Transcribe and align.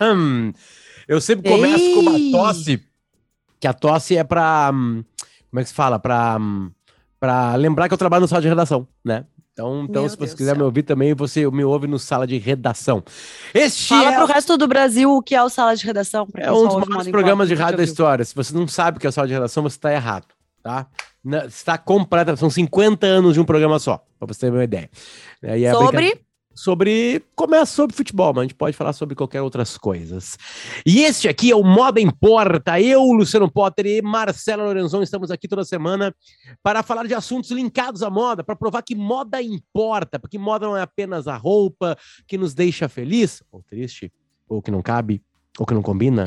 Eu 1.08 1.20
sempre 1.20 1.48
começo 1.48 1.84
Ei. 1.84 1.94
com 1.94 2.00
uma 2.00 2.38
tosse, 2.38 2.82
que 3.60 3.66
a 3.66 3.72
tosse 3.72 4.16
é 4.16 4.24
pra. 4.24 4.70
Como 4.72 5.60
é 5.60 5.62
que 5.62 5.68
se 5.68 5.74
fala? 5.74 5.98
Pra, 5.98 6.36
pra 7.20 7.54
lembrar 7.54 7.88
que 7.88 7.94
eu 7.94 7.98
trabalho 7.98 8.22
no 8.22 8.28
sala 8.28 8.42
de 8.42 8.48
redação, 8.48 8.88
né? 9.04 9.24
Então, 9.56 9.86
então 9.88 10.06
se 10.06 10.16
você 10.16 10.26
Deus 10.26 10.34
quiser 10.34 10.50
céu. 10.50 10.56
me 10.58 10.62
ouvir 10.64 10.82
também, 10.82 11.14
você 11.14 11.50
me 11.50 11.64
ouve 11.64 11.86
no 11.86 11.98
Sala 11.98 12.26
de 12.26 12.36
Redação. 12.36 13.02
Este 13.54 13.88
Fala 13.88 14.12
é... 14.12 14.16
pro 14.16 14.26
resto 14.26 14.58
do 14.58 14.68
Brasil 14.68 15.10
o 15.10 15.22
que 15.22 15.34
é 15.34 15.42
o 15.42 15.48
Sala 15.48 15.74
de 15.74 15.86
Redação. 15.86 16.28
É 16.36 16.52
um 16.52 16.68
dos 16.68 16.86
maiores 16.86 17.10
programas 17.10 17.48
de 17.48 17.54
rádio 17.54 17.78
da 17.78 17.84
história. 17.84 18.22
Se 18.22 18.34
você 18.34 18.54
não 18.54 18.68
sabe 18.68 18.98
o 18.98 19.00
que 19.00 19.06
é 19.06 19.08
o 19.08 19.12
Sala 19.12 19.26
de 19.26 19.32
Redação, 19.32 19.62
você 19.62 19.76
está 19.76 19.90
errado, 19.90 20.26
tá? 20.62 20.86
Está 21.48 21.78
completa, 21.78 22.36
são 22.36 22.50
50 22.50 23.06
anos 23.06 23.32
de 23.32 23.40
um 23.40 23.44
programa 23.44 23.78
só, 23.78 24.04
para 24.18 24.28
você 24.28 24.40
ter 24.40 24.52
uma 24.52 24.62
ideia. 24.62 24.90
É 25.42 25.72
Sobre? 25.72 26.20
Sobre. 26.56 27.22
Começa 27.34 27.72
sobre 27.72 27.94
futebol, 27.94 28.32
mas 28.32 28.40
a 28.40 28.42
gente 28.44 28.54
pode 28.54 28.76
falar 28.76 28.92
sobre 28.92 29.14
qualquer 29.14 29.42
outras 29.42 29.76
coisas. 29.76 30.38
E 30.84 31.00
este 31.00 31.28
aqui 31.28 31.50
é 31.50 31.56
o 31.56 31.62
Moda 31.62 32.00
Importa. 32.00 32.80
Eu, 32.80 33.02
Luciano 33.12 33.50
Potter 33.50 33.86
e 33.86 34.02
Marcela 34.02 34.64
Lorenzon 34.64 35.02
estamos 35.02 35.30
aqui 35.30 35.46
toda 35.46 35.64
semana 35.64 36.14
para 36.62 36.82
falar 36.82 37.06
de 37.06 37.14
assuntos 37.14 37.50
linkados 37.50 38.02
à 38.02 38.10
moda, 38.10 38.42
para 38.42 38.56
provar 38.56 38.82
que 38.82 38.94
moda 38.94 39.40
importa, 39.42 40.18
porque 40.18 40.38
moda 40.38 40.66
não 40.66 40.76
é 40.76 40.82
apenas 40.82 41.28
a 41.28 41.36
roupa 41.36 41.96
que 42.26 42.38
nos 42.38 42.54
deixa 42.54 42.88
feliz, 42.88 43.42
ou 43.52 43.62
triste, 43.62 44.10
ou 44.48 44.62
que 44.62 44.70
não 44.70 44.80
cabe, 44.80 45.22
ou 45.58 45.66
que 45.66 45.74
não 45.74 45.82
combina. 45.82 46.26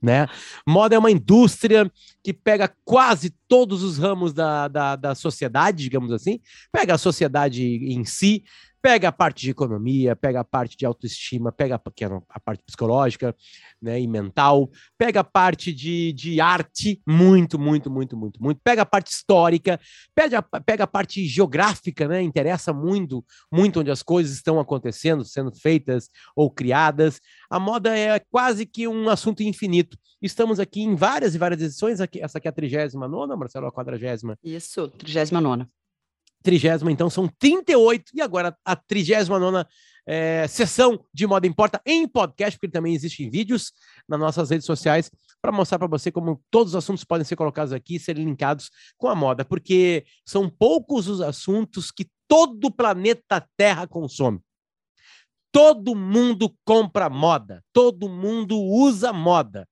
Né? 0.00 0.28
Moda 0.68 0.94
é 0.94 0.98
uma 0.98 1.10
indústria 1.10 1.90
que 2.22 2.32
pega 2.32 2.72
quase 2.84 3.34
todos 3.48 3.82
os 3.82 3.98
ramos 3.98 4.32
da, 4.32 4.68
da, 4.68 4.94
da 4.94 5.14
sociedade, 5.14 5.82
digamos 5.82 6.12
assim, 6.12 6.38
pega 6.70 6.94
a 6.94 6.98
sociedade 6.98 7.64
em 7.64 8.04
si, 8.04 8.44
pega 8.80 9.08
a 9.08 9.12
parte 9.12 9.42
de 9.42 9.50
economia, 9.50 10.14
pega 10.14 10.40
a 10.40 10.44
parte 10.44 10.76
de 10.76 10.86
autoestima, 10.86 11.50
pega 11.50 11.80
que 11.94 12.04
é 12.04 12.08
a 12.28 12.40
parte 12.40 12.62
psicológica 12.64 13.34
né, 13.80 14.00
e 14.00 14.06
mental, 14.06 14.70
pega 14.96 15.20
a 15.20 15.24
parte 15.24 15.72
de, 15.72 16.12
de 16.12 16.40
arte, 16.40 17.00
muito, 17.06 17.58
muito, 17.58 17.90
muito, 17.90 18.16
muito, 18.16 18.42
muito, 18.42 18.60
pega 18.62 18.82
a 18.82 18.86
parte 18.86 19.10
histórica, 19.10 19.80
pega 20.14 20.42
pega 20.42 20.84
a 20.84 20.86
parte 20.86 21.26
geográfica, 21.26 22.06
né, 22.08 22.22
interessa 22.22 22.72
muito, 22.72 23.24
muito 23.52 23.80
onde 23.80 23.90
as 23.90 24.02
coisas 24.02 24.34
estão 24.34 24.60
acontecendo, 24.60 25.24
sendo 25.24 25.52
feitas 25.54 26.08
ou 26.34 26.50
criadas. 26.50 27.20
A 27.50 27.58
moda 27.58 27.96
é 27.96 28.18
quase 28.30 28.66
que 28.66 28.86
um 28.86 29.08
assunto 29.08 29.42
infinito. 29.42 29.98
Estamos 30.20 30.58
aqui 30.58 30.82
em 30.82 30.94
várias 30.94 31.34
e 31.34 31.38
várias 31.38 31.60
edições, 31.60 32.00
aqui, 32.00 32.20
essa 32.20 32.38
aqui 32.38 32.48
é 32.48 32.50
a 32.50 32.52
39 32.52 33.36
Marcelo, 33.36 33.66
a 33.66 33.72
40 33.72 34.36
Isso, 34.42 34.88
39 34.88 35.66
trigésima, 36.46 36.92
então 36.92 37.10
são 37.10 37.26
38, 37.26 38.12
e 38.14 38.22
agora 38.22 38.56
a 38.64 38.76
39 38.76 39.66
é, 40.06 40.46
sessão 40.46 41.04
de 41.12 41.26
Moda 41.26 41.44
Importa 41.44 41.82
em 41.84 42.06
podcast, 42.06 42.56
porque 42.56 42.70
também 42.70 42.94
existe 42.94 43.24
em 43.24 43.28
vídeos 43.28 43.72
nas 44.08 44.20
nossas 44.20 44.50
redes 44.50 44.64
sociais, 44.64 45.10
para 45.42 45.50
mostrar 45.50 45.76
para 45.76 45.88
você 45.88 46.12
como 46.12 46.40
todos 46.48 46.72
os 46.72 46.76
assuntos 46.76 47.02
podem 47.02 47.24
ser 47.24 47.34
colocados 47.34 47.72
aqui 47.72 47.96
e 47.96 47.98
serem 47.98 48.24
linkados 48.24 48.70
com 48.96 49.08
a 49.08 49.14
moda, 49.16 49.44
porque 49.44 50.04
são 50.24 50.48
poucos 50.48 51.08
os 51.08 51.20
assuntos 51.20 51.90
que 51.90 52.06
todo 52.28 52.66
o 52.66 52.70
planeta 52.70 53.44
Terra 53.56 53.84
consome. 53.88 54.38
Todo 55.50 55.96
mundo 55.96 56.54
compra 56.64 57.10
moda, 57.10 57.60
todo 57.72 58.08
mundo 58.08 58.56
usa 58.56 59.12
moda. 59.12 59.66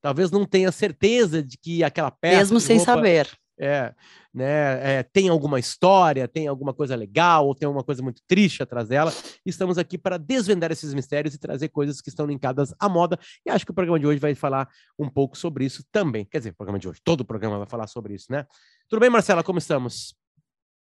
Talvez 0.00 0.30
não 0.30 0.44
tenha 0.44 0.70
certeza 0.70 1.42
de 1.42 1.58
que 1.58 1.82
aquela 1.82 2.12
peça. 2.12 2.36
Mesmo 2.36 2.60
sem 2.60 2.76
roupa, 2.76 2.92
saber. 2.92 3.28
É, 3.64 3.94
né, 4.34 4.98
é, 4.98 5.02
tem 5.04 5.28
alguma 5.28 5.60
história, 5.60 6.26
tem 6.26 6.48
alguma 6.48 6.74
coisa 6.74 6.96
legal, 6.96 7.46
ou 7.46 7.54
tem 7.54 7.64
alguma 7.64 7.84
coisa 7.84 8.02
muito 8.02 8.20
triste 8.26 8.60
atrás 8.60 8.88
dela. 8.88 9.12
Estamos 9.46 9.78
aqui 9.78 9.96
para 9.96 10.18
desvendar 10.18 10.72
esses 10.72 10.92
mistérios 10.92 11.32
e 11.32 11.38
trazer 11.38 11.68
coisas 11.68 12.00
que 12.00 12.08
estão 12.08 12.26
linkadas 12.26 12.74
à 12.76 12.88
moda. 12.88 13.16
E 13.46 13.50
acho 13.50 13.64
que 13.64 13.70
o 13.70 13.74
programa 13.74 14.00
de 14.00 14.06
hoje 14.06 14.18
vai 14.18 14.34
falar 14.34 14.68
um 14.98 15.08
pouco 15.08 15.38
sobre 15.38 15.64
isso 15.64 15.84
também. 15.92 16.24
Quer 16.24 16.38
dizer, 16.38 16.50
o 16.50 16.54
programa 16.56 16.80
de 16.80 16.88
hoje, 16.88 17.00
todo 17.04 17.20
o 17.20 17.24
programa 17.24 17.58
vai 17.58 17.68
falar 17.68 17.86
sobre 17.86 18.14
isso, 18.14 18.26
né? 18.30 18.44
Tudo 18.88 18.98
bem, 18.98 19.10
Marcela? 19.10 19.44
Como 19.44 19.60
estamos? 19.60 20.12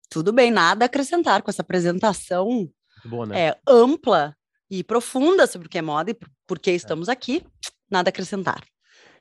Tudo 0.09 0.33
bem, 0.33 0.53
nada 0.53 0.85
a 0.85 0.87
acrescentar 0.87 1.43
com 1.43 1.51
essa 1.51 1.63
apresentação 1.63 2.71
boa, 3.05 3.27
né? 3.27 3.41
é, 3.41 3.61
ampla 3.67 4.37
e 4.71 4.85
profunda 4.85 5.49
sobre 5.49 5.67
o 5.67 5.71
que 5.71 5.79
é 5.79 5.83
moda 5.83 6.13
e 6.13 6.17
por 6.47 6.61
que 6.61 6.71
é. 6.71 6.75
estamos 6.75 7.09
é. 7.09 7.13
aqui. 7.13 7.45
Nada 7.91 8.09
a 8.09 8.11
acrescentar. 8.11 8.63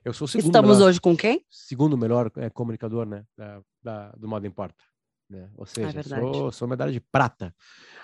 Eu 0.07 0.13
sou 0.13 0.23
o 0.23 0.27
segundo 0.29 0.45
Estamos 0.45 0.77
melhor, 0.77 0.87
hoje 0.87 1.01
com 1.01 1.17
quem? 1.17 1.45
Segundo 1.49 1.97
melhor 1.97 2.31
é, 2.37 2.49
comunicador, 2.49 3.05
né? 3.05 3.25
Da, 3.37 3.61
da, 3.83 4.11
do 4.11 4.25
Modo 4.25 4.47
Importa. 4.47 4.81
Né? 5.29 5.49
Ou 5.57 5.65
seja, 5.65 5.99
é 5.99 6.03
sou, 6.03 6.51
sou 6.51 6.67
medalha 6.67 6.91
de 6.91 7.01
prata 7.01 7.53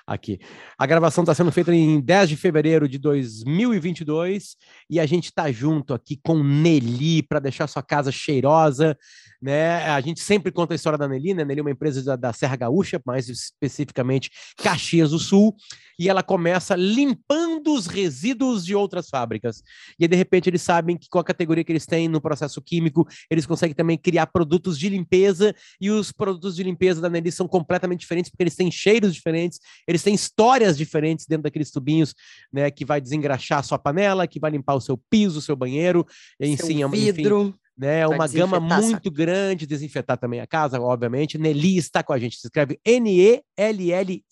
aqui. 0.05 0.39
A 0.77 0.85
gravação 0.85 1.23
está 1.23 1.33
sendo 1.33 1.51
feita 1.51 1.73
em 1.73 2.01
10 2.01 2.29
de 2.29 2.37
fevereiro 2.37 2.87
de 2.87 2.97
2022 2.97 4.57
e 4.89 4.99
a 4.99 5.05
gente 5.05 5.25
está 5.25 5.49
junto 5.51 5.93
aqui 5.93 6.19
com 6.21 6.43
Nelly 6.43 7.23
para 7.23 7.39
deixar 7.39 7.67
sua 7.67 7.81
casa 7.81 8.11
cheirosa, 8.11 8.97
né? 9.41 9.89
A 9.89 10.01
gente 10.01 10.19
sempre 10.19 10.51
conta 10.51 10.73
a 10.73 10.75
história 10.75 10.97
da 10.97 11.07
Nelly, 11.07 11.33
né? 11.33 11.45
Nelly 11.45 11.59
é 11.59 11.63
uma 11.63 11.71
empresa 11.71 12.03
da, 12.03 12.15
da 12.15 12.33
Serra 12.33 12.55
Gaúcha, 12.55 13.01
mais 13.05 13.29
especificamente 13.29 14.29
Caxias 14.57 15.11
do 15.11 15.19
Sul, 15.19 15.55
e 15.97 16.09
ela 16.09 16.23
começa 16.23 16.75
limpando 16.75 17.73
os 17.73 17.87
resíduos 17.87 18.65
de 18.65 18.75
outras 18.75 19.09
fábricas. 19.09 19.63
E 19.99 20.03
aí, 20.03 20.07
de 20.07 20.15
repente, 20.15 20.49
eles 20.49 20.61
sabem 20.61 20.97
que 20.97 21.07
com 21.09 21.19
a 21.19 21.23
categoria 21.23 21.63
que 21.63 21.71
eles 21.71 21.85
têm 21.85 22.07
no 22.07 22.21
processo 22.21 22.61
químico, 22.61 23.07
eles 23.29 23.45
conseguem 23.45 23.75
também 23.75 23.97
criar 23.97 24.27
produtos 24.27 24.77
de 24.77 24.89
limpeza, 24.89 25.55
e 25.79 25.89
os 25.89 26.11
produtos 26.11 26.55
de 26.55 26.63
limpeza 26.63 27.01
da 27.01 27.09
Nelly 27.13 27.31
são 27.31 27.47
completamente 27.47 28.01
diferentes, 28.01 28.29
porque 28.29 28.43
eles 28.43 28.55
têm 28.55 28.69
cheiros 28.69 29.13
diferentes, 29.13 29.59
eles 29.87 30.03
têm 30.03 30.13
histórias 30.13 30.77
diferentes 30.77 31.25
dentro 31.25 31.43
daqueles 31.43 31.71
tubinhos, 31.71 32.13
né, 32.51 32.69
que 32.69 32.83
vai 32.83 32.99
desengraxar 32.99 33.59
a 33.59 33.63
sua 33.63 33.79
panela, 33.79 34.27
que 34.27 34.39
vai 34.39 34.51
limpar 34.51 34.75
o 34.75 34.81
seu 34.81 34.97
piso, 34.97 35.39
o 35.39 35.41
seu 35.41 35.55
banheiro, 35.55 36.05
seu 36.39 36.47
enfim, 36.47 36.87
vidro. 36.89 37.41
Enfim, 37.41 37.62
né? 37.77 38.07
Uma 38.07 38.27
gama 38.27 38.59
muito 38.59 39.09
grande, 39.09 39.65
desinfetar 39.65 40.17
também 40.17 40.39
a 40.39 40.47
casa, 40.47 40.79
obviamente. 40.79 41.37
Nelly 41.37 41.77
está 41.77 42.03
com 42.03 42.13
a 42.13 42.19
gente, 42.19 42.37
se 42.37 42.47
escreve 42.47 42.79
N-E-L-L-Y. 42.85 44.23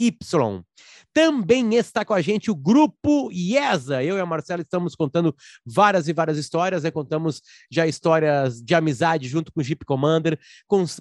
Também 1.14 1.76
está 1.76 2.06
com 2.06 2.14
a 2.14 2.22
gente 2.22 2.50
o 2.50 2.56
grupo 2.56 3.30
IESA. 3.32 4.02
Eu 4.04 4.18
e 4.18 4.22
a 4.22 4.26
Marcela 4.26 4.62
estamos 4.62 4.96
contando 4.96 5.36
várias 5.66 6.08
e 6.08 6.14
várias 6.14 6.38
histórias, 6.38 6.84
né? 6.84 6.92
Contamos 6.92 7.42
já 7.70 7.86
histórias 7.86 8.62
de 8.62 8.74
amizade 8.74 9.28
junto 9.28 9.52
com 9.52 9.60
o 9.60 9.64
Jeep 9.64 9.84
Commander, 9.86 10.40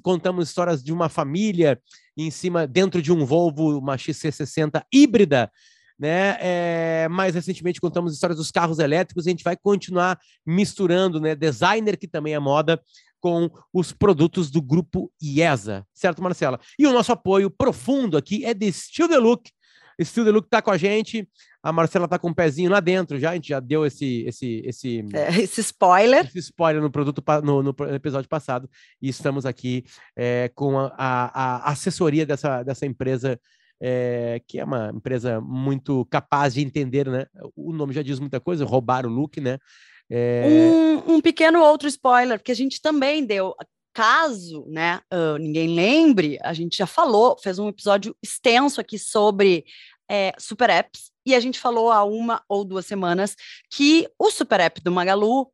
contamos 0.02 0.48
histórias 0.48 0.82
de 0.82 0.92
uma 0.92 1.08
família 1.08 1.80
em 2.16 2.30
cima, 2.30 2.66
dentro 2.66 3.00
de 3.00 3.12
um 3.12 3.24
Volvo, 3.24 3.78
uma 3.78 3.96
XC60 3.96 4.82
híbrida, 4.92 5.50
né? 6.00 6.38
É, 6.40 7.08
mais 7.10 7.34
recentemente 7.34 7.78
contamos 7.78 8.14
histórias 8.14 8.38
dos 8.38 8.50
carros 8.50 8.78
elétricos, 8.78 9.26
e 9.26 9.28
a 9.28 9.32
gente 9.32 9.44
vai 9.44 9.54
continuar 9.54 10.18
misturando, 10.46 11.20
né? 11.20 11.34
Designer, 11.34 11.98
que 11.98 12.08
também 12.08 12.32
é 12.32 12.38
moda, 12.38 12.80
com 13.20 13.50
os 13.70 13.92
produtos 13.92 14.50
do 14.50 14.62
grupo 14.62 15.12
IESA, 15.22 15.86
certo, 15.92 16.22
Marcela? 16.22 16.58
E 16.78 16.86
o 16.86 16.92
nosso 16.92 17.12
apoio 17.12 17.50
profundo 17.50 18.16
aqui 18.16 18.46
é 18.46 18.54
de 18.54 18.72
Still 18.72 19.08
The 19.08 19.18
Look. 19.18 19.50
Still 20.02 20.24
The 20.24 20.30
Look 20.30 20.48
tá 20.48 20.62
com 20.62 20.70
a 20.70 20.78
gente. 20.78 21.28
A 21.62 21.70
Marcela 21.70 22.08
tá 22.08 22.18
com 22.18 22.28
um 22.28 22.34
pezinho 22.34 22.70
lá 22.70 22.80
dentro 22.80 23.18
já, 23.18 23.32
a 23.32 23.34
gente 23.34 23.50
já 23.50 23.60
deu 23.60 23.84
esse 23.84 24.24
esse 24.26 24.62
esse, 24.64 25.04
é, 25.12 25.38
esse 25.42 25.60
spoiler. 25.60 26.24
Esse 26.24 26.38
spoiler 26.38 26.80
no 26.80 26.90
produto 26.90 27.22
no, 27.44 27.62
no 27.62 27.74
episódio 27.94 28.26
passado 28.26 28.66
e 29.02 29.10
estamos 29.10 29.44
aqui 29.44 29.84
é, 30.16 30.50
com 30.54 30.78
a, 30.78 30.90
a, 30.96 31.56
a 31.68 31.72
assessoria 31.72 32.24
dessa, 32.24 32.62
dessa 32.62 32.86
empresa 32.86 33.38
é, 33.80 34.40
que 34.46 34.58
é 34.60 34.64
uma 34.64 34.92
empresa 34.94 35.40
muito 35.40 36.04
capaz 36.06 36.54
de 36.54 36.60
entender, 36.60 37.08
né? 37.08 37.26
O 37.56 37.72
nome 37.72 37.94
já 37.94 38.02
diz 38.02 38.18
muita 38.18 38.38
coisa, 38.38 38.64
roubar 38.64 39.06
o 39.06 39.10
look, 39.10 39.40
né? 39.40 39.58
É... 40.10 40.44
Um, 40.46 41.14
um, 41.14 41.20
pequeno 41.20 41.62
outro 41.62 41.88
spoiler, 41.88 42.38
porque 42.38 42.52
a 42.52 42.56
gente 42.56 42.82
também 42.82 43.24
deu, 43.24 43.54
caso, 43.94 44.66
né, 44.68 45.00
uh, 45.12 45.38
ninguém 45.38 45.74
lembre, 45.74 46.38
a 46.42 46.52
gente 46.52 46.76
já 46.76 46.86
falou, 46.86 47.38
fez 47.38 47.58
um 47.58 47.68
episódio 47.68 48.14
extenso 48.22 48.80
aqui 48.80 48.98
sobre 48.98 49.64
é, 50.10 50.32
super 50.38 50.68
apps, 50.68 51.12
e 51.24 51.34
a 51.34 51.40
gente 51.40 51.60
falou 51.60 51.92
há 51.92 52.02
uma 52.02 52.42
ou 52.48 52.64
duas 52.64 52.86
semanas 52.86 53.36
que 53.70 54.08
o 54.18 54.30
super 54.30 54.58
app 54.58 54.80
do 54.80 54.90
Magalu 54.90 55.50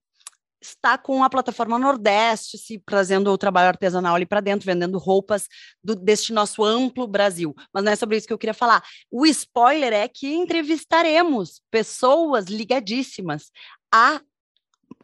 está 0.60 0.96
com 0.96 1.22
a 1.22 1.30
plataforma 1.30 1.78
Nordeste 1.78 2.58
se 2.58 2.78
trazendo 2.84 3.30
o 3.30 3.38
trabalho 3.38 3.68
artesanal 3.68 4.14
ali 4.14 4.26
para 4.26 4.40
dentro, 4.40 4.66
vendendo 4.66 4.98
roupas 4.98 5.46
do, 5.82 5.94
deste 5.94 6.32
nosso 6.32 6.64
amplo 6.64 7.06
Brasil. 7.06 7.54
Mas 7.72 7.84
não 7.84 7.92
é 7.92 7.96
sobre 7.96 8.16
isso 8.16 8.26
que 8.26 8.32
eu 8.32 8.38
queria 8.38 8.54
falar. 8.54 8.82
O 9.10 9.26
spoiler 9.26 9.92
é 9.92 10.08
que 10.08 10.34
entrevistaremos 10.34 11.60
pessoas 11.70 12.46
ligadíssimas 12.46 13.50
a 13.92 14.20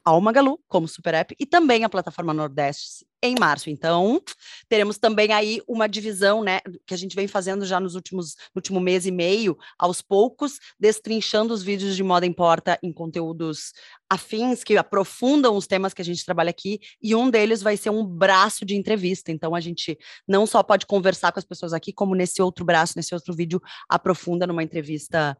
ao 0.04 0.20
Magalu 0.20 0.58
como 0.68 0.88
super 0.88 1.14
app 1.14 1.34
e 1.38 1.46
também 1.46 1.84
a 1.84 1.88
plataforma 1.88 2.34
Nordeste 2.34 3.06
em 3.22 3.36
março. 3.38 3.70
Então, 3.70 4.20
teremos 4.68 4.98
também 4.98 5.32
aí 5.32 5.62
uma 5.68 5.86
divisão, 5.86 6.42
né, 6.42 6.60
que 6.84 6.92
a 6.92 6.96
gente 6.96 7.14
vem 7.14 7.28
fazendo 7.28 7.64
já 7.64 7.78
nos 7.78 7.94
últimos 7.94 8.34
no 8.52 8.58
último 8.58 8.80
mês 8.80 9.06
e 9.06 9.12
meio, 9.12 9.56
aos 9.78 10.02
poucos, 10.02 10.58
destrinchando 10.78 11.54
os 11.54 11.62
vídeos 11.62 11.94
de 11.94 12.02
moda 12.02 12.26
em 12.26 12.32
porta 12.32 12.78
em 12.82 12.92
conteúdos 12.92 13.72
afins 14.10 14.62
que 14.62 14.76
aprofundam 14.76 15.56
os 15.56 15.66
temas 15.66 15.94
que 15.94 16.02
a 16.02 16.04
gente 16.04 16.24
trabalha 16.24 16.50
aqui, 16.50 16.80
e 17.00 17.14
um 17.14 17.30
deles 17.30 17.62
vai 17.62 17.76
ser 17.76 17.90
um 17.90 18.04
braço 18.04 18.64
de 18.66 18.74
entrevista. 18.74 19.30
Então, 19.30 19.54
a 19.54 19.60
gente 19.60 19.96
não 20.26 20.46
só 20.46 20.62
pode 20.62 20.84
conversar 20.84 21.32
com 21.32 21.38
as 21.38 21.44
pessoas 21.44 21.72
aqui, 21.72 21.92
como 21.92 22.14
nesse 22.14 22.42
outro 22.42 22.64
braço, 22.64 22.94
nesse 22.96 23.14
outro 23.14 23.32
vídeo, 23.32 23.62
aprofunda 23.88 24.46
numa 24.46 24.62
entrevista 24.62 25.36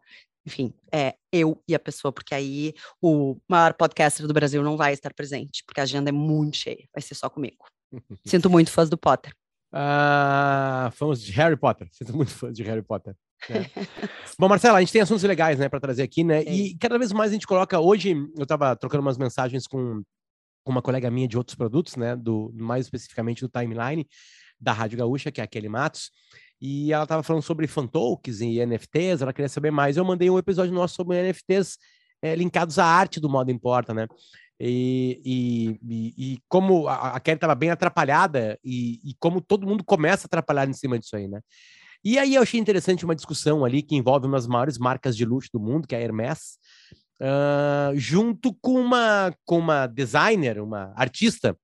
enfim, 0.47 0.75
é 0.93 1.15
eu 1.33 1.63
e 1.69 1.75
a 1.75 1.79
pessoa, 1.79 2.13
porque 2.13 2.35
aí 2.35 2.75
o 3.01 3.37
maior 3.49 3.75
podcaster 3.75 4.27
do 4.27 4.35
Brasil 4.35 4.63
não 4.63 4.77
vai 4.77 4.93
estar 4.93 5.13
presente, 5.15 5.63
porque 5.67 5.81
a 5.81 5.85
agenda 5.85 6.11
é 6.11 6.13
muito 6.13 6.57
cheia, 6.57 6.89
vai 6.93 7.01
ser 7.01 7.15
só 7.15 7.31
comigo. 7.31 7.65
Sinto 8.27 8.51
muito 8.51 8.71
fãs 8.71 8.91
do 8.91 8.99
Potter. 8.99 9.33
Ah, 9.73 10.91
fãs 10.95 11.23
de 11.23 11.33
Harry 11.33 11.57
Potter. 11.57 11.89
Sinto 11.93 12.17
muito 12.17 12.31
fãs 12.31 12.55
de 12.55 12.63
Harry 12.63 12.83
Potter. 12.83 13.15
Né? 13.49 13.71
Bom, 14.39 14.49
Marcela, 14.49 14.79
a 14.79 14.81
gente 14.81 14.93
tem 14.93 15.03
assuntos 15.03 15.23
legais, 15.25 15.59
né, 15.59 15.69
para 15.69 15.81
trazer 15.81 16.03
aqui, 16.03 16.23
né? 16.23 16.43
Sim. 16.43 16.51
E 16.51 16.79
cada 16.79 16.99
vez 16.99 17.13
mais 17.13 17.31
a 17.31 17.35
gente 17.35 17.47
coloca. 17.47 17.79
Hoje 17.79 18.13
eu 18.37 18.43
estava 18.43 18.77
trocando 18.77 19.03
umas 19.03 19.19
mensagens 19.19 19.67
com 19.67 20.03
uma 20.67 20.83
colega 20.83 21.11
minha 21.11 21.27
de 21.27 21.37
outros 21.37 21.57
produtos, 21.57 21.97
né? 21.97 22.15
Do 22.15 22.53
mais 22.55 22.87
especificamente 22.87 23.41
do 23.41 23.49
timeline 23.49 24.07
da 24.61 24.73
Rádio 24.73 24.99
Gaúcha, 24.99 25.33
que 25.33 25.41
é 25.41 25.45
a 25.45 25.47
Kelly 25.47 25.69
Matos. 25.69 26.11
E 26.65 26.93
ela 26.93 27.03
estava 27.03 27.25
falando 27.25 27.43
sobre 27.43 27.67
fantalks 27.67 28.41
e 28.41 28.65
NFTs, 28.65 29.21
ela 29.21 29.33
queria 29.33 29.49
saber 29.49 29.73
mais. 29.73 29.97
Eu 29.97 30.05
mandei 30.05 30.31
um 30.31 30.39
episódio 30.39 30.73
nosso 30.73 30.95
sobre 30.95 31.21
NFTs 31.21 31.77
é, 32.23 32.37
linkados 32.37 32.79
à 32.79 32.87
arte 32.87 33.19
do 33.19 33.29
modo 33.29 33.51
importa, 33.51 33.93
né? 33.93 34.07
E, 34.61 35.21
e, 35.25 35.81
e, 35.83 36.35
e 36.35 36.39
como 36.49 36.87
a, 36.87 37.17
a 37.17 37.21
Kelly 37.21 37.35
estava 37.35 37.57
bem 37.57 37.71
atrapalhada 37.71 38.57
e, 38.63 39.01
e, 39.03 39.17
como 39.19 39.41
todo 39.41 39.67
mundo 39.67 39.83
começa 39.83 40.27
a 40.27 40.29
atrapalhar 40.29 40.69
em 40.69 40.73
cima 40.73 40.97
disso 41.01 41.17
aí, 41.17 41.27
né? 41.27 41.41
E 42.05 42.17
aí 42.17 42.37
eu 42.37 42.43
achei 42.43 42.61
interessante 42.61 43.05
uma 43.05 43.17
discussão 43.17 43.65
ali 43.65 43.83
que 43.83 43.97
envolve 43.97 44.29
uma 44.29 44.37
das 44.37 44.47
maiores 44.47 44.79
marcas 44.79 45.17
de 45.17 45.25
luxo 45.25 45.49
do 45.53 45.59
mundo, 45.59 45.89
que 45.89 45.97
é 45.97 45.99
a 45.99 46.03
Hermès, 46.03 46.59
uh, 47.21 47.93
junto 47.97 48.55
com 48.61 48.81
uma, 48.81 49.35
com 49.45 49.59
uma 49.59 49.89
designer, 49.89 50.61
uma 50.61 50.93
artista, 50.95 51.57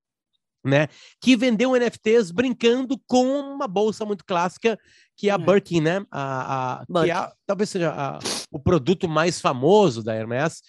né, 0.63 0.87
que 1.21 1.35
vendeu 1.35 1.75
NFTs 1.75 2.31
brincando 2.31 2.99
com 3.07 3.25
uma 3.39 3.67
bolsa 3.67 4.05
muito 4.05 4.25
clássica, 4.25 4.77
que 5.15 5.29
é 5.29 5.31
a 5.31 5.35
é. 5.35 5.37
Birkin, 5.37 5.81
né? 5.81 6.05
A, 6.11 6.81
a, 6.81 7.03
que 7.03 7.11
é, 7.11 7.31
talvez 7.45 7.69
seja 7.69 7.91
a, 7.91 8.19
o 8.51 8.59
produto 8.59 9.07
mais 9.07 9.39
famoso 9.39 10.03
da 10.03 10.15
Hermès. 10.15 10.61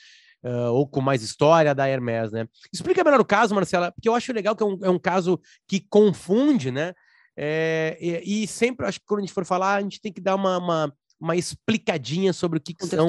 Uh, 0.43 0.73
ou 0.73 0.89
com 0.89 1.03
mais 1.03 1.23
história 1.23 1.75
da 1.75 1.87
Hermès, 1.87 2.33
né? 2.33 2.49
Explica 2.73 3.05
melhor 3.05 3.21
o 3.21 3.25
caso, 3.27 3.55
Marcela, 3.55 3.93
porque 3.93 4.09
eu 4.09 4.15
acho 4.15 4.33
legal 4.33 4.57
que 4.57 4.63
é 4.63 4.67
um, 4.67 4.79
é 4.85 4.89
um 4.89 4.99
caso 4.99 5.39
que 5.69 5.81
confunde, 5.81 6.71
né? 6.71 6.95
É, 7.37 7.99
e, 8.01 8.43
e, 8.43 8.47
sempre 8.47 8.87
acho 8.87 8.99
que 9.01 9.07
quando 9.07 9.19
a 9.19 9.23
gente 9.23 9.35
for 9.35 9.45
falar, 9.45 9.77
a 9.77 9.81
gente 9.83 10.01
tem 10.01 10.11
que 10.13 10.21
dar 10.21 10.35
uma, 10.35 10.57
uma, 10.57 10.95
uma 11.21 11.37
explicadinha 11.37 12.33
sobre 12.33 12.59
o 12.59 12.61
que, 12.61 12.73
que 12.73 12.87
são 12.87 13.09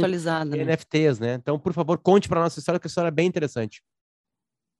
né? 0.57 0.63
NFTs, 0.66 1.19
né? 1.19 1.34
Então, 1.36 1.57
por 1.57 1.72
favor, 1.74 1.98
conte 1.98 2.27
para 2.27 2.42
nossa 2.42 2.60
história, 2.60 2.80
que 2.80 2.88
a 2.88 2.89
história 2.89 3.07
é 3.07 3.12
bem 3.12 3.27
interessante. 3.27 3.81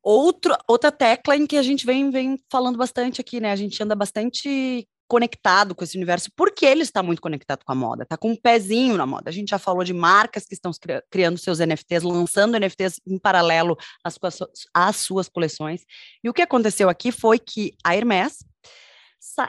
Outro, 0.04 0.56
outra 0.68 0.92
tecla 0.92 1.36
em 1.36 1.46
que 1.46 1.58
a 1.58 1.62
gente 1.62 1.86
vem, 1.86 2.10
vem 2.10 2.40
falando 2.50 2.78
bastante 2.78 3.22
aqui, 3.22 3.40
né? 3.40 3.52
A 3.52 3.56
gente 3.56 3.82
anda 3.84 3.96
bastante 3.96 4.88
conectado 5.08 5.76
com 5.76 5.84
esse 5.84 5.98
universo, 5.98 6.32
porque 6.38 6.66
ele 6.66 6.84
está 6.84 7.04
muito 7.04 7.22
conectado 7.22 7.66
com 7.66 7.72
a 7.74 7.76
moda, 7.76 8.04
está 8.04 8.16
com 8.16 8.32
um 8.32 8.36
pezinho 8.36 8.96
na 8.96 9.06
moda. 9.06 9.30
A 9.30 9.34
gente 9.34 9.50
já 9.50 9.60
falou 9.60 9.84
de 9.84 9.94
marcas 9.94 10.46
que 10.46 10.54
estão 10.54 10.72
criando 11.10 11.38
seus 11.38 11.60
NFTs, 11.60 12.02
lançando 12.02 12.58
NFTs 12.58 13.02
em 13.06 13.20
paralelo 13.20 13.78
às 14.04 14.14
suas, 14.16 14.40
às 14.74 14.96
suas 14.96 15.28
coleções. 15.28 15.82
E 16.24 16.30
o 16.30 16.34
que 16.34 16.42
aconteceu 16.42 16.88
aqui 16.88 17.12
foi 17.12 17.38
que 17.38 17.74
a 17.84 17.94
Hermès 17.96 18.38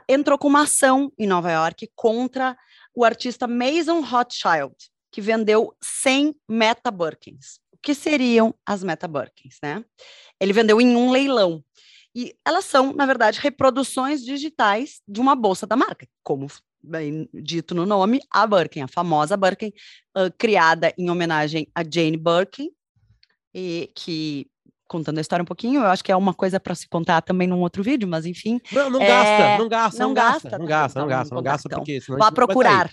entrou 0.08 0.36
com 0.36 0.48
uma 0.48 0.64
ação 0.64 1.12
em 1.16 1.28
Nova 1.28 1.50
York 1.50 1.88
contra 1.94 2.56
o 2.94 3.04
artista 3.04 3.46
Mason 3.46 4.00
Rothschild, 4.00 4.74
que 5.12 5.20
vendeu 5.20 5.74
100 5.80 6.34
Meta 6.48 6.90
Birkins 6.90 7.61
que 7.82 7.94
seriam 7.94 8.54
as 8.64 8.84
Meta 8.84 9.08
Birkins, 9.08 9.58
né? 9.62 9.84
Ele 10.40 10.52
vendeu 10.52 10.80
em 10.80 10.96
um 10.96 11.10
leilão. 11.10 11.62
E 12.14 12.34
elas 12.44 12.64
são, 12.66 12.92
na 12.92 13.06
verdade, 13.06 13.40
reproduções 13.40 14.22
digitais 14.22 15.00
de 15.08 15.20
uma 15.20 15.34
bolsa 15.34 15.66
da 15.66 15.76
marca, 15.76 16.06
como 16.22 16.46
bem 16.82 17.28
dito 17.32 17.74
no 17.74 17.86
nome, 17.86 18.20
a 18.30 18.46
Birkin, 18.46 18.82
a 18.82 18.88
famosa 18.88 19.36
Birkin, 19.36 19.72
uh, 20.16 20.30
criada 20.36 20.92
em 20.98 21.08
homenagem 21.08 21.66
a 21.74 21.82
Jane 21.82 22.16
Birkin, 22.16 22.70
e 23.54 23.90
que 23.94 24.46
contando 24.88 25.16
a 25.16 25.20
história 25.22 25.42
um 25.42 25.46
pouquinho, 25.46 25.80
eu 25.80 25.86
acho 25.86 26.04
que 26.04 26.12
é 26.12 26.16
uma 26.16 26.34
coisa 26.34 26.60
para 26.60 26.74
se 26.74 26.86
contar 26.86 27.22
também 27.22 27.48
num 27.48 27.60
outro 27.60 27.82
vídeo, 27.82 28.06
mas 28.06 28.26
enfim. 28.26 28.60
Não, 28.70 28.90
não 28.90 29.00
é... 29.00 29.06
gasta, 29.06 29.58
não 29.58 29.68
gasta, 29.68 29.98
não, 29.98 30.08
não 30.08 30.14
gasta, 30.14 30.32
gasta, 30.34 30.58
não 30.58 30.66
gasta, 30.66 31.00
não 31.00 31.08
gasta, 31.08 31.34
não 31.34 31.42
gasta, 31.42 31.68
porque 31.70 32.00
senão 32.00 32.18
Vá 32.18 32.30
procurar. 32.30 32.92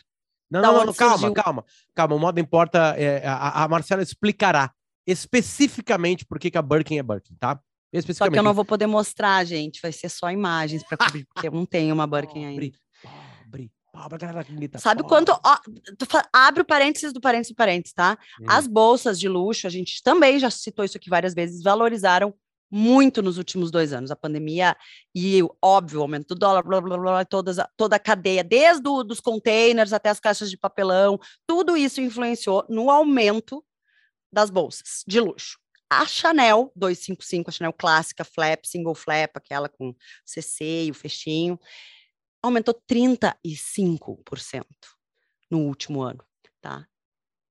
Não, 0.50 0.62
não, 0.62 0.86
não, 0.86 0.94
calma, 0.94 1.32
calma, 1.32 1.66
calma. 1.94 2.16
O 2.16 2.20
modo 2.20 2.40
importa. 2.40 2.96
É, 2.98 3.28
a, 3.28 3.66
a 3.66 3.68
Marcela 3.68 4.02
explicará 4.02 4.72
especificamente 5.06 6.26
por 6.26 6.40
que 6.40 6.58
a 6.58 6.62
Birkin 6.62 7.00
é 7.00 7.04
Birkin, 7.04 7.36
tá? 7.40 7.60
Especificamente. 7.92 8.18
Só 8.18 8.34
que 8.34 8.40
eu 8.40 8.44
não 8.44 8.54
vou 8.54 8.66
poder 8.66 8.88
mostrar, 8.88 9.44
gente. 9.46 9.82
Vai 9.82 9.92
ser 9.92 10.10
só 10.10 10.30
imagens 10.30 10.84
para 10.84 10.98
cobrir, 10.98 11.26
porque 11.34 11.48
eu 11.48 11.52
não 11.52 11.66
tenho 11.66 11.94
uma 11.94 12.06
Birkin 12.06 12.46
ainda. 12.46 12.78
Pobre, 13.02 13.72
pobre, 13.92 14.20
pobre, 14.20 14.70
Sabe 14.78 15.02
pobre. 15.02 15.26
quanto. 15.26 15.32
Ó, 15.44 15.58
abre 16.32 16.62
o 16.62 16.66
parênteses 16.66 17.12
do 17.12 17.20
parênteses 17.20 17.52
do 17.52 17.56
parênteses, 17.56 17.94
tá? 17.94 18.18
Hum. 18.40 18.46
As 18.48 18.68
bolsas 18.68 19.20
de 19.20 19.28
luxo, 19.28 19.66
a 19.66 19.70
gente 19.70 20.04
também 20.04 20.38
já 20.40 20.52
citou 20.52 20.86
isso 20.86 20.98
aqui 20.98 21.10
várias 21.10 21.34
vezes, 21.34 21.64
valorizaram 21.64 22.34
muito 22.72 23.22
nos 23.22 23.38
últimos 23.38 23.72
dois 23.72 23.92
anos. 23.94 24.12
A 24.12 24.16
pandemia 24.16 24.78
e, 25.16 25.42
óbvio, 25.62 26.00
o 26.00 26.02
aumento 26.04 26.36
do 26.36 26.40
dólar, 26.40 26.64
blá, 26.64 26.80
blá, 26.80 26.98
blá, 26.98 27.26
todas, 27.26 27.58
toda 27.76 27.96
a 27.96 28.00
cadeia, 28.00 28.44
desde 28.44 28.88
os 28.88 29.20
containers 29.20 29.94
até 29.94 30.10
as 30.10 30.20
caixas 30.20 30.50
de 30.50 30.58
papelão, 30.58 31.20
tudo 31.48 31.76
isso 31.76 32.00
influenciou 32.00 32.66
no 32.70 32.92
aumento 32.92 33.64
das 34.32 34.50
bolsas 34.50 35.04
de 35.08 35.20
luxo. 35.20 35.58
A 35.90 36.06
Chanel 36.06 36.72
255, 36.76 37.50
a 37.50 37.54
Chanel 37.54 37.74
clássica, 37.74 38.24
flap, 38.24 38.64
single 38.66 38.94
flap, 38.94 39.32
aquela 39.36 39.68
com 39.68 39.96
CC 40.24 40.86
e 40.86 40.92
o 40.92 40.94
fechinho, 40.94 41.60
aumentou 42.44 42.80
35% 42.90 43.36
no 45.50 45.60
último 45.62 46.02
ano, 46.02 46.24
tá? 46.62 46.86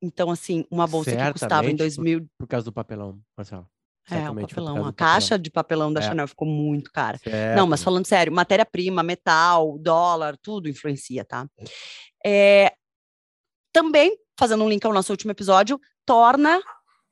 Então, 0.00 0.30
assim, 0.30 0.64
uma 0.70 0.86
bolsa 0.86 1.10
Certamente 1.10 1.34
que 1.34 1.40
custava 1.40 1.70
em 1.70 1.74
2000... 1.74 2.20
Por, 2.20 2.28
por 2.38 2.46
causa 2.46 2.64
do 2.64 2.72
papelão, 2.72 3.20
Marcelo. 3.36 3.68
É, 4.10 4.30
o 4.30 4.34
papelão. 4.34 4.86
A 4.86 4.92
caixa 4.92 5.30
papelão. 5.30 5.42
de 5.42 5.50
papelão 5.50 5.92
da 5.92 6.00
é. 6.00 6.04
Chanel 6.04 6.28
ficou 6.28 6.48
muito 6.48 6.90
cara. 6.90 7.18
Certo. 7.18 7.56
Não, 7.56 7.66
mas 7.66 7.82
falando 7.82 8.06
sério, 8.06 8.32
matéria-prima, 8.32 9.02
metal, 9.02 9.76
dólar, 9.78 10.36
tudo 10.40 10.68
influencia, 10.68 11.24
tá? 11.24 11.46
É, 12.24 12.72
também, 13.72 14.16
fazendo 14.38 14.64
um 14.64 14.68
link 14.68 14.84
ao 14.84 14.92
nosso 14.92 15.12
último 15.12 15.32
episódio, 15.32 15.78
torna 16.08 16.58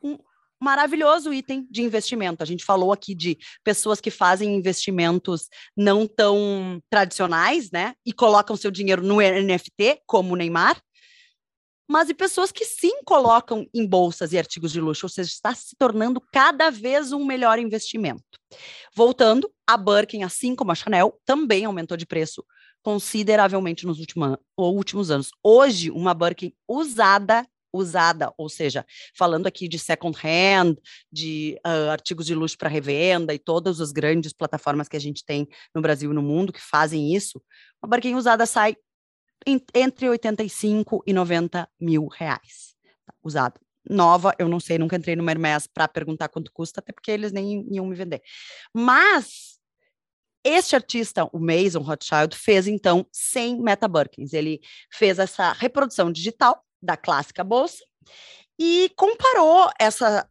um 0.03 0.17
maravilhoso 0.59 1.31
item 1.31 1.69
de 1.71 1.83
investimento. 1.83 2.43
A 2.43 2.47
gente 2.47 2.65
falou 2.65 2.91
aqui 2.91 3.15
de 3.15 3.37
pessoas 3.63 4.01
que 4.01 4.11
fazem 4.11 4.55
investimentos 4.57 5.51
não 5.77 6.07
tão 6.07 6.81
tradicionais, 6.89 7.71
né? 7.71 7.95
E 8.07 8.13
colocam 8.13 8.57
seu 8.57 8.71
dinheiro 8.71 9.03
no 9.03 9.17
NFT, 9.17 10.01
como 10.07 10.33
o 10.33 10.37
Neymar. 10.37 10.81
Mas 11.87 12.09
e 12.09 12.15
pessoas 12.15 12.51
que 12.51 12.65
sim 12.65 13.03
colocam 13.05 13.67
em 13.73 13.87
bolsas 13.87 14.33
e 14.33 14.39
artigos 14.39 14.73
de 14.73 14.81
luxo, 14.81 15.05
ou 15.05 15.11
seja, 15.11 15.29
está 15.29 15.55
se 15.55 15.77
tornando 15.77 16.19
cada 16.33 16.71
vez 16.71 17.13
um 17.13 17.23
melhor 17.23 17.59
investimento. 17.59 18.25
Voltando, 18.95 19.53
a 19.67 19.77
Birkin, 19.77 20.23
assim 20.25 20.57
como 20.57 20.73
a 20.73 20.75
Chanel, 20.75 21.21
também 21.25 21.67
aumentou 21.67 21.99
de 21.99 22.07
preço 22.07 22.43
consideravelmente 22.83 23.85
nos 23.85 24.01
últimos, 24.01 25.11
anos. 25.11 25.31
Hoje, 25.45 25.91
uma 25.91 26.15
Birkin 26.15 26.53
usada 26.67 27.47
usada, 27.77 28.33
ou 28.37 28.49
seja, 28.49 28.85
falando 29.17 29.47
aqui 29.47 29.69
de 29.69 29.79
second 29.79 30.17
hand, 30.25 30.77
de 31.11 31.59
uh, 31.67 31.91
artigos 31.91 32.27
de 32.27 32.35
luxo 32.35 32.57
para 32.59 32.69
revenda 32.69 33.35
e 33.35 33.39
todas 33.39 33.81
as 33.81 33.93
grandes 33.93 34.33
plataformas 34.33 34.89
que 34.89 34.97
a 34.97 35.01
gente 35.01 35.25
tem 35.25 35.47
no 35.75 35.81
Brasil 35.81 36.11
e 36.11 36.15
no 36.15 36.23
mundo 36.23 36.53
que 36.53 36.61
fazem 36.61 37.15
isso, 37.15 37.43
uma 37.83 37.89
barquinha 37.89 38.17
usada 38.17 38.47
sai 38.47 38.77
em, 39.47 39.61
entre 39.75 40.09
85 40.09 41.03
e 41.07 41.13
90 41.13 41.69
mil 41.81 42.07
reais. 42.07 42.75
Tá, 43.05 43.15
usada. 43.23 43.61
Nova, 43.89 44.35
eu 44.39 44.49
não 44.49 44.59
sei, 44.59 44.79
nunca 44.79 44.97
entrei 44.97 45.15
no 45.15 45.29
Hermes 45.29 45.69
para 45.69 45.87
perguntar 45.87 46.29
quanto 46.29 46.53
custa, 46.53 46.81
até 46.81 46.93
porque 46.93 47.11
eles 47.11 47.31
nem 47.31 47.65
iam 47.71 47.87
me 47.87 47.95
vender. 47.95 48.21
Mas 48.75 49.57
este 50.49 50.77
artista, 50.77 51.25
o 51.33 51.39
Mason 51.39 51.81
Rothschild, 51.81 52.37
fez 52.37 52.67
então 52.67 53.07
100 53.13 53.61
Meta 53.61 53.89
Birkins. 53.89 54.33
Ele 54.33 54.61
fez 54.93 55.19
essa 55.19 55.53
reprodução 55.53 56.11
digital 56.13 56.65
da 56.87 56.97
clássica 56.97 57.45
bolsa 57.45 57.85
e 58.59 58.91
comparou 58.97 59.71
essa 59.79 60.29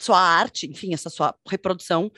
sua 0.00 0.20
arte, 0.20 0.66
enfim, 0.66 0.92
essa 0.92 1.10
sua 1.10 1.34
reprodução 1.48 2.10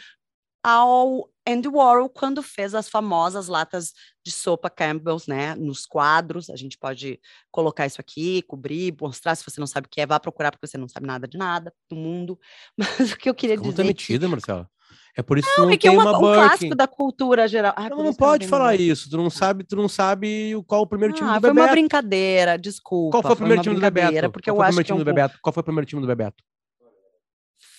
ao 0.63 1.31
Andy 1.47 1.69
Warhol 1.69 2.11
quando 2.11 2.43
fez 2.43 2.75
as 2.75 2.89
famosas 2.89 3.49
latas 3.49 3.93
de 4.25 4.31
sopa 4.31 4.69
Campbell's, 4.69 5.27
né, 5.27 5.55
nos 5.55 5.87
quadros. 5.87 6.51
A 6.51 6.57
gente 6.57 6.77
pode 6.77 7.19
colocar 7.51 7.87
isso 7.87 8.01
aqui, 8.01 8.43
cobrir, 8.43 8.95
mostrar 9.01 9.35
se 9.35 9.45
você 9.45 9.59
não 9.59 9.67
sabe 9.67 9.87
o 9.87 9.91
que 9.91 10.01
é, 10.01 10.07
vá 10.07 10.21
procurar 10.21 10.51
porque 10.51 10.67
você 10.67 10.77
não 10.77 10.89
sabe 10.89 11.07
nada 11.07 11.27
de 11.27 11.39
nada 11.39 11.73
do 11.89 11.97
mundo. 11.97 12.39
Mas 12.77 13.13
o 13.13 13.17
que 13.17 13.29
eu 13.29 13.35
queria 13.35 13.57
Como 13.57 13.71
dizer 13.71 13.83
tá 13.83 13.87
metida, 13.87 14.29
Marcela? 14.29 14.69
É 15.17 15.23
por 15.23 15.39
isso 15.39 15.49
não, 15.49 15.55
que 15.57 15.63
não 15.63 15.71
é 15.71 15.77
que 15.77 15.89
é 15.89 15.91
uma, 15.91 16.17
um 16.17 16.21
clássico 16.21 16.75
da 16.75 16.87
cultura 16.87 17.49
geral. 17.49 17.75
Ai, 17.77 17.91
não, 17.91 18.03
não 18.03 18.15
pode 18.15 18.47
falar 18.47 18.77
isso. 18.77 19.11
Tu 19.11 19.17
não 19.17 19.29
sabe, 19.29 19.65
tu 19.65 19.77
não 19.77 19.89
sabe 19.89 20.53
qual 20.67 20.83
o 20.83 20.87
primeiro 20.87 21.15
time 21.15 21.29
ah, 21.29 21.35
do 21.35 21.41
Bebeto. 21.41 21.55
Foi 21.55 21.65
uma 21.65 21.73
brincadeira, 21.73 22.57
desculpa. 22.57 23.13
Qual 23.13 23.23
foi 23.23 23.33
o 23.33 23.37
primeiro 23.37 23.63
time 23.63 23.75
do 23.75 23.81
Bebeto? 23.81 24.31
Porque 24.31 24.51
qual 24.51 24.59
eu 24.59 24.63
acho 24.63 24.85
que 24.85 24.93
é 24.93 24.95
um... 24.95 25.05
Bebeto? 25.05 25.39
Qual 25.43 25.53
foi 25.53 25.61
o 25.61 25.65
primeiro 25.65 25.87
time 25.87 26.01
do 26.01 26.07
Bebeto? 26.07 26.45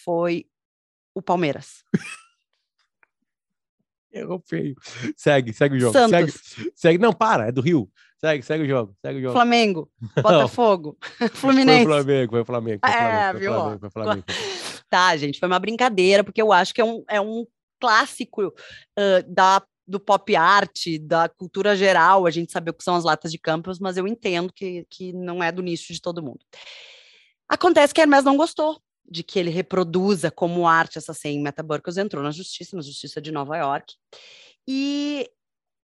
Foi 0.03 0.45
o 1.15 1.21
Palmeiras. 1.21 1.83
Errou 4.13 4.41
feio. 4.45 4.75
Segue, 5.15 5.53
segue 5.53 5.77
o 5.77 5.79
jogo. 5.79 5.97
Segue, 6.09 6.33
segue. 6.75 6.97
Não, 6.97 7.13
para, 7.13 7.47
é 7.47 7.51
do 7.51 7.61
Rio. 7.61 7.89
segue, 8.19 8.43
segue 8.43 8.65
o 8.65 8.67
jogo, 8.67 8.93
segue 9.01 9.19
o 9.19 9.21
jogo. 9.21 9.33
Flamengo, 9.33 9.89
Botafogo, 10.21 10.97
Fluminense. 11.33 11.85
Foi 11.87 11.93
o 11.93 12.03
Flamengo, 12.03 12.31
foi 12.31 12.41
o 12.41 12.45
Flamengo. 12.45 12.79
Foi 12.81 12.89
o 12.89 12.93
Flamengo, 12.93 13.15
É, 13.15 13.31
foi 13.31 13.37
o 13.37 13.39
viu? 13.39 13.53
Flamengo, 13.53 13.79
foi 13.79 13.87
o 13.87 13.91
Flamengo. 13.91 14.25
Tá, 14.91 15.15
gente, 15.15 15.39
foi 15.39 15.47
uma 15.47 15.57
brincadeira, 15.57 16.21
porque 16.21 16.41
eu 16.41 16.51
acho 16.51 16.73
que 16.73 16.81
é 16.81 16.83
um, 16.83 17.01
é 17.07 17.21
um 17.21 17.47
clássico 17.79 18.53
ah, 18.97 19.23
da, 19.25 19.63
do 19.87 20.01
pop 20.01 20.35
art, 20.35 20.85
da 21.01 21.29
cultura 21.29 21.77
geral, 21.77 22.27
a 22.27 22.29
gente 22.29 22.51
saber 22.51 22.71
o 22.71 22.73
que 22.73 22.83
são 22.83 22.95
as 22.95 23.05
latas 23.05 23.31
de 23.31 23.39
Campos, 23.39 23.79
mas 23.79 23.95
eu 23.95 24.05
entendo 24.05 24.51
que, 24.51 24.85
que 24.89 25.13
não 25.13 25.41
é 25.41 25.49
do 25.49 25.61
nicho 25.61 25.93
de 25.93 26.01
todo 26.01 26.21
mundo. 26.21 26.41
Acontece 27.47 27.93
que 27.93 28.01
Hermes 28.01 28.25
não 28.25 28.35
gostou 28.35 28.81
de 29.09 29.23
que 29.23 29.39
ele 29.39 29.49
reproduza 29.49 30.29
como 30.29 30.67
arte 30.67 30.97
essa 30.97 31.13
senha. 31.13 31.53
Burkos 31.63 31.97
entrou 31.97 32.21
na 32.21 32.31
justiça, 32.31 32.75
na 32.75 32.81
justiça 32.81 33.21
de 33.21 33.31
Nova 33.31 33.57
York, 33.57 33.95
e 34.67 35.25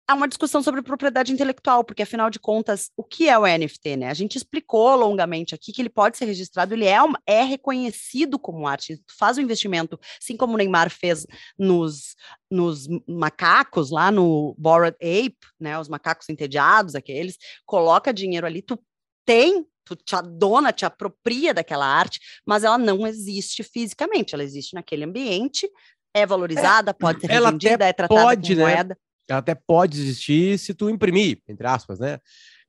há 0.07 0.13
uma 0.13 0.27
discussão 0.27 0.61
sobre 0.61 0.81
propriedade 0.81 1.31
intelectual, 1.31 1.83
porque 1.83 2.03
afinal 2.03 2.29
de 2.29 2.39
contas, 2.39 2.89
o 2.97 3.03
que 3.03 3.29
é 3.29 3.37
o 3.37 3.45
NFT, 3.47 3.95
né? 3.97 4.09
A 4.09 4.13
gente 4.13 4.35
explicou 4.35 4.95
longamente 4.95 5.55
aqui 5.55 5.71
que 5.71 5.81
ele 5.81 5.89
pode 5.89 6.17
ser 6.17 6.25
registrado, 6.25 6.73
ele 6.73 6.85
é, 6.85 7.01
uma- 7.01 7.19
é 7.25 7.43
reconhecido 7.43 8.37
como 8.37 8.67
arte, 8.67 8.97
Tu 8.97 9.13
faz 9.17 9.37
o 9.37 9.41
investimento, 9.41 9.99
assim 10.21 10.35
como 10.35 10.53
o 10.53 10.57
Neymar 10.57 10.89
fez 10.89 11.25
nos, 11.57 12.15
nos 12.51 12.87
macacos 13.07 13.89
lá 13.91 14.11
no 14.11 14.55
Bored 14.57 14.95
Ape, 15.01 15.37
né? 15.59 15.79
Os 15.79 15.87
macacos 15.87 16.27
entediados, 16.29 16.95
aqueles, 16.95 17.37
coloca 17.65 18.13
dinheiro 18.13 18.45
ali, 18.45 18.61
tu 18.61 18.77
tem, 19.25 19.65
tu 19.85 19.95
te 19.95 20.15
adona, 20.15 20.71
te 20.73 20.85
apropria 20.85 21.53
daquela 21.53 21.85
arte, 21.85 22.19
mas 22.45 22.63
ela 22.63 22.77
não 22.77 23.07
existe 23.07 23.63
fisicamente, 23.63 24.33
ela 24.33 24.43
existe 24.43 24.73
naquele 24.73 25.03
ambiente, 25.05 25.69
é 26.13 26.25
valorizada, 26.25 26.93
pode 26.93 27.21
ser 27.21 27.27
até 27.71 27.89
é 27.89 27.93
tratada 27.93 28.21
pode, 28.21 28.53
como 28.53 28.59
né? 28.59 28.75
moeda. 28.75 28.97
Ela 29.27 29.39
até 29.39 29.55
pode 29.55 29.99
existir 29.99 30.57
se 30.59 30.73
tu 30.73 30.89
imprimir, 30.89 31.39
entre 31.47 31.65
aspas, 31.65 31.99
né? 31.99 32.19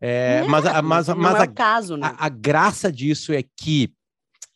É, 0.00 0.42
mas 0.44 0.66
a, 0.66 0.82
mas, 0.82 1.08
não 1.08 1.16
mas 1.16 1.34
é 1.36 1.42
a, 1.42 1.46
caso, 1.46 1.96
né? 1.96 2.06
a, 2.06 2.26
a 2.26 2.28
graça 2.28 2.92
disso 2.92 3.32
é 3.32 3.42
que 3.42 3.92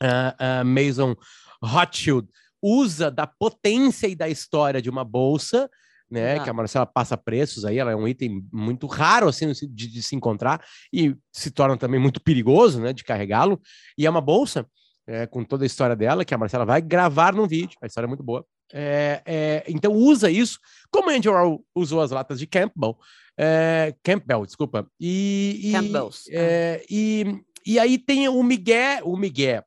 a, 0.01 0.61
a 0.61 0.65
Mason 0.65 1.15
Rothschild 1.63 2.29
usa 2.63 3.11
da 3.11 3.27
potência 3.27 4.07
e 4.07 4.15
da 4.15 4.29
história 4.29 4.83
de 4.83 4.91
uma 4.91 5.05
bolsa, 5.05 5.69
né? 6.11 6.33
Exato. 6.33 6.45
Que 6.45 6.51
a 6.51 6.53
Marcela 6.53 6.87
passa 6.87 7.17
preços 7.17 7.65
aí, 7.65 7.79
ela 7.79 7.93
é 7.93 7.97
um 7.97 8.09
item 8.09 8.47
muito 8.53 8.87
raro 8.87 9.29
assim 9.29 9.51
de, 9.53 9.67
de 9.67 10.03
se 10.03 10.17
encontrar 10.17 10.65
e 10.93 11.15
se 11.33 11.51
torna 11.51 11.77
também 11.77 12.01
muito 12.01 12.21
perigoso, 12.21 12.81
né? 12.81 12.93
De 12.93 13.05
carregá-lo. 13.05 13.61
E 13.97 14.07
é 14.07 14.11
uma 14.11 14.21
bolsa 14.21 14.67
é, 15.07 15.27
com 15.27 15.45
toda 15.45 15.65
a 15.65 15.67
história 15.67 15.97
dela 15.97 16.25
que 16.25 16.35
a 16.35 16.39
Marcela 16.39 16.65
vai 16.65 16.81
gravar 16.81 17.33
num 17.33 17.47
vídeo. 17.47 17.79
A 17.83 17.87
história 17.87 18.07
é 18.07 18.09
muito 18.09 18.23
boa. 18.23 18.45
É, 18.73 19.23
é, 19.25 19.65
então 19.69 19.93
usa 19.93 20.31
isso, 20.31 20.59
como 20.91 21.11
a 21.11 21.15
Andy 21.15 21.29
Warhol 21.29 21.65
usou 21.75 22.01
as 22.01 22.11
latas 22.11 22.39
de 22.39 22.47
Campbell, 22.47 22.99
é, 23.37 23.95
Campbell, 24.03 24.45
desculpa. 24.45 24.91
E, 25.01 25.61
e, 25.63 25.73
Campbell's, 25.73 26.25
é, 26.31 26.85
e, 26.91 27.41
e 27.65 27.79
aí 27.79 27.99
tem 27.99 28.29
o 28.29 28.43
Miguel, 28.43 29.07
o 29.07 29.17
Miguel 29.17 29.65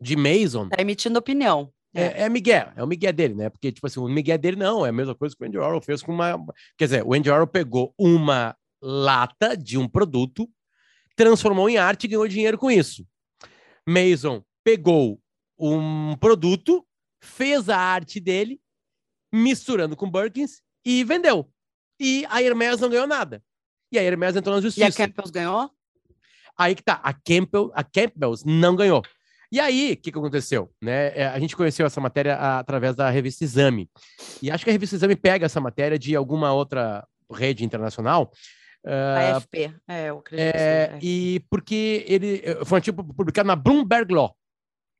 de 0.00 0.16
Mason. 0.16 0.68
Tá 0.68 0.80
emitindo 0.80 1.18
opinião. 1.18 1.72
É, 1.94 2.22
é 2.22 2.28
Miguel, 2.28 2.72
é 2.74 2.82
o 2.82 2.86
Miguel 2.86 3.12
dele, 3.12 3.34
né? 3.34 3.50
Porque, 3.50 3.70
tipo 3.70 3.86
assim, 3.86 4.00
o 4.00 4.08
Miguel 4.08 4.38
dele 4.38 4.56
não, 4.56 4.84
é 4.84 4.88
a 4.88 4.92
mesma 4.92 5.14
coisa 5.14 5.36
que 5.36 5.44
o 5.44 5.46
Andy 5.46 5.58
Warhol 5.58 5.82
fez 5.82 6.02
com 6.02 6.12
uma. 6.12 6.42
Quer 6.78 6.86
dizer, 6.86 7.04
o 7.04 7.12
Andy 7.12 7.28
Warhol 7.28 7.46
pegou 7.46 7.94
uma 7.98 8.56
lata 8.80 9.54
de 9.56 9.76
um 9.76 9.86
produto, 9.86 10.48
transformou 11.14 11.68
em 11.68 11.76
arte 11.76 12.04
e 12.04 12.08
ganhou 12.08 12.26
dinheiro 12.26 12.56
com 12.56 12.70
isso. 12.70 13.06
Mason 13.86 14.42
pegou 14.64 15.20
um 15.58 16.16
produto, 16.16 16.84
fez 17.22 17.68
a 17.68 17.78
arte 17.78 18.20
dele, 18.20 18.60
misturando 19.32 19.96
com 19.96 20.10
Birkins 20.10 20.60
e 20.84 21.04
vendeu. 21.04 21.50
E 21.98 22.26
a 22.28 22.42
Hermes 22.42 22.80
não 22.80 22.90
ganhou 22.90 23.06
nada. 23.06 23.42
E 23.90 23.98
a 23.98 24.02
Hermes 24.02 24.34
entrou 24.34 24.54
na 24.54 24.58
E 24.58 24.60
a 24.60 24.62
justiça. 24.62 24.92
Campbell's 24.92 25.30
ganhou? 25.30 25.70
Aí 26.58 26.74
que 26.74 26.82
tá, 26.82 27.00
a, 27.02 27.12
Campbell, 27.12 27.70
a 27.74 27.84
Campbell's 27.84 28.44
não 28.44 28.76
ganhou. 28.76 29.02
E 29.50 29.60
aí, 29.60 29.92
o 29.92 29.96
que, 29.96 30.10
que 30.10 30.18
aconteceu? 30.18 30.72
Né? 30.82 31.16
É, 31.16 31.26
A 31.26 31.38
gente 31.38 31.54
conheceu 31.54 31.86
essa 31.86 32.00
matéria 32.00 32.36
através 32.58 32.96
da 32.96 33.10
revista 33.10 33.44
Exame. 33.44 33.88
E 34.40 34.50
acho 34.50 34.64
que 34.64 34.70
a 34.70 34.72
revista 34.72 34.96
Exame 34.96 35.14
pega 35.14 35.46
essa 35.46 35.60
matéria 35.60 35.98
de 35.98 36.16
alguma 36.16 36.52
outra 36.52 37.06
rede 37.30 37.64
internacional. 37.64 38.32
A 38.84 38.90
ah, 38.90 39.36
AFP. 39.36 39.74
É, 39.86 40.08
eu 40.08 40.18
acredito. 40.18 40.56
é, 40.56 40.98
e 41.00 41.40
porque 41.48 42.04
ele 42.08 42.42
eh, 42.44 42.64
foi 42.64 42.76
um 42.76 42.78
artigo 42.78 43.14
publicado 43.14 43.46
na 43.46 43.54
Bloomberg 43.54 44.12
Law. 44.12 44.34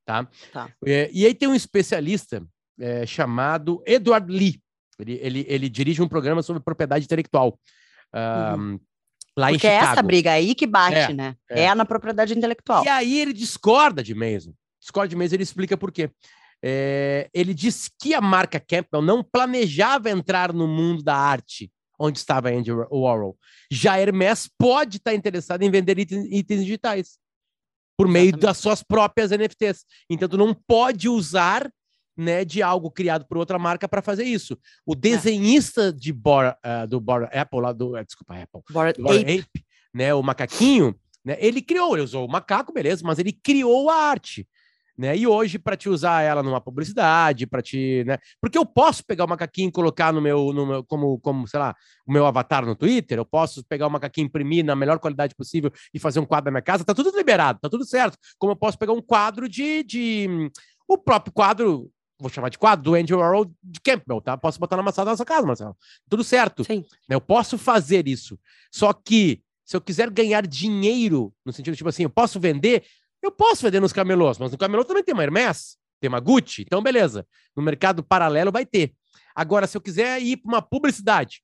Tá? 0.04 0.28
Tá. 0.52 0.68
É, 0.86 1.10
e 1.12 1.24
aí 1.26 1.34
tem 1.34 1.48
um 1.48 1.54
especialista 1.54 2.42
é, 2.78 3.06
chamado 3.06 3.82
Edward 3.86 4.30
Lee. 4.32 4.60
Ele, 4.98 5.18
ele, 5.22 5.46
ele 5.48 5.68
dirige 5.68 6.02
um 6.02 6.08
programa 6.08 6.42
sobre 6.42 6.62
propriedade 6.62 7.04
intelectual. 7.04 7.58
ah, 8.12 8.56
Lá 9.36 9.48
Porque 9.48 9.66
em 9.66 9.70
é 9.70 9.74
Chicago. 9.76 9.92
essa 9.92 10.02
briga 10.02 10.32
aí 10.32 10.54
que 10.54 10.66
bate, 10.66 10.96
É, 10.96 11.12
né? 11.14 11.36
é. 11.50 11.62
É. 11.64 11.74
na 11.74 11.86
propriedade 11.86 12.36
intelectual. 12.36 12.84
E 12.84 12.88
aí 12.88 13.18
ele 13.18 13.32
discorda 13.32 14.02
de 14.02 14.14
Mason. 14.14 14.52
Discorda 14.78 15.08
de 15.08 15.16
Mason, 15.16 15.34
ele 15.36 15.42
explica 15.42 15.76
por 15.76 15.90
quê. 15.90 16.10
É, 16.62 17.28
ele 17.32 17.54
diz 17.54 17.88
que 18.00 18.12
a 18.14 18.20
marca 18.20 18.60
Campbell 18.60 19.00
não 19.02 19.22
planejava 19.24 20.10
entrar 20.10 20.52
no 20.52 20.68
mundo 20.68 21.02
da 21.02 21.16
arte, 21.16 21.72
onde 21.98 22.18
estava 22.18 22.50
Andy 22.50 22.70
Warhol. 22.72 23.36
Já 23.70 23.98
Hermes 23.98 24.50
pode 24.58 24.98
estar 24.98 25.14
interessada 25.14 25.64
em 25.64 25.70
vender 25.70 25.98
itens, 25.98 26.26
itens 26.30 26.60
digitais 26.60 27.18
por 27.96 28.08
meio 28.08 28.28
Exatamente. 28.28 28.42
das 28.42 28.58
suas 28.58 28.82
próprias 28.82 29.30
NFTs. 29.30 29.84
Então, 30.08 30.28
tu 30.28 30.36
não 30.36 30.54
pode 30.54 31.08
usar 31.08 31.70
né, 32.16 32.44
de 32.44 32.62
algo 32.62 32.90
criado 32.90 33.26
por 33.26 33.38
outra 33.38 33.58
marca 33.58 33.88
para 33.88 34.02
fazer 34.02 34.24
isso. 34.24 34.54
É. 34.54 34.56
O 34.86 34.94
desenhista 34.94 35.92
de 35.92 36.12
Bora, 36.12 36.56
ah, 36.62 36.86
do 36.86 37.00
Bora 37.00 37.26
Apple, 37.32 37.60
lá 37.60 37.72
do, 37.72 37.96
eh, 37.96 38.04
desculpa, 38.04 38.34
Apple, 38.34 38.60
Bored 38.70 38.98
do 38.98 39.04
Bored 39.04 39.22
Ape. 39.22 39.40
Ape, 39.40 39.66
né, 39.94 40.14
o 40.14 40.22
macaquinho, 40.22 40.94
né, 41.24 41.36
ele 41.38 41.62
criou, 41.62 41.94
ele 41.94 42.04
usou 42.04 42.26
o 42.26 42.30
macaco, 42.30 42.72
beleza, 42.72 43.02
mas 43.04 43.18
ele 43.18 43.32
criou 43.32 43.88
a 43.88 43.96
arte. 43.96 44.46
Né? 44.96 45.16
E 45.16 45.26
hoje, 45.26 45.58
para 45.58 45.76
te 45.76 45.88
usar 45.88 46.22
ela 46.22 46.42
numa 46.42 46.60
publicidade, 46.60 47.46
para 47.46 47.62
te. 47.62 48.04
Né? 48.06 48.18
Porque 48.40 48.58
eu 48.58 48.66
posso 48.66 49.04
pegar 49.04 49.24
o 49.24 49.28
macaquinho 49.28 49.68
e 49.68 49.72
colocar 49.72 50.12
no 50.12 50.20
meu, 50.20 50.52
no 50.52 50.66
meu 50.66 50.84
como, 50.84 51.18
como, 51.20 51.48
sei 51.48 51.58
lá, 51.58 51.74
o 52.06 52.12
meu 52.12 52.26
avatar 52.26 52.66
no 52.66 52.76
Twitter, 52.76 53.18
eu 53.18 53.24
posso 53.24 53.64
pegar 53.64 53.86
o 53.86 53.90
macaquinho, 53.90 54.26
imprimir 54.26 54.64
na 54.64 54.76
melhor 54.76 54.98
qualidade 54.98 55.34
possível 55.34 55.72
e 55.94 55.98
fazer 55.98 56.20
um 56.20 56.26
quadro 56.26 56.46
na 56.46 56.52
minha 56.52 56.62
casa, 56.62 56.84
tá 56.84 56.94
tudo 56.94 57.16
liberado, 57.16 57.58
tá 57.60 57.70
tudo 57.70 57.86
certo. 57.86 58.18
Como 58.38 58.52
eu 58.52 58.56
posso 58.56 58.78
pegar 58.78 58.92
um 58.92 59.02
quadro 59.02 59.48
de. 59.48 59.82
de 59.82 60.50
o 60.86 60.98
próprio 60.98 61.32
quadro, 61.32 61.90
vou 62.18 62.30
chamar 62.30 62.50
de 62.50 62.58
quadro, 62.58 62.84
do 62.84 62.94
Andy 62.94 63.14
Warhol 63.14 63.46
de 63.62 63.80
Campbell, 63.80 64.20
tá? 64.20 64.36
Posso 64.36 64.60
botar 64.60 64.76
na 64.76 64.82
maçã 64.82 65.04
da 65.04 65.12
nossa 65.12 65.24
casa, 65.24 65.46
Marcelo. 65.46 65.76
Tudo 66.08 66.22
certo. 66.22 66.64
Sim. 66.64 66.84
né? 67.08 67.16
Eu 67.16 67.20
posso 67.20 67.56
fazer 67.56 68.06
isso. 68.06 68.38
Só 68.70 68.92
que 68.92 69.42
se 69.64 69.76
eu 69.76 69.80
quiser 69.80 70.10
ganhar 70.10 70.46
dinheiro, 70.46 71.32
no 71.44 71.52
sentido 71.52 71.76
tipo 71.76 71.88
assim, 71.88 72.02
eu 72.02 72.10
posso 72.10 72.38
vender, 72.38 72.84
eu 73.22 73.30
posso 73.30 73.62
vender 73.62 73.80
nos 73.80 73.92
camelôs, 73.92 74.38
mas 74.38 74.50
no 74.50 74.58
camelô 74.58 74.84
também 74.84 75.04
tem 75.04 75.14
uma 75.14 75.22
Hermes, 75.22 75.76
tem 76.00 76.08
uma 76.08 76.20
Gucci, 76.20 76.62
então 76.62 76.82
beleza. 76.82 77.26
No 77.56 77.62
mercado 77.62 78.02
paralelo 78.02 78.50
vai 78.50 78.66
ter. 78.66 78.92
Agora, 79.34 79.66
se 79.66 79.76
eu 79.76 79.80
quiser 79.80 80.20
ir 80.20 80.38
para 80.38 80.48
uma 80.48 80.62
publicidade, 80.62 81.42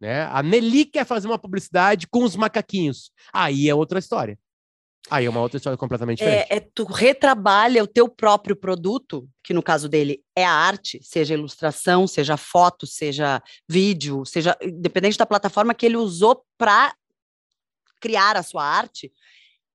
né? 0.00 0.24
A 0.24 0.42
Nelly 0.42 0.84
quer 0.84 1.06
fazer 1.06 1.26
uma 1.26 1.38
publicidade 1.38 2.06
com 2.06 2.24
os 2.24 2.36
macaquinhos. 2.36 3.10
Aí 3.32 3.68
é 3.68 3.74
outra 3.74 3.98
história. 3.98 4.38
Aí 5.10 5.26
é 5.26 5.30
uma 5.30 5.40
outra 5.40 5.58
história 5.58 5.76
completamente 5.76 6.18
diferente. 6.18 6.46
É, 6.50 6.56
é 6.56 6.60
tu 6.60 6.84
retrabalha 6.84 7.82
o 7.82 7.86
teu 7.86 8.08
próprio 8.08 8.56
produto, 8.56 9.28
que 9.42 9.52
no 9.52 9.62
caso 9.62 9.88
dele 9.88 10.22
é 10.34 10.44
a 10.44 10.50
arte, 10.50 10.98
seja 11.02 11.34
ilustração, 11.34 12.06
seja 12.06 12.38
foto, 12.38 12.86
seja 12.86 13.42
vídeo, 13.68 14.24
seja 14.24 14.56
independente 14.62 15.18
da 15.18 15.26
plataforma 15.26 15.74
que 15.74 15.84
ele 15.84 15.96
usou 15.96 16.44
para 16.56 16.94
criar 18.00 18.36
a 18.36 18.42
sua 18.42 18.64
arte, 18.64 19.12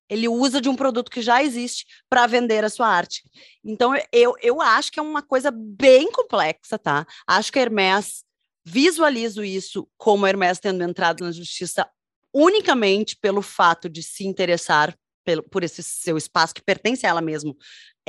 ele 0.09 0.27
usa 0.27 0.59
de 0.59 0.67
um 0.67 0.75
produto 0.75 1.11
que 1.11 1.21
já 1.21 1.43
existe 1.43 1.85
para 2.09 2.27
vender 2.27 2.63
a 2.63 2.69
sua 2.69 2.87
arte. 2.87 3.23
Então 3.63 3.93
eu, 4.11 4.35
eu 4.41 4.61
acho 4.61 4.91
que 4.91 4.99
é 4.99 5.03
uma 5.03 5.21
coisa 5.21 5.51
bem 5.51 6.11
complexa, 6.11 6.77
tá? 6.77 7.05
Acho 7.27 7.51
que 7.51 7.59
a 7.59 7.61
Hermes 7.61 8.23
visualizo 8.65 9.43
isso 9.43 9.87
como 9.97 10.25
a 10.25 10.29
Hermes 10.29 10.59
tendo 10.59 10.83
entrado 10.83 11.23
na 11.23 11.31
justiça 11.31 11.87
unicamente 12.33 13.15
pelo 13.15 13.41
fato 13.41 13.89
de 13.89 14.03
se 14.03 14.25
interessar 14.25 14.95
pelo, 15.23 15.43
por 15.43 15.63
esse 15.63 15.83
seu 15.83 16.17
espaço 16.17 16.53
que 16.53 16.61
pertence 16.61 17.05
a 17.05 17.09
ela 17.09 17.21
mesmo, 17.21 17.55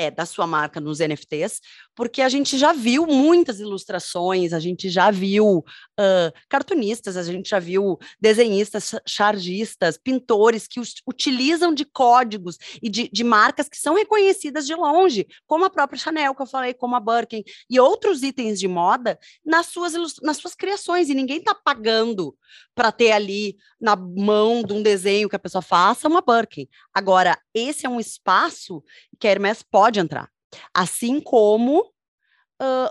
é, 0.00 0.10
da 0.10 0.24
sua 0.24 0.46
marca 0.46 0.80
nos 0.80 0.98
NFTs, 0.98 1.60
porque 1.94 2.22
a 2.22 2.28
gente 2.30 2.56
já 2.56 2.72
viu 2.72 3.06
muitas 3.06 3.60
ilustrações, 3.60 4.54
a 4.54 4.58
gente 4.58 4.88
já 4.88 5.10
viu 5.10 5.58
uh, 5.58 6.32
cartunistas, 6.48 7.18
a 7.18 7.22
gente 7.22 7.50
já 7.50 7.58
viu 7.58 7.98
desenhistas, 8.18 8.94
chargistas, 9.06 9.98
pintores 9.98 10.66
que 10.66 10.80
us, 10.80 10.94
utilizam 11.06 11.74
de 11.74 11.84
códigos 11.84 12.56
e 12.82 12.88
de, 12.88 13.10
de, 13.12 13.22
marcas 13.22 13.68
que 13.68 13.76
são 13.76 13.94
reconhecidas 13.94 14.66
de 14.66 14.74
longe, 14.74 15.26
como 15.46 15.66
a 15.66 15.70
própria 15.70 15.98
Chanel, 15.98 16.34
que 16.34 16.40
eu 16.40 16.46
falei, 16.46 16.72
como 16.72 16.96
a 16.96 17.00
Birkin, 17.00 17.44
e 17.68 17.78
outros 17.78 18.22
itens 18.22 18.58
de 18.58 18.66
moda 18.66 19.18
nas 19.44 19.66
suas, 19.66 19.92
nas 20.22 20.38
suas 20.38 20.54
criações, 20.54 21.10
e 21.10 21.14
ninguém 21.14 21.36
está 21.36 21.54
pagando 21.54 22.34
para 22.74 22.90
ter 22.90 23.12
ali 23.12 23.58
na 23.80 23.96
mão 23.96 24.62
de 24.62 24.72
um 24.72 24.82
desenho 24.82 25.28
que 25.28 25.36
a 25.36 25.38
pessoa 25.38 25.60
faça 25.60 26.08
uma 26.08 26.22
Birkin. 26.22 26.66
Agora, 26.94 27.38
esse 27.52 27.84
é 27.84 27.88
um 27.88 28.00
espaço 28.00 28.82
que 29.18 29.26
a 29.26 29.30
Hermes 29.30 29.62
pode 29.62 29.89
entrar. 29.98 30.30
Assim 30.74 31.20
como 31.20 31.80
uh, 31.80 32.90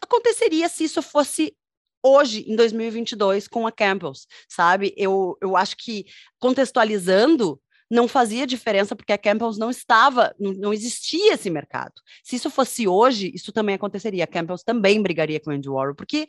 aconteceria 0.00 0.68
se 0.68 0.84
isso 0.84 1.02
fosse 1.02 1.56
hoje, 2.02 2.44
em 2.48 2.54
2022, 2.54 3.48
com 3.48 3.66
a 3.66 3.72
Campbell's, 3.72 4.26
sabe? 4.48 4.94
Eu, 4.96 5.36
eu 5.40 5.56
acho 5.56 5.76
que, 5.76 6.06
contextualizando, 6.38 7.60
não 7.90 8.06
fazia 8.08 8.46
diferença 8.46 8.94
porque 8.94 9.12
a 9.12 9.18
Campbell's 9.18 9.58
não 9.58 9.70
estava, 9.70 10.34
não, 10.38 10.52
não, 10.52 10.72
existia 10.72 11.34
esse 11.34 11.50
mercado. 11.50 11.94
Se 12.22 12.36
isso 12.36 12.50
fosse 12.50 12.86
hoje, 12.86 13.32
isso 13.34 13.52
também 13.52 13.74
aconteceria. 13.74 14.24
A 14.24 14.28
Campbell's 14.28 14.62
também 14.62 15.02
brigaria 15.02 15.40
com 15.40 15.50
o 15.50 15.52
Andy 15.52 15.68
Warhol, 15.68 15.94
porque 15.94 16.26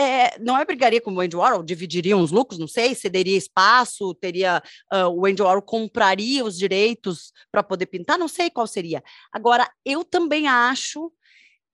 é, 0.00 0.38
não 0.38 0.56
é 0.56 0.64
brigaria 0.64 1.00
com 1.00 1.12
o 1.12 1.20
Andy 1.20 1.36
Warhol, 1.36 1.62
dividiriam 1.62 2.22
os 2.22 2.30
lucros, 2.30 2.58
não 2.58 2.66
sei, 2.66 2.94
cederia 2.94 3.36
espaço, 3.36 4.14
teria 4.14 4.62
uh, 4.92 5.08
o 5.08 5.26
Andy 5.26 5.42
Warhol 5.42 5.60
compraria 5.60 6.42
os 6.42 6.56
direitos 6.56 7.32
para 7.52 7.62
poder 7.62 7.86
pintar, 7.86 8.18
não 8.18 8.28
sei 8.28 8.48
qual 8.48 8.66
seria. 8.66 9.02
Agora, 9.30 9.70
eu 9.84 10.02
também 10.02 10.48
acho 10.48 11.12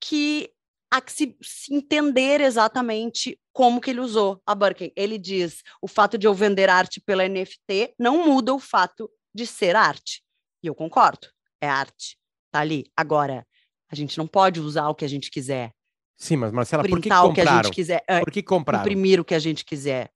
que 0.00 0.50
há 0.90 1.00
que 1.00 1.12
se, 1.12 1.37
se, 1.40 1.73
entender 1.73 2.40
exatamente 2.40 3.38
como 3.52 3.80
que 3.80 3.90
ele 3.90 4.00
usou 4.00 4.42
a 4.45 4.54
Birkin. 4.54 4.90
Ele 4.97 5.18
diz, 5.18 5.62
o 5.80 5.87
fato 5.87 6.18
de 6.18 6.26
eu 6.26 6.35
vender 6.35 6.68
arte 6.68 7.00
pela 7.00 7.28
NFT 7.28 7.95
não 7.99 8.26
muda 8.26 8.52
o 8.52 8.59
fato 8.59 9.09
de 9.33 9.47
ser 9.47 9.76
arte. 9.76 10.23
E 10.62 10.66
eu 10.66 10.75
concordo, 10.75 11.28
é 11.61 11.68
arte, 11.68 12.18
tá 12.50 12.61
ali. 12.61 12.90
Agora, 12.97 13.47
a 13.88 13.95
gente 13.95 14.18
não 14.18 14.26
pode 14.26 14.59
usar 14.59 14.88
o 14.88 14.95
que 14.95 15.04
a 15.04 15.09
gente 15.09 15.30
quiser. 15.30 15.75
Sim, 16.16 16.37
mas 16.37 16.50
Marcela, 16.50 16.82
por 16.82 17.00
que 17.00 17.08
compraram? 17.08 17.30
o 17.30 17.35
que 17.35 17.40
a 17.40 17.56
gente 17.56 17.70
quiser. 17.70 18.04
É, 18.08 18.20
por 18.20 18.30
que 18.30 18.42
compraram? 18.42 18.85
Imprimir 18.85 19.20
o 19.20 19.25
que 19.25 19.35
a 19.35 19.38
gente 19.38 19.64
quiser. 19.64 20.11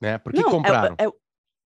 Né? 0.00 0.18
Por 0.18 0.32
que 0.32 0.40
não, 0.40 0.48
é 0.48 0.50
compraram? 0.50 0.94
É, 0.98 1.04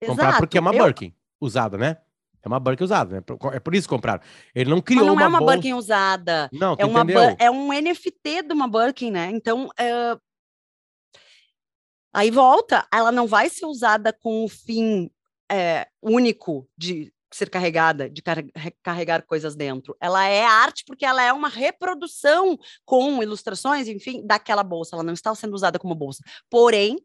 é, 0.01 0.07
compraram 0.07 0.37
porque 0.37 0.57
é 0.57 0.61
uma 0.61 0.75
eu... 0.75 0.83
Birkin 0.83 1.13
usada, 1.39 1.77
né? 1.77 1.97
É 2.43 2.47
uma 2.47 2.59
Birkin 2.59 2.83
usada, 2.83 3.15
né? 3.15 3.23
É 3.53 3.59
por 3.59 3.73
isso 3.73 3.87
que 3.87 3.95
compraram. 3.95 4.21
Ele 4.53 4.69
não 4.69 4.81
criou 4.81 5.05
Mas 5.05 5.15
não 5.15 5.21
é 5.21 5.27
uma 5.27 5.39
bolsa... 5.39 5.55
Birkin 5.55 5.73
usada. 5.73 6.49
Não, 6.51 6.75
é 6.77 6.85
uma 6.85 7.01
entendeu? 7.01 7.35
É 7.39 7.49
um 7.49 7.69
NFT 7.73 8.43
de 8.43 8.53
uma 8.53 8.67
Birkin, 8.67 9.11
né? 9.11 9.29
Então, 9.31 9.69
é... 9.79 10.17
aí 12.13 12.29
volta, 12.29 12.85
ela 12.93 13.11
não 13.11 13.25
vai 13.25 13.49
ser 13.49 13.65
usada 13.65 14.11
com 14.13 14.43
o 14.43 14.49
fim 14.49 15.09
é, 15.49 15.87
único 16.01 16.67
de 16.77 17.11
ser 17.31 17.49
carregada, 17.49 18.09
de 18.09 18.21
car 18.21 18.43
carregar 18.81 19.25
coisas 19.25 19.55
dentro. 19.55 19.95
Ela 19.99 20.27
é 20.27 20.43
arte 20.45 20.83
porque 20.85 21.05
ela 21.05 21.23
é 21.23 21.31
uma 21.33 21.49
reprodução 21.49 22.57
com 22.85 23.21
ilustrações, 23.21 23.87
enfim, 23.87 24.25
daquela 24.25 24.63
bolsa. 24.63 24.95
Ela 24.95 25.03
não 25.03 25.13
está 25.13 25.33
sendo 25.35 25.53
usada 25.53 25.77
como 25.79 25.95
bolsa. 25.95 26.23
Porém, 26.49 26.97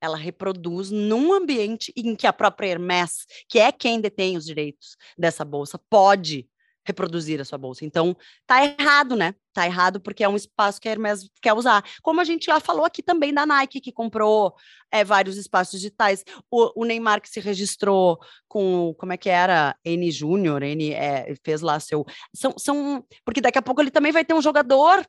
ela 0.00 0.16
reproduz 0.16 0.90
num 0.90 1.32
ambiente 1.32 1.92
em 1.96 2.16
que 2.16 2.26
a 2.26 2.32
própria 2.32 2.68
Hermès, 2.68 3.24
que 3.48 3.58
é 3.58 3.70
quem 3.70 4.00
detém 4.00 4.36
os 4.36 4.44
direitos 4.44 4.96
dessa 5.16 5.44
bolsa, 5.44 5.78
pode 5.88 6.48
reproduzir 6.84 7.40
a 7.40 7.44
sua 7.44 7.58
bolsa. 7.58 7.84
Então, 7.84 8.16
tá 8.46 8.64
errado, 8.64 9.16
né? 9.16 9.34
Tá 9.52 9.66
errado 9.66 10.00
porque 10.00 10.24
é 10.24 10.28
um 10.28 10.36
espaço 10.36 10.80
que 10.80 10.88
a 10.88 10.92
Hermes 10.92 11.28
quer 11.40 11.52
usar. 11.52 11.84
Como 12.02 12.20
a 12.20 12.24
gente 12.24 12.46
já 12.46 12.58
falou 12.58 12.84
aqui 12.84 13.02
também 13.02 13.32
da 13.32 13.44
Nike, 13.44 13.80
que 13.80 13.92
comprou 13.92 14.54
é, 14.90 15.04
vários 15.04 15.36
espaços 15.36 15.80
digitais. 15.80 16.24
O, 16.50 16.82
o, 16.82 16.84
Neymar 16.84 17.20
que 17.20 17.28
se 17.28 17.40
registrou 17.40 18.18
com, 18.48 18.94
como 18.98 19.12
é 19.12 19.16
que 19.16 19.28
era? 19.28 19.76
N 19.84 20.10
Júnior, 20.10 20.62
N, 20.62 20.92
é, 20.92 21.34
fez 21.44 21.60
lá 21.60 21.78
seu... 21.78 22.04
São, 22.34 22.54
são... 22.58 23.04
Porque 23.24 23.40
daqui 23.40 23.58
a 23.58 23.62
pouco 23.62 23.80
ele 23.80 23.90
também 23.90 24.12
vai 24.12 24.24
ter 24.24 24.34
um 24.34 24.42
jogador 24.42 25.04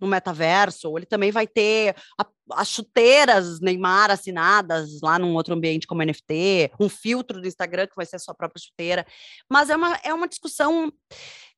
no 0.00 0.06
metaverso, 0.06 0.88
ou 0.88 0.98
ele 0.98 1.06
também 1.06 1.30
vai 1.30 1.46
ter 1.46 1.94
a, 2.18 2.26
as 2.52 2.68
chuteiras 2.68 3.60
Neymar 3.60 4.10
assinadas 4.10 5.00
lá 5.02 5.18
num 5.18 5.34
outro 5.34 5.54
ambiente 5.54 5.86
como 5.86 6.02
NFT, 6.02 6.72
um 6.78 6.88
filtro 6.88 7.40
do 7.40 7.48
Instagram 7.48 7.86
que 7.86 7.96
vai 7.96 8.06
ser 8.06 8.16
a 8.16 8.20
sua 8.20 8.34
própria 8.34 8.62
chuteira. 8.62 9.06
Mas 9.48 9.70
é 9.70 9.76
uma, 9.76 9.98
é 10.02 10.12
uma 10.12 10.28
discussão 10.28 10.92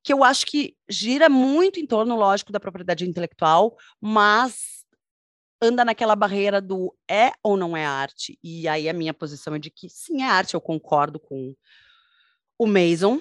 que 0.02 0.12
eu 0.12 0.23
acho 0.23 0.47
que 0.47 0.76
gira 0.88 1.28
muito 1.28 1.81
em 1.81 1.87
torno, 1.87 2.14
lógico, 2.14 2.52
da 2.52 2.61
propriedade 2.61 3.05
intelectual, 3.05 3.76
mas 4.00 4.85
anda 5.61 5.85
naquela 5.85 6.14
barreira 6.14 6.61
do 6.61 6.95
é 7.11 7.33
ou 7.43 7.57
não 7.57 7.76
é 7.76 7.85
arte. 7.85 8.38
E 8.43 8.69
aí 8.69 8.88
a 8.88 8.93
minha 8.93 9.14
posição 9.14 9.55
é 9.55 9.59
de 9.59 9.71
que 9.71 9.88
sim, 9.88 10.23
é 10.23 10.28
arte, 10.28 10.55
eu 10.55 10.61
concordo 10.61 11.19
com 11.19 11.55
o 12.59 12.66
Mason. 12.66 13.21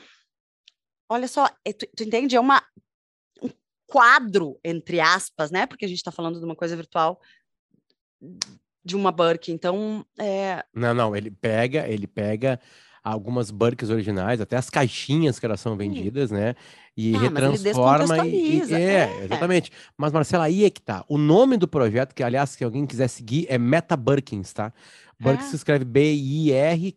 Olha 1.10 1.28
só, 1.28 1.50
é, 1.64 1.74
tu, 1.74 1.88
tu 1.96 2.04
entende? 2.04 2.36
É 2.36 2.40
uma 2.40 2.64
quadro, 3.88 4.60
entre 4.63 5.00
aspas, 5.00 5.51
né? 5.51 5.65
Porque 5.65 5.86
a 5.86 5.88
gente 5.88 5.98
está 5.98 6.12
falando 6.12 6.40
de 6.40 6.46
uma 6.46 6.55
coisa 6.55 6.75
virtual 6.75 7.20
de 8.83 8.96
uma 8.96 9.12
Burke. 9.12 9.51
Então, 9.51 10.05
é... 10.20 10.64
Não, 10.74 10.94
não, 10.94 11.16
ele 11.16 11.31
pega, 11.31 11.88
ele 11.88 12.07
pega 12.07 12.60
algumas 13.03 13.51
Burks 13.51 13.90
originais, 13.90 14.42
até 14.42 14.57
as 14.57 14.70
caixinhas 14.70 15.40
que 15.40 15.46
elas 15.46 15.60
são 15.60 15.77
vendidas, 15.77 16.31
hum. 16.31 16.36
né? 16.36 16.55
E 16.98 17.14
ah, 17.16 17.20
retransforma 17.20 18.25
e, 18.25 18.64
e 18.64 18.74
é, 18.74 18.79
é, 18.79 19.24
exatamente. 19.25 19.72
Mas 19.98 20.14
Marcela, 20.14 20.46
aí 20.46 20.64
é 20.64 20.70
que 20.70 20.81
tá. 20.81 21.03
O 21.10 21.18
nome 21.18 21.57
do 21.57 21.68
projeto, 21.68 22.16
que 22.16 22.24
aliás, 22.24 22.51
se 22.51 22.64
alguém 22.64 22.86
quiser 22.86 23.10
seguir, 23.10 23.46
é 23.50 23.57
Meta 23.57 23.98
Burkins, 23.98 24.53
tá? 24.53 24.72
Burkins 25.20 25.46
ah. 25.46 25.50
se 25.50 25.56
escreve 25.56 25.86
B-I-R-K-I-N, 25.86 26.92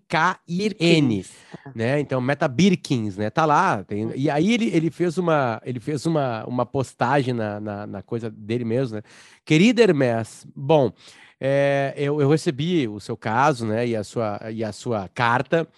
né? 1.75 2.01
Então, 2.01 2.21
Meta 2.21 2.49
Birkins, 2.49 3.17
né? 3.17 3.31
Tá 3.31 3.47
lá. 3.47 3.85
Tem... 3.85 4.11
E 4.17 4.29
aí 4.29 4.53
ele, 4.53 4.71
ele 4.75 4.91
fez 4.91 5.17
uma 5.19 5.61
ele 5.65 5.79
fez 5.81 6.05
uma, 6.07 6.45
uma 6.47 6.67
postagem 6.67 7.33
na, 7.33 7.61
na, 7.61 7.87
na 7.87 8.03
coisa 8.03 8.31
dele 8.31 8.65
mesmo, 8.65 8.97
né? 8.97 9.03
Querida 9.45 9.83
Hermes, 9.83 10.47
bom, 10.55 10.93
é, 11.41 11.95
eu, 11.97 12.21
eu 12.21 12.29
recebi 12.29 12.89
o 12.89 12.99
seu 12.99 13.17
caso, 13.17 13.67
né? 13.67 13.87
E 13.87 13.95
a 13.97 14.03
sua, 14.03 14.41
e 14.53 14.65
a 14.65 14.73
sua 14.73 15.09
carta. 15.09 15.69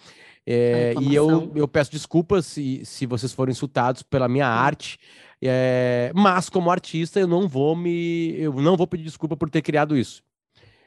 É, 0.45 0.95
e 0.99 1.13
eu, 1.13 1.51
eu 1.55 1.67
peço 1.67 1.91
desculpas 1.91 2.47
se, 2.47 2.83
se 2.83 3.05
vocês 3.05 3.31
foram 3.31 3.51
insultados 3.51 4.01
pela 4.01 4.27
minha 4.27 4.47
hum. 4.47 4.53
arte. 4.53 4.99
É, 5.43 6.11
mas 6.13 6.49
como 6.49 6.69
artista 6.69 7.19
eu 7.19 7.27
não 7.27 7.47
vou 7.47 7.75
me 7.75 8.35
eu 8.37 8.53
não 8.53 8.77
vou 8.77 8.85
pedir 8.85 9.05
desculpa 9.05 9.35
por 9.35 9.49
ter 9.49 9.63
criado 9.63 9.97
isso. 9.97 10.23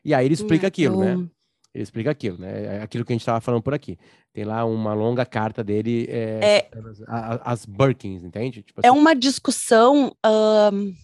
E 0.04 0.14
aí 0.14 0.26
ele 0.26 0.34
explica 0.34 0.68
aquilo, 0.68 1.00
né? 1.00 1.26
Ele 1.74 1.82
explica 1.82 2.10
aquilo, 2.12 2.38
né? 2.38 2.76
É 2.76 2.82
aquilo 2.82 3.04
que 3.04 3.12
a 3.12 3.14
gente 3.14 3.22
estava 3.22 3.40
falando 3.40 3.62
por 3.62 3.74
aqui. 3.74 3.98
Tem 4.32 4.44
lá 4.44 4.64
uma 4.64 4.94
longa 4.94 5.26
carta 5.26 5.64
dele, 5.64 6.06
é, 6.08 6.40
é 6.42 6.70
as, 7.08 7.40
as 7.42 7.66
Birkins, 7.66 8.22
entende? 8.22 8.62
Tipo 8.62 8.80
é 8.80 8.86
assim. 8.86 8.96
É 8.96 9.00
uma 9.00 9.12
discussão 9.12 10.14
um, 10.24 10.94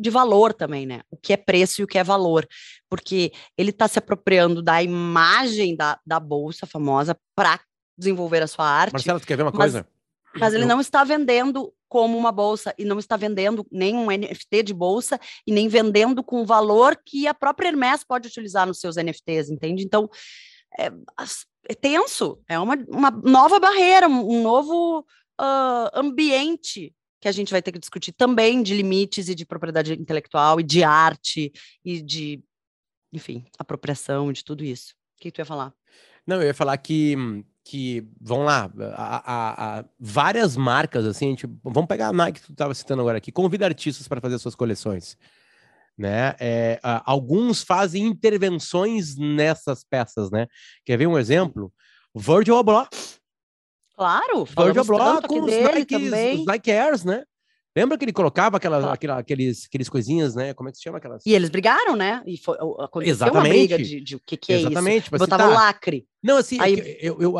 de 0.00 0.08
valor 0.08 0.54
também, 0.54 0.86
né? 0.86 1.02
O 1.10 1.16
que 1.16 1.34
é 1.34 1.36
preço 1.36 1.82
e 1.82 1.84
o 1.84 1.86
que 1.86 1.98
é 1.98 2.04
valor. 2.04 2.48
Porque 2.88 3.32
ele 3.56 3.68
está 3.68 3.86
se 3.86 3.98
apropriando 3.98 4.62
da 4.62 4.82
imagem 4.82 5.76
da, 5.76 6.00
da 6.06 6.18
bolsa 6.18 6.66
famosa 6.66 7.14
para 7.36 7.60
desenvolver 7.96 8.42
a 8.42 8.46
sua 8.46 8.66
arte. 8.66 8.94
Marcelo, 8.94 9.20
tu 9.20 9.26
quer 9.26 9.36
ver 9.36 9.42
uma 9.42 9.52
mas, 9.52 9.72
coisa? 9.72 9.86
Mas 10.38 10.54
ele 10.54 10.64
não 10.64 10.80
está 10.80 11.04
vendendo 11.04 11.72
como 11.88 12.16
uma 12.16 12.32
bolsa 12.32 12.74
e 12.78 12.84
não 12.84 12.98
está 12.98 13.16
vendendo 13.16 13.66
nem 13.70 13.94
um 13.94 14.06
NFT 14.06 14.62
de 14.62 14.72
bolsa 14.74 15.20
e 15.46 15.52
nem 15.52 15.68
vendendo 15.68 16.24
com 16.24 16.40
o 16.40 16.46
valor 16.46 16.98
que 17.04 17.26
a 17.26 17.34
própria 17.34 17.68
Hermes 17.68 18.02
pode 18.02 18.28
utilizar 18.28 18.66
nos 18.66 18.80
seus 18.80 18.96
NFTs, 18.96 19.50
entende? 19.50 19.84
Então, 19.84 20.08
é, 20.78 20.90
é 21.68 21.74
tenso, 21.74 22.40
é 22.48 22.58
uma, 22.58 22.76
uma 22.88 23.10
nova 23.10 23.60
barreira, 23.60 24.08
um, 24.08 24.42
novo 24.42 25.00
uh, 25.40 25.90
ambiente 25.92 26.94
que 27.20 27.28
a 27.28 27.32
gente 27.32 27.52
vai 27.52 27.62
ter 27.62 27.72
que 27.72 27.78
discutir 27.78 28.12
também 28.12 28.62
de 28.62 28.74
limites 28.74 29.28
e 29.28 29.34
de 29.34 29.44
propriedade 29.44 29.92
intelectual 29.92 30.58
e 30.58 30.62
de 30.62 30.82
arte 30.82 31.52
e 31.84 32.00
de, 32.00 32.42
enfim, 33.12 33.44
apropriação 33.58 34.32
de 34.32 34.42
tudo 34.42 34.64
isso. 34.64 34.94
O 35.18 35.20
que 35.20 35.30
tu 35.30 35.40
ia 35.40 35.44
falar? 35.44 35.72
Não, 36.26 36.36
eu 36.36 36.48
ia 36.48 36.54
falar 36.54 36.76
que 36.78 37.16
que 37.64 38.06
vão 38.20 38.42
lá, 38.44 38.70
a, 38.94 39.32
a, 39.32 39.78
a, 39.78 39.84
várias 39.98 40.56
marcas 40.56 41.06
assim, 41.06 41.26
a 41.26 41.30
gente, 41.30 41.46
vamos 41.62 41.86
pegar 41.86 42.08
a 42.08 42.12
Nike 42.12 42.40
que 42.40 42.46
tu 42.46 42.52
estava 42.52 42.74
citando 42.74 43.00
agora 43.02 43.18
aqui, 43.18 43.30
convida 43.30 43.64
artistas 43.64 44.08
para 44.08 44.20
fazer 44.20 44.38
suas 44.38 44.54
coleções, 44.54 45.16
né? 45.96 46.34
É, 46.40 46.80
a, 46.82 47.02
alguns 47.10 47.62
fazem 47.62 48.04
intervenções 48.04 49.16
nessas 49.16 49.84
peças, 49.84 50.30
né? 50.30 50.46
Quer 50.84 50.96
ver 50.96 51.06
um 51.06 51.18
exemplo? 51.18 51.72
Virgil 52.14 52.56
Abloh. 52.56 52.86
Claro, 53.94 54.44
Virgil 54.44 54.82
Abloh 54.82 55.22
com 55.22 55.40
os 55.42 55.52
Nike, 55.52 55.96
os 55.96 56.46
Nike 56.46 56.70
Airs, 56.72 57.04
né? 57.04 57.24
Lembra 57.74 57.96
que 57.96 58.04
ele 58.04 58.12
colocava 58.12 58.58
aquelas, 58.58 58.84
ah. 58.84 58.92
aquela, 58.92 59.18
aqueles, 59.18 59.64
aqueles 59.66 59.88
coisinhas, 59.88 60.34
né? 60.34 60.52
Como 60.52 60.68
é 60.68 60.72
que 60.72 60.78
se 60.78 60.84
chama 60.84 60.98
aquelas? 60.98 61.24
E 61.24 61.32
eles 61.32 61.48
brigaram, 61.48 61.96
né? 61.96 62.22
E 62.26 62.36
foi, 62.36 62.56
aconteceu 62.56 63.12
Exatamente. 63.12 63.46
uma 63.46 63.48
briga 63.48 63.78
de, 63.78 64.00
de 64.00 64.16
o 64.16 64.20
que, 64.20 64.36
que 64.36 64.52
é 64.52 64.60
Exatamente. 64.60 65.04
isso. 65.04 65.18
Botava 65.18 65.44
tá... 65.44 65.48
lacre. 65.48 66.06
Não, 66.22 66.36
assim, 66.36 66.60
Aí... 66.60 66.98
eu, 67.00 67.20
eu, 67.20 67.38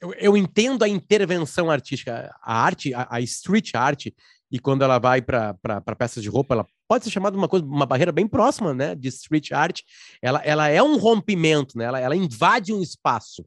eu, 0.00 0.14
eu, 0.14 0.36
entendo 0.36 0.82
a 0.82 0.88
intervenção 0.88 1.70
artística, 1.70 2.34
a 2.42 2.62
arte, 2.62 2.94
a, 2.94 3.06
a 3.10 3.20
street 3.20 3.74
art, 3.74 4.06
e 4.50 4.58
quando 4.58 4.82
ela 4.82 4.98
vai 4.98 5.20
para 5.20 5.54
peças 5.96 6.22
de 6.22 6.28
roupa, 6.30 6.54
ela 6.54 6.66
pode 6.88 7.04
ser 7.04 7.10
chamada 7.10 7.36
uma 7.36 7.46
coisa, 7.46 7.64
uma 7.64 7.86
barreira 7.86 8.10
bem 8.10 8.26
próxima, 8.26 8.72
né? 8.72 8.94
De 8.94 9.08
street 9.08 9.52
art. 9.52 9.82
Ela, 10.22 10.40
ela 10.42 10.68
é 10.68 10.82
um 10.82 10.96
rompimento, 10.96 11.76
né? 11.76 11.84
Ela, 11.84 12.00
ela 12.00 12.16
invade 12.16 12.72
um 12.72 12.82
espaço, 12.82 13.44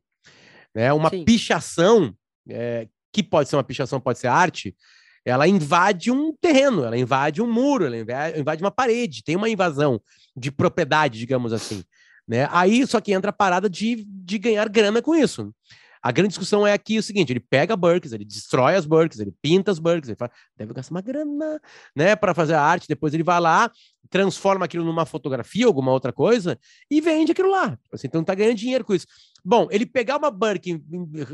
né? 0.76 0.94
Uma 0.94 1.10
Sim. 1.10 1.26
pichação, 1.26 2.16
é, 2.48 2.88
que 3.12 3.24
pode 3.24 3.50
ser 3.50 3.56
uma 3.56 3.64
pichação, 3.64 4.00
pode 4.00 4.20
ser 4.20 4.28
arte, 4.28 4.76
ela 5.26 5.48
invade 5.48 6.12
um 6.12 6.34
terreno, 6.34 6.84
ela 6.84 6.98
invade 6.98 7.42
um 7.42 7.52
muro, 7.52 7.86
ela 7.86 7.98
invade 8.38 8.62
uma 8.62 8.72
parede, 8.72 9.24
tem 9.24 9.36
uma 9.36 9.50
invasão 9.50 10.02
de 10.36 10.52
propriedade, 10.52 11.18
digamos 11.18 11.54
assim. 11.54 11.84
Né? 12.28 12.48
Aí 12.52 12.86
só 12.88 13.00
que 13.00 13.14
entra 13.14 13.30
a 13.30 13.34
parada 13.34 13.70
de, 13.70 14.06
de 14.08 14.38
ganhar 14.38 14.68
grana 14.70 15.02
com 15.02 15.16
isso. 15.16 15.54
A 16.02 16.12
grande 16.12 16.30
discussão 16.30 16.68
é 16.68 16.74
aqui 16.74 16.98
o 16.98 17.04
seguinte: 17.04 17.32
ele 17.32 17.40
pega 17.40 17.78
Burks, 17.78 18.12
ele 18.12 18.26
destrói 18.26 18.76
as 18.76 18.86
Burks, 18.86 19.20
ele 19.20 19.34
pinta 19.42 19.72
as 19.72 19.80
Burks, 19.80 20.10
ele 20.10 20.18
fala, 20.18 20.32
deve 20.58 20.74
gastar 20.74 20.94
uma 20.94 21.02
grana, 21.02 21.62
né, 21.96 22.14
para 22.14 22.34
fazer 22.34 22.56
a 22.56 22.62
arte. 22.62 22.90
Depois 22.90 23.14
ele 23.14 23.24
vai 23.24 23.40
lá, 23.40 23.72
transforma 24.10 24.66
aquilo 24.66 24.84
numa 24.84 25.06
fotografia, 25.06 25.66
alguma 25.66 25.94
outra 25.94 26.12
coisa, 26.12 26.60
e 26.92 27.00
vende 27.00 27.32
aquilo 27.32 27.50
lá. 27.50 27.72
Tipo 27.72 27.96
assim, 27.96 28.08
então 28.08 28.22
tá 28.22 28.36
ganhando 28.36 28.58
dinheiro 28.58 28.84
com 28.84 28.94
isso. 28.94 29.08
Bom, 29.46 29.68
ele 29.72 29.86
pegar 29.86 30.18
uma 30.18 30.30
Burke, 30.30 30.84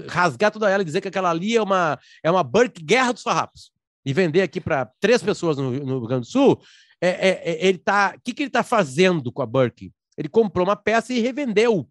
rasgar 0.08 0.52
toda 0.52 0.70
ela 0.70 0.84
e 0.84 0.86
dizer 0.86 1.02
que 1.02 1.08
aquela 1.08 1.32
ali 1.32 1.56
é 1.56 1.62
uma, 1.62 1.98
é 2.24 2.30
uma 2.30 2.44
Burke 2.44 2.84
Guerra 2.84 3.12
dos 3.12 3.24
Farrapos 3.24 3.72
e 4.10 4.14
vender 4.14 4.42
aqui 4.42 4.60
para 4.60 4.88
três 5.00 5.22
pessoas 5.22 5.56
no, 5.56 5.70
no, 5.70 6.00
Rio 6.00 6.08
Grande 6.08 6.22
do 6.22 6.32
Sul, 6.32 6.60
é, 7.00 7.10
é, 7.10 7.52
é 7.52 7.68
ele 7.68 7.78
tá, 7.78 8.16
o 8.18 8.22
que, 8.22 8.34
que 8.34 8.42
ele 8.42 8.50
está 8.50 8.64
fazendo 8.64 9.32
com 9.32 9.44
a 9.44 9.46
Burke? 9.46 9.94
Ele 10.18 10.28
comprou 10.28 10.66
uma 10.66 10.76
peça 10.76 11.14
e 11.14 11.20
revendeu, 11.20 11.88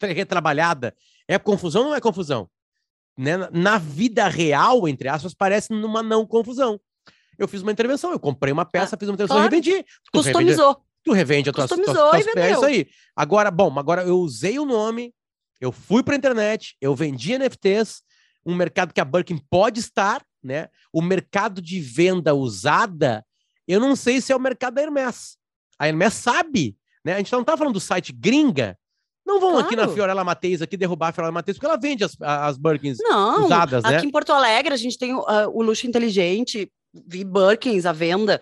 retrabalhada. 0.00 0.94
É 1.26 1.36
confusão 1.40 1.82
ou 1.82 1.88
não 1.88 1.96
é 1.96 2.00
confusão? 2.00 2.48
Né? 3.18 3.36
Na 3.50 3.78
vida 3.78 4.28
real, 4.28 4.86
entre 4.86 5.08
aspas, 5.08 5.34
parece 5.34 5.72
numa 5.72 6.04
não 6.04 6.24
confusão. 6.24 6.80
Eu 7.36 7.48
fiz 7.48 7.62
uma 7.62 7.72
intervenção, 7.72 8.12
eu 8.12 8.20
comprei 8.20 8.52
uma 8.52 8.64
peça, 8.64 8.94
ah, 8.94 8.98
fiz 8.98 9.08
uma 9.08 9.14
intervenção 9.14 9.38
claro. 9.38 9.52
e 9.52 9.56
revendi. 9.56 9.84
Customizou. 10.12 10.68
Revende, 10.68 10.86
tu 11.02 11.12
revende 11.12 11.50
a 11.50 11.52
tua 11.52 11.66
Customizou 11.66 12.10
tuas, 12.10 12.26
e. 12.26 12.38
É 12.38 12.52
isso 12.52 12.64
aí. 12.64 12.86
Agora, 13.16 13.50
bom, 13.50 13.76
agora 13.76 14.04
eu 14.04 14.20
usei 14.20 14.56
o 14.56 14.64
nome, 14.64 15.12
eu 15.60 15.72
fui 15.72 16.04
para 16.04 16.14
a 16.14 16.16
internet, 16.16 16.76
eu 16.80 16.94
vendi 16.94 17.36
NFTs, 17.36 18.02
um 18.46 18.54
mercado 18.54 18.94
que 18.94 19.00
a 19.00 19.04
Birkin 19.04 19.40
pode 19.50 19.80
estar, 19.80 20.24
né? 20.42 20.68
O 20.92 21.02
mercado 21.02 21.60
de 21.60 21.80
venda 21.80 22.34
usada, 22.34 23.24
eu 23.66 23.80
não 23.80 23.96
sei 23.96 24.20
se 24.20 24.32
é 24.32 24.36
o 24.36 24.40
mercado 24.40 24.74
da 24.74 24.82
Hermes. 24.82 25.36
A 25.78 25.88
Hermes 25.88 26.14
sabe, 26.14 26.76
né? 27.04 27.14
A 27.14 27.18
gente 27.18 27.32
não 27.32 27.44
tá 27.44 27.56
falando 27.56 27.74
do 27.74 27.80
site 27.80 28.12
gringa. 28.12 28.78
Não 29.26 29.40
vão 29.40 29.52
claro. 29.52 29.66
aqui 29.66 29.74
na 29.74 29.88
Fiorella 29.88 30.24
Mateus 30.24 30.62
aqui 30.62 30.76
derrubar 30.76 31.08
a 31.08 31.12
Fiorella 31.12 31.32
Mateus, 31.32 31.56
porque 31.58 31.66
ela 31.66 31.76
vende 31.76 32.04
as, 32.04 32.16
as 32.20 32.56
Birkins 32.56 32.98
não, 33.00 33.46
usadas, 33.46 33.84
aqui 33.84 33.92
né? 33.92 33.98
Aqui 33.98 34.06
em 34.06 34.10
Porto 34.10 34.32
Alegre 34.32 34.72
a 34.72 34.76
gente 34.76 34.96
tem 34.96 35.14
uh, 35.14 35.50
o 35.52 35.62
luxo 35.62 35.86
inteligente, 35.86 36.70
vi 36.94 37.24
Birkins 37.24 37.86
à 37.86 37.92
venda. 37.92 38.40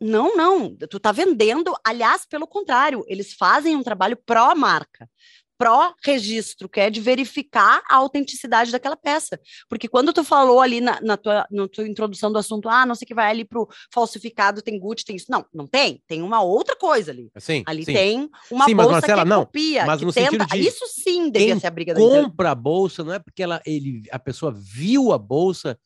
Não, 0.00 0.34
não, 0.34 0.74
tu 0.90 0.98
tá 0.98 1.12
vendendo, 1.12 1.76
aliás, 1.84 2.26
pelo 2.26 2.46
contrário, 2.46 3.04
eles 3.06 3.34
fazem 3.34 3.76
um 3.76 3.82
trabalho 3.82 4.16
pró-marca 4.16 5.08
pró-registro, 5.58 6.68
que 6.68 6.80
é 6.80 6.90
de 6.90 7.00
verificar 7.00 7.82
a 7.88 7.96
autenticidade 7.96 8.72
daquela 8.72 8.96
peça. 8.96 9.38
Porque 9.68 9.88
quando 9.88 10.12
tu 10.12 10.24
falou 10.24 10.60
ali 10.60 10.80
na, 10.80 11.00
na, 11.00 11.16
tua, 11.16 11.46
na 11.50 11.68
tua 11.68 11.86
introdução 11.86 12.32
do 12.32 12.38
assunto, 12.38 12.68
ah, 12.68 12.84
não 12.84 12.94
sei 12.94 13.06
que 13.06 13.14
vai 13.14 13.30
ali 13.30 13.44
para 13.44 13.60
o 13.60 13.68
falsificado, 13.92 14.62
tem 14.62 14.78
Gucci, 14.78 15.04
tem 15.04 15.16
isso. 15.16 15.26
Não, 15.30 15.44
não 15.52 15.66
tem. 15.66 16.02
Tem 16.06 16.22
uma 16.22 16.42
outra 16.42 16.76
coisa 16.76 17.10
ali. 17.10 17.30
Sim, 17.38 17.62
ali 17.66 17.84
sim. 17.84 17.92
tem 17.92 18.30
uma 18.50 18.64
sim, 18.64 18.74
bolsa 18.74 18.92
mas, 18.92 19.00
Marcela, 19.00 19.22
que 19.22 19.28
não, 19.28 19.44
copia, 19.44 19.86
mas 19.86 19.98
que 20.00 20.04
no 20.06 20.12
tenta... 20.12 20.46
De 20.46 20.58
isso 20.58 20.84
sim 20.88 21.30
devia 21.30 21.58
ser 21.58 21.66
a 21.66 21.70
briga 21.70 21.94
da 21.94 22.00
compra 22.00 22.50
a 22.50 22.54
bolsa, 22.54 23.04
não 23.04 23.12
é 23.12 23.18
porque 23.18 23.42
ela, 23.42 23.60
ele, 23.64 24.02
a 24.10 24.18
pessoa 24.18 24.52
viu 24.52 25.12
a 25.12 25.18
bolsa, 25.18 25.78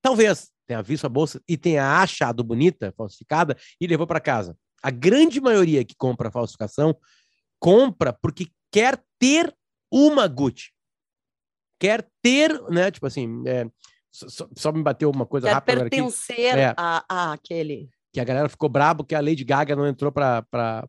talvez 0.00 0.50
tenha 0.66 0.82
visto 0.82 1.04
a 1.04 1.08
bolsa 1.08 1.40
e 1.48 1.56
tenha 1.56 2.00
achado 2.00 2.42
bonita, 2.42 2.92
falsificada, 2.96 3.56
e 3.80 3.86
levou 3.86 4.06
para 4.06 4.20
casa. 4.20 4.56
A 4.82 4.90
grande 4.90 5.40
maioria 5.40 5.84
que 5.84 5.94
compra 5.94 6.28
a 6.28 6.32
falsificação 6.32 6.96
compra 7.58 8.12
porque 8.12 8.48
quer 8.72 9.00
ter 9.18 9.54
uma 9.92 10.26
Gucci. 10.26 10.72
Quer 11.78 12.08
ter, 12.22 12.60
né? 12.70 12.90
Tipo 12.90 13.06
assim, 13.06 13.42
é, 13.46 13.66
só, 14.10 14.48
só, 14.56 14.72
me 14.72 14.82
bateu 14.82 15.10
uma 15.10 15.26
coisa 15.26 15.48
quer 15.48 15.54
rápida. 15.54 15.80
pertencer 15.80 16.58
é, 16.58 16.74
a, 16.76 17.04
a 17.08 17.32
aquele 17.32 17.90
que 18.12 18.20
a 18.20 18.24
galera 18.24 18.48
ficou 18.48 18.68
brabo 18.68 19.04
que 19.04 19.14
a 19.14 19.20
Lady 19.20 19.42
Gaga 19.42 19.74
não 19.74 19.86
entrou 19.86 20.12
para 20.12 20.44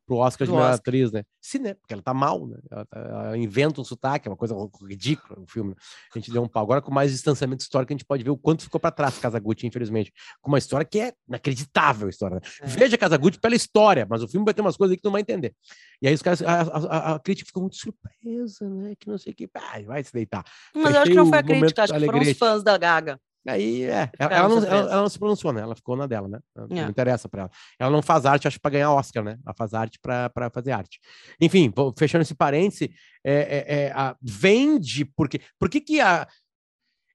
o 0.09 0.17
Oscar 0.17 0.45
de 0.45 0.51
melhor 0.51 0.73
atriz, 0.73 1.09
né? 1.09 1.23
Sim, 1.39 1.59
né? 1.59 1.73
Porque 1.73 1.93
ela 1.93 2.03
tá 2.03 2.13
mal, 2.13 2.45
né? 2.45 2.57
Ela, 2.69 2.85
tá, 2.85 2.99
ela, 2.99 3.37
inventa 3.37 3.79
um 3.79 3.83
sotaque, 3.83 4.27
é 4.27 4.31
uma 4.31 4.35
coisa 4.35 4.53
ridícula 4.85 5.39
o 5.39 5.47
filme. 5.47 5.73
A 6.13 6.19
gente 6.19 6.29
deu 6.29 6.43
um 6.43 6.49
pau. 6.49 6.63
Agora, 6.63 6.81
com 6.81 6.91
mais 6.91 7.11
distanciamento 7.11 7.63
histórico, 7.63 7.93
a 7.93 7.95
gente 7.95 8.05
pode 8.05 8.23
ver 8.23 8.29
o 8.29 8.37
quanto 8.37 8.63
ficou 8.63 8.79
para 8.79 8.91
trás 8.91 9.17
Casagutti, 9.17 9.65
infelizmente. 9.65 10.11
Com 10.41 10.51
uma 10.51 10.57
história 10.57 10.85
que 10.85 10.99
é 10.99 11.13
inacreditável 11.25 12.07
a 12.07 12.09
história. 12.09 12.35
Né? 12.35 12.41
É. 12.61 12.67
Veja 12.67 12.97
Casagutti 12.97 13.39
pela 13.39 13.55
história, 13.55 14.05
mas 14.09 14.21
o 14.21 14.27
filme 14.27 14.43
vai 14.43 14.53
ter 14.53 14.61
umas 14.61 14.75
coisas 14.75 14.91
aí 14.91 14.97
que 14.97 15.03
tu 15.03 15.05
não 15.05 15.13
vai 15.13 15.21
entender. 15.21 15.55
E 16.01 16.07
aí 16.09 16.13
os 16.13 16.21
caras, 16.21 16.41
a, 16.41 16.61
a, 16.61 17.15
a 17.15 17.19
crítica 17.19 17.47
ficou 17.47 17.63
muito 17.63 17.77
surpresa, 17.77 18.69
né? 18.69 18.95
Que 18.99 19.07
não 19.07 19.17
sei 19.17 19.31
o 19.31 19.35
que. 19.35 19.49
Vai 19.85 20.03
se 20.03 20.11
deitar. 20.11 20.43
Mas 20.75 20.87
Fechei 20.87 20.97
eu 20.97 21.01
acho 21.01 21.11
que 21.11 21.17
não 21.17 21.27
foi 21.27 21.37
a 21.37 21.43
crítica, 21.43 21.83
acho 21.83 21.93
que 21.93 22.05
foram 22.05 22.19
os 22.19 22.37
fãs 22.37 22.63
da 22.63 22.77
Gaga. 22.77 23.17
Aí, 23.45 23.83
é, 23.83 24.09
ela, 24.17 24.33
ela, 24.33 24.49
não, 24.49 24.57
ela, 24.57 24.91
ela, 24.91 25.01
não, 25.01 25.09
se 25.09 25.19
pronunciou, 25.19 25.51
né? 25.51 25.61
Ela 25.61 25.75
ficou 25.75 25.97
na 25.97 26.07
dela, 26.07 26.29
né? 26.29 26.39
Não, 26.55 26.77
é. 26.77 26.89
interessa 26.89 27.27
para 27.27 27.41
ela. 27.41 27.51
Ela 27.77 27.91
não 27.91 28.01
faz 28.01 28.25
arte, 28.25 28.47
acho, 28.47 28.59
para 28.59 28.71
ganhar 28.71 28.91
Oscar, 28.91 29.23
né? 29.23 29.37
Ela 29.45 29.53
faz 29.53 29.73
arte 29.73 29.99
para 29.99 30.49
fazer 30.53 30.71
arte. 30.71 30.99
Enfim, 31.41 31.71
fechando 31.97 32.21
esse 32.21 32.35
parêntese, 32.35 32.93
é, 33.23 33.33
é, 33.33 33.75
é, 33.75 33.91
a, 33.91 34.15
vende, 34.21 35.03
porque. 35.03 35.41
Por 35.59 35.69
que 35.69 35.81
que 35.81 35.99
a. 35.99 36.27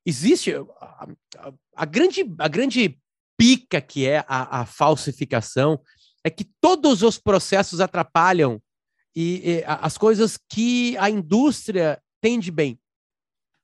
Existe. 0.05 0.55
A, 0.55 1.09
a, 1.39 1.53
a, 1.75 1.85
grande, 1.87 2.23
a 2.39 2.49
grande 2.49 3.01
pica 3.39 3.81
que 3.81 4.07
é 4.07 4.25
a, 4.29 4.61
a 4.61 4.67
falsificação 4.67 5.81
é 6.23 6.29
que 6.29 6.45
todos 6.61 7.03
os 7.03 7.19
processos 7.19 7.81
atrapalham 7.81 8.61
e, 9.17 9.41
e 9.45 9.65
as 9.67 9.97
coisas 9.97 10.39
que 10.49 10.97
a 10.99 11.09
indústria 11.09 12.03
tem 12.21 12.39
de 12.39 12.51
bem, 12.51 12.79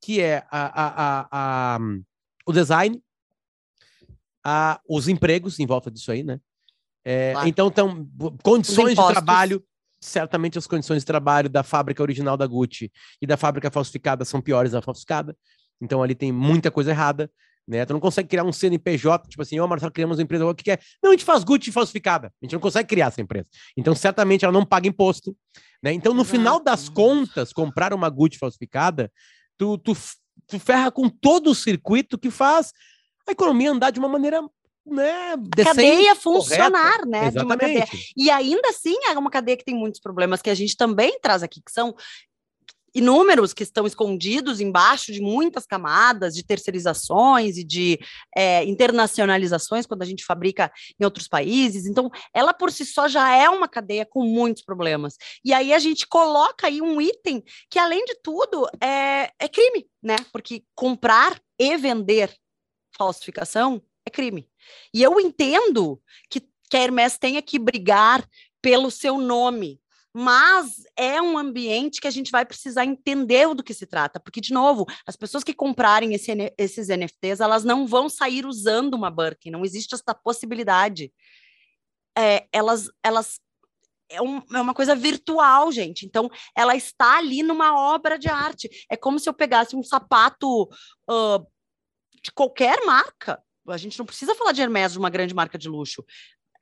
que 0.03 0.20
é 0.20 0.46
a, 0.50 0.87
a, 1.31 1.77
a 1.77 1.79
o 2.46 2.52
design, 2.52 3.02
a, 4.44 4.80
os 4.88 5.09
empregos 5.09 5.59
em 5.59 5.66
volta 5.66 5.90
disso 5.90 6.12
aí, 6.12 6.22
né? 6.22 6.38
É, 7.04 7.33
claro. 7.33 7.48
Então, 7.48 7.68
então, 7.68 8.09
condições 8.42 8.94
de 8.94 9.07
trabalho, 9.07 9.64
certamente 10.00 10.59
as 10.59 10.66
condições 10.66 11.02
de 11.02 11.07
trabalho 11.07 11.48
da 11.48 11.62
fábrica 11.62 12.02
original 12.02 12.37
da 12.37 12.46
Gucci 12.46 12.90
e 13.20 13.26
da 13.26 13.37
fábrica 13.37 13.70
falsificada 13.70 14.24
são 14.24 14.40
piores 14.40 14.72
da 14.72 14.83
falsificada. 14.83 15.37
Então, 15.80 16.02
ali 16.02 16.14
tem 16.14 16.33
muita 16.33 16.70
coisa 16.70 16.90
errada. 16.90 17.30
Né? 17.66 17.85
Tu 17.87 17.94
não 17.94 18.00
consegue 18.00 18.28
criar 18.28 18.44
um 18.44 18.52
CNPJ, 18.52 19.26
tipo 19.28 19.40
assim, 19.40 19.59
ó, 19.59 19.64
oh, 19.64 19.68
Marcelo, 19.68 19.90
criamos 19.90 20.18
uma 20.18 20.22
empresa, 20.22 20.44
o 20.44 20.54
que, 20.54 20.64
que 20.64 20.70
é? 20.72 20.78
Não, 21.02 21.11
a 21.11 21.14
gente 21.14 21.24
faz 21.24 21.42
Gucci 21.42 21.72
falsificada. 21.72 22.28
A 22.28 22.44
gente 22.44 22.52
não 22.52 22.61
consegue 22.61 22.88
criar 22.88 23.07
essa 23.07 23.22
empresa. 23.22 23.48
Então, 23.76 23.94
certamente 23.94 24.44
ela 24.44 24.52
não 24.52 24.66
paga 24.66 24.87
imposto. 24.87 25.35
Né? 25.83 25.92
Então, 25.92 26.12
no 26.12 26.24
final 26.24 26.62
das 26.62 26.88
contas, 26.90 27.52
comprar 27.52 27.94
uma 27.94 28.09
Gucci 28.11 28.38
falsificada, 28.38 29.11
tu, 29.57 29.78
tu 29.78 29.94
tu 30.47 30.59
ferra 30.59 30.90
com 30.90 31.09
todo 31.09 31.51
o 31.51 31.55
circuito 31.55 32.18
que 32.18 32.31
faz 32.31 32.73
a 33.27 33.33
economia 33.33 33.70
andar 33.70 33.90
de 33.90 33.99
uma 33.99 34.09
maneira 34.09 34.42
né, 34.87 35.37
decente, 35.38 35.64
cadeia 35.64 36.14
funcionar, 36.14 36.99
correta. 37.01 37.07
né? 37.07 37.27
Exatamente. 37.29 38.12
E 38.16 38.31
ainda 38.31 38.68
assim 38.68 38.94
é 39.09 39.18
uma 39.18 39.31
cadeia 39.31 39.57
que 39.57 39.64
tem 39.64 39.75
muitos 39.75 40.01
problemas 40.01 40.42
que 40.42 40.51
a 40.51 40.55
gente 40.55 40.77
também 40.77 41.18
traz 41.20 41.42
aqui, 41.42 41.62
que 41.64 41.73
são 41.73 41.94
inúmeros 42.94 43.52
que 43.52 43.62
estão 43.62 43.87
escondidos 43.87 44.61
embaixo 44.61 45.12
de 45.12 45.20
muitas 45.20 45.66
camadas 45.66 46.35
de 46.35 46.44
terceirizações 46.44 47.57
e 47.57 47.64
de 47.64 47.98
é, 48.37 48.64
internacionalizações 48.64 49.87
quando 49.87 50.02
a 50.02 50.07
gente 50.07 50.24
fabrica 50.24 50.70
em 50.98 51.04
outros 51.04 51.26
países. 51.26 51.87
Então, 51.87 52.11
ela 52.33 52.54
por 52.54 52.70
si 52.70 52.87
só 52.87 53.09
já 53.09 53.35
é 53.35 53.48
uma 53.48 53.68
cadeia 53.68 54.07
com 54.07 54.24
muitos 54.24 54.62
problemas. 54.62 55.16
E 55.44 55.52
aí 55.52 55.72
a 55.72 55.78
gente 55.78 56.07
coloca 56.07 56.66
aí 56.66 56.80
um 56.80 57.00
item 57.00 57.42
que, 57.68 57.78
além 57.78 58.04
de 58.04 58.14
tudo, 58.22 58.68
é, 58.80 59.30
é 59.38 59.48
crime, 59.48 59.87
né? 60.02 60.16
Porque 60.33 60.62
comprar 60.74 61.40
e 61.59 61.76
vender 61.76 62.33
falsificação 62.96 63.83
é 64.07 64.11
crime. 64.11 64.48
E 64.92 65.02
eu 65.02 65.18
entendo 65.20 66.00
que, 66.30 66.40
que 66.70 66.76
a 66.76 66.80
Hermes 66.80 67.18
tenha 67.18 67.42
que 67.42 67.59
brigar 67.59 68.26
pelo 68.62 68.90
seu 68.90 69.18
nome, 69.18 69.80
mas 70.14 70.85
é 70.96 71.20
um 71.20 71.37
ambiente 71.37 72.00
que 72.00 72.07
a 72.07 72.11
gente 72.11 72.31
vai 72.31 72.46
precisar 72.46 72.85
entender 72.85 73.53
do 73.53 73.64
que 73.64 73.74
se 73.74 73.85
trata, 73.85 74.20
porque, 74.20 74.40
de 74.40 74.53
novo, 74.53 74.87
as 75.05 75.16
pessoas 75.16 75.42
que 75.42 75.53
comprarem 75.53 76.14
esse, 76.14 76.31
esses 76.57 76.88
NFTs, 76.88 77.40
elas 77.40 77.64
não 77.64 77.85
vão 77.85 78.09
sair 78.09 78.46
usando 78.46 78.94
uma 78.94 79.11
Birkin, 79.11 79.50
não 79.50 79.64
existe 79.64 79.92
essa 79.92 80.14
possibilidade. 80.14 81.12
É, 82.16 82.46
elas, 82.53 82.88
elas 83.03 83.40
é, 84.09 84.22
um, 84.22 84.40
é, 84.53 84.61
uma 84.61 84.72
coisa 84.72 84.94
virtual, 84.94 85.72
gente. 85.72 86.07
Então, 86.07 86.31
ela 86.57 86.77
está 86.77 87.18
ali 87.18 87.42
numa 87.42 87.77
obra 87.77 88.16
de 88.16 88.29
arte. 88.29 88.70
É 88.88 88.96
como 88.96 89.18
se 89.18 89.29
eu 89.29 89.35
pegasse 89.35 89.74
um 89.74 89.83
sapato 89.83 90.68
uh, 91.11 91.44
de 92.22 92.31
qualquer 92.33 92.85
marca. 92.85 93.42
A 93.66 93.77
gente 93.77 93.98
não 93.98 94.07
precisa 94.07 94.35
falar 94.37 94.53
de 94.53 94.62
Hermes, 94.62 94.92
de 94.92 94.98
uma 94.98 95.11
grande 95.11 95.35
marca 95.35 95.59
de 95.59 95.68
luxo. 95.68 96.05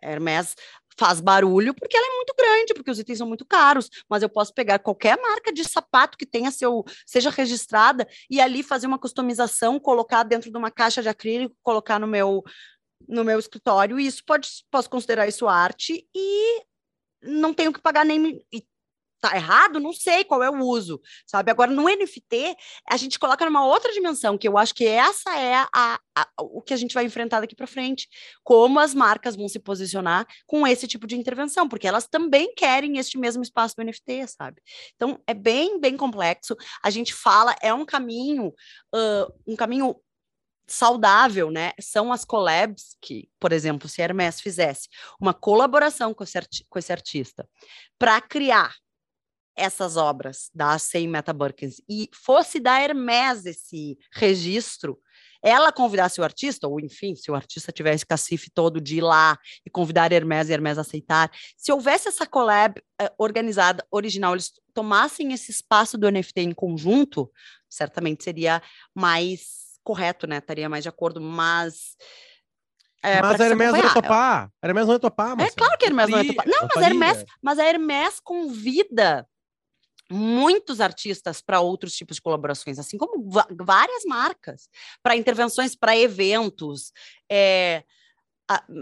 Hermes 0.01 0.57
faz 0.99 1.21
barulho 1.21 1.75
porque 1.75 1.97
ela 1.97 2.07
é 2.07 2.17
muito 2.17 2.35
grande, 2.37 2.75
porque 2.75 2.91
os 2.91 2.99
itens 2.99 3.19
são 3.19 3.27
muito 3.27 3.45
caros, 3.45 3.89
mas 4.09 4.23
eu 4.23 4.29
posso 4.29 4.53
pegar 4.53 4.79
qualquer 4.79 5.19
marca 5.21 5.53
de 5.53 5.65
sapato 5.65 6.19
que 6.19 6.27
tenha 6.27 6.51
seu, 6.51 6.85
seja 7.07 7.31
registrada 7.31 8.07
e 8.31 8.41
ali 8.41 8.63
fazer 8.63 8.87
uma 8.87 8.99
customização, 8.99 9.79
colocar 9.79 10.23
dentro 10.23 10.51
de 10.51 10.57
uma 10.57 10.71
caixa 10.71 11.03
de 11.03 11.09
acrílico, 11.09 11.57
colocar 11.63 11.99
no 11.99 12.07
meu 12.07 12.43
no 13.09 13.25
meu 13.25 13.37
escritório, 13.37 13.99
e 13.99 14.07
isso 14.07 14.23
pode 14.25 14.49
posso 14.71 14.89
considerar 14.89 15.27
isso 15.27 15.49
arte 15.49 16.07
e 16.15 16.63
não 17.21 17.53
tenho 17.53 17.73
que 17.73 17.81
pagar 17.81 18.05
nem 18.05 18.41
Tá 19.23 19.37
errado? 19.37 19.79
Não 19.79 19.93
sei 19.93 20.25
qual 20.25 20.43
é 20.43 20.51
o 20.51 20.59
uso, 20.59 21.01
sabe? 21.25 21.49
Agora, 21.49 21.71
no 21.71 21.85
NFT, 21.85 22.57
a 22.91 22.97
gente 22.97 23.21
coloca 23.21 23.45
numa 23.45 23.65
outra 23.65 23.93
dimensão, 23.93 24.37
que 24.37 24.49
eu 24.49 24.59
acho 24.59 24.75
que 24.75 24.85
essa 24.85 25.39
é 25.39 25.65
a, 25.73 26.01
a, 26.17 26.27
o 26.41 26.61
que 26.61 26.75
a 26.75 26.77
gente 26.77 26.93
vai 26.93 27.05
enfrentar 27.05 27.41
daqui 27.41 27.55
para 27.55 27.69
frente. 27.69 28.09
Como 28.43 28.81
as 28.81 28.93
marcas 28.93 29.37
vão 29.37 29.49
se 29.49 29.61
posicionar 29.61 30.27
com 30.45 30.67
esse 30.67 30.89
tipo 30.89 31.07
de 31.07 31.17
intervenção, 31.17 31.69
porque 31.69 31.87
elas 31.87 32.09
também 32.09 32.53
querem 32.53 32.99
este 32.99 33.17
mesmo 33.17 33.45
espaço 33.45 33.77
do 33.77 33.85
NFT, 33.85 34.27
sabe? 34.27 34.61
Então, 34.97 35.23
é 35.25 35.35
bem, 35.35 35.79
bem 35.79 35.97
complexo. 35.97 36.57
A 36.83 36.91
gente 36.91 37.15
fala, 37.15 37.55
é 37.63 37.73
um 37.73 37.87
caminho, 37.87 38.49
uh, 38.49 39.33
um 39.47 39.55
caminho 39.55 39.95
saudável, 40.67 41.49
né? 41.49 41.73
São 41.81 42.13
as 42.13 42.25
collabs 42.25 42.97
que, 43.01 43.29
por 43.39 43.53
exemplo, 43.53 43.89
se 43.89 44.03
a 44.03 44.07
Hermès 44.07 44.41
fizesse 44.41 44.89
uma 45.21 45.33
colaboração 45.33 46.13
com 46.13 46.25
esse, 46.25 46.41
com 46.69 46.79
esse 46.79 46.91
artista 46.91 47.49
para 47.99 48.21
criar 48.21 48.75
essas 49.57 49.97
obras 49.97 50.51
da 50.55 50.79
Sem 50.79 51.09
Meta 51.09 51.33
Birkins 51.33 51.81
e 51.88 52.09
fosse 52.12 52.59
da 52.59 52.81
Hermès 52.81 53.45
esse 53.45 53.99
registro, 54.15 54.99
ela 55.43 55.73
convidasse 55.73 56.21
o 56.21 56.25
artista, 56.25 56.69
ou 56.69 56.79
enfim, 56.79 57.17
se 57.17 57.31
o 57.31 57.35
artista 57.35 57.73
tivesse 57.73 58.07
cacife 58.07 58.49
todo 58.49 58.81
de 58.81 58.99
ir 58.99 59.01
lá 59.01 59.37
e 59.67 59.71
convidar 59.71 60.12
a 60.12 60.15
Hermès 60.15 60.49
e 60.49 60.53
a 60.53 60.55
Hermès 60.55 60.79
aceitar, 60.79 61.31
se 61.57 61.73
houvesse 61.73 62.09
essa 62.09 62.25
collab 62.25 62.81
uh, 62.81 63.09
organizada, 63.19 63.85
original, 63.91 64.35
eles 64.35 64.53
tomassem 64.73 65.33
esse 65.33 65.51
espaço 65.51 65.99
do 65.99 66.09
NFT 66.11 66.43
em 66.43 66.53
conjunto, 66.53 67.31
certamente 67.69 68.23
seria 68.23 68.62
mais 68.95 69.81
correto, 69.83 70.29
né? 70.29 70.38
Estaria 70.38 70.69
mais 70.69 70.85
de 70.85 70.88
acordo, 70.88 71.21
mas 71.21 71.97
é, 73.05 73.21
mas 73.21 73.41
a 73.41 73.47
Hermes 73.47 73.73
não 73.73 73.79
ia 73.79 73.93
topar. 73.93 74.51
A 74.62 74.67
Hermes 74.69 74.87
não 74.87 74.93
ia 74.93 75.01
topar, 75.01 75.37
mas 75.37 75.49
É 75.49 75.57
claro 75.57 75.77
que 75.77 75.87
a 75.87 75.88
Hermes 75.88 76.09
não 76.09 76.23
ia 76.23 76.29
topar. 76.29 76.47
Não, 76.47 76.69
mas 76.73 76.85
a 76.85 76.87
Hermes, 76.87 77.25
mas 77.43 77.59
a 77.59 77.65
Hermes 77.65 78.21
convida 78.21 79.27
muitos 80.12 80.81
artistas 80.81 81.40
para 81.40 81.61
outros 81.61 81.94
tipos 81.94 82.16
de 82.16 82.22
colaborações, 82.22 82.79
assim 82.79 82.98
como 82.98 83.29
várias 83.51 84.05
marcas, 84.05 84.68
para 85.03 85.16
intervenções 85.16 85.75
para 85.75 85.96
eventos. 85.96 86.92
É, 87.31 87.83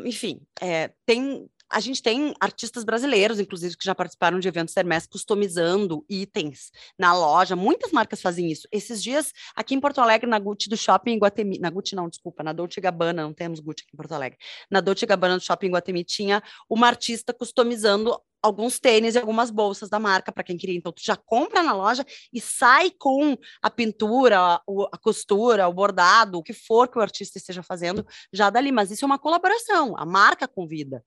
enfim, 0.05 0.41
é, 0.61 0.93
tem, 1.07 1.49
a 1.71 1.79
gente 1.79 2.03
tem 2.03 2.35
artistas 2.41 2.83
brasileiros, 2.83 3.39
inclusive, 3.39 3.77
que 3.77 3.85
já 3.85 3.95
participaram 3.95 4.41
de 4.41 4.49
eventos 4.49 4.77
Hermes 4.77 5.07
customizando 5.07 6.05
itens 6.09 6.73
na 6.99 7.15
loja. 7.15 7.55
Muitas 7.55 7.93
marcas 7.93 8.21
fazem 8.21 8.51
isso. 8.51 8.67
Esses 8.73 9.03
dias, 9.03 9.33
aqui 9.55 9.75
em 9.75 9.81
Porto 9.81 10.01
Alegre, 10.01 10.29
na 10.29 10.39
Gucci 10.39 10.69
do 10.69 10.77
Shopping 10.77 11.19
Guatemi, 11.19 11.59
na 11.59 11.71
Gucci 11.71 11.95
não, 11.95 12.09
desculpa, 12.09 12.43
na 12.43 12.53
Dolce 12.53 12.81
Gabbana, 12.81 13.23
não 13.23 13.33
temos 13.33 13.61
Gucci 13.61 13.85
aqui 13.87 13.95
em 13.95 13.97
Porto 13.97 14.13
Alegre. 14.13 14.39
Na 14.71 14.81
Dolce 14.81 15.07
Gabbana 15.07 15.37
do 15.37 15.45
Shopping 15.45 15.71
Guatemi 15.71 16.03
tinha 16.03 16.43
uma 16.69 16.89
artista 16.89 17.33
customizando 17.33 18.21
alguns 18.43 18.79
tênis 18.79 19.15
e 19.15 19.19
algumas 19.19 19.51
bolsas 19.51 19.89
da 19.89 19.99
marca 19.99 20.33
para 20.33 20.45
quem 20.45 20.57
queria. 20.57 20.77
Então, 20.77 20.93
tu 20.93 21.03
já 21.03 21.17
compra 21.17 21.63
na 21.63 21.73
loja 21.73 22.05
e 22.33 22.41
sai 22.41 22.91
com 22.91 23.37
a 23.63 23.71
pintura, 23.71 24.55
a, 24.57 24.99
costura, 24.99 25.69
o 25.69 25.73
bordado, 25.73 26.39
o 26.39 26.43
que 26.43 26.53
for 26.53 26.89
que 26.89 26.99
o 26.99 27.03
artista 27.03 27.39
esteja 27.39 27.63
fazendo, 27.63 28.07
já 28.33 28.51
dali. 28.51 28.73
Mas 28.73 28.91
isso 28.91 29.05
é 29.05 29.07
uma 29.07 29.19
colaboração, 29.19 29.95
a 29.97 30.07
marca 30.07 30.49
convida 30.49 31.03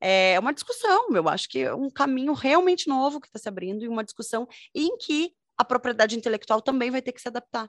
é 0.00 0.38
uma 0.40 0.54
discussão, 0.54 1.08
eu 1.14 1.28
acho 1.28 1.46
que 1.48 1.58
é 1.58 1.74
um 1.74 1.90
caminho 1.90 2.32
realmente 2.32 2.88
novo 2.88 3.20
que 3.20 3.26
está 3.26 3.38
se 3.38 3.48
abrindo 3.48 3.84
e 3.84 3.88
uma 3.88 4.02
discussão 4.02 4.48
em 4.74 4.96
que 4.96 5.32
a 5.58 5.64
propriedade 5.64 6.16
intelectual 6.16 6.62
também 6.62 6.90
vai 6.90 7.02
ter 7.02 7.12
que 7.12 7.20
se 7.20 7.28
adaptar. 7.28 7.68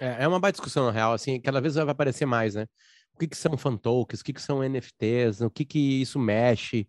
É, 0.00 0.24
é 0.24 0.28
uma 0.28 0.40
baita 0.40 0.56
discussão, 0.56 0.86
na 0.86 0.90
real, 0.90 1.12
assim, 1.12 1.40
cada 1.40 1.60
vez 1.60 1.76
vai 1.76 1.88
aparecer 1.88 2.26
mais, 2.26 2.56
né? 2.56 2.66
O 3.14 3.18
que, 3.18 3.28
que 3.28 3.36
são 3.36 3.56
fan 3.56 3.76
tokens, 3.76 4.20
o 4.20 4.24
que, 4.24 4.32
que 4.32 4.42
são 4.42 4.62
NFTs, 4.62 5.40
o 5.40 5.50
que, 5.50 5.64
que 5.64 6.02
isso 6.02 6.18
mexe, 6.18 6.86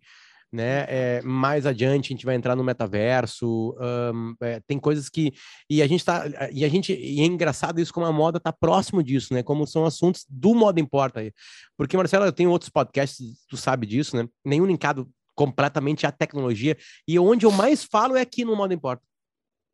né? 0.52 0.86
É, 0.88 1.22
mais 1.22 1.66
adiante 1.66 2.06
a 2.06 2.14
gente 2.14 2.24
vai 2.24 2.34
entrar 2.34 2.56
no 2.56 2.64
metaverso, 2.64 3.76
um, 4.14 4.34
é, 4.40 4.60
tem 4.66 4.78
coisas 4.78 5.08
que 5.08 5.32
e 5.68 5.82
a 5.82 5.86
gente 5.86 6.04
tá 6.04 6.24
e 6.52 6.64
a 6.64 6.68
gente 6.68 6.92
e 6.92 7.20
é 7.20 7.24
engraçado 7.24 7.80
isso 7.80 7.92
como 7.92 8.06
a 8.06 8.12
moda 8.12 8.40
tá 8.40 8.52
próximo 8.52 9.02
disso, 9.02 9.34
né? 9.34 9.42
Como 9.42 9.66
são 9.66 9.84
assuntos 9.84 10.24
do 10.28 10.54
moda 10.54 10.80
importa 10.80 11.20
aí, 11.20 11.32
porque 11.76 11.96
Marcelo 11.96 12.24
eu 12.24 12.32
tenho 12.32 12.50
outros 12.50 12.70
podcasts, 12.70 13.18
tu 13.48 13.56
sabe 13.56 13.86
disso, 13.86 14.16
né? 14.16 14.26
Nenhum 14.44 14.66
linkado 14.66 15.08
completamente 15.34 16.06
à 16.06 16.10
tecnologia 16.10 16.76
e 17.06 17.18
onde 17.18 17.46
eu 17.46 17.52
mais 17.52 17.84
falo 17.84 18.16
é 18.16 18.20
aqui 18.22 18.44
no 18.44 18.56
moda 18.56 18.74
importa. 18.74 19.02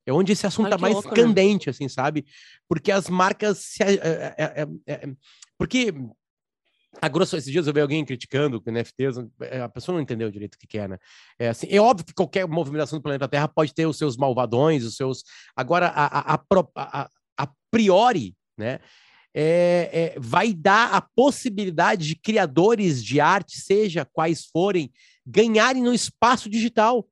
É 0.07 0.13
onde 0.13 0.33
esse 0.33 0.47
assunto 0.47 0.67
está 0.67 0.77
mais 0.77 1.03
né? 1.03 1.11
candente, 1.13 1.69
né? 1.69 1.71
assim, 1.71 1.89
sabe? 1.89 2.27
Porque 2.69 2.93
as 2.93 3.09
marcas 3.09 3.59
se, 3.59 3.83
é, 3.83 4.35
é, 4.37 4.67
é, 4.87 5.09
porque 5.57 5.95
a 7.01 7.09
grosso, 7.09 7.37
esses 7.37 7.51
dias 7.51 7.67
eu 7.67 7.73
vi 7.73 7.81
alguém 7.81 8.05
criticando 8.05 8.63
o 8.65 8.71
NFTs, 8.71 9.17
é, 9.41 9.61
a 9.61 9.69
pessoa 9.69 9.95
não 9.95 10.03
entendeu 10.03 10.31
direito 10.31 10.55
o 10.55 10.59
que, 10.59 10.67
que 10.67 10.79
é, 10.79 10.89
né? 10.89 10.99
É, 11.39 11.49
assim, 11.49 11.67
é 11.71 11.81
óbvio 11.81 12.07
que 12.07 12.15
qualquer 12.15 12.47
movimentação 12.47 12.99
do 12.99 13.03
planeta 13.03 13.29
Terra 13.29 13.49
pode 13.49 13.75
ter 13.75 13.87
os 13.87 13.99
seus 13.99 14.17
malvadões, 14.17 14.85
os 14.85 14.97
seus. 14.97 15.25
Agora, 15.57 15.89
a, 15.89 16.35
a, 16.35 16.41
a, 16.77 17.09
a 17.39 17.49
priori, 17.71 18.35
né? 18.57 18.81
É, 19.37 19.91
é, 19.93 20.21
vai 20.21 20.55
dar 20.55 20.95
a 20.95 21.01
possibilidade 21.01 22.07
de 22.07 22.15
criadores 22.15 23.03
de 23.05 23.21
arte, 23.21 23.59
seja 23.59 24.05
quais 24.05 24.45
forem, 24.45 24.93
ganharem 25.27 25.83
no 25.83 25.93
espaço 25.93 26.49
digital 26.49 27.05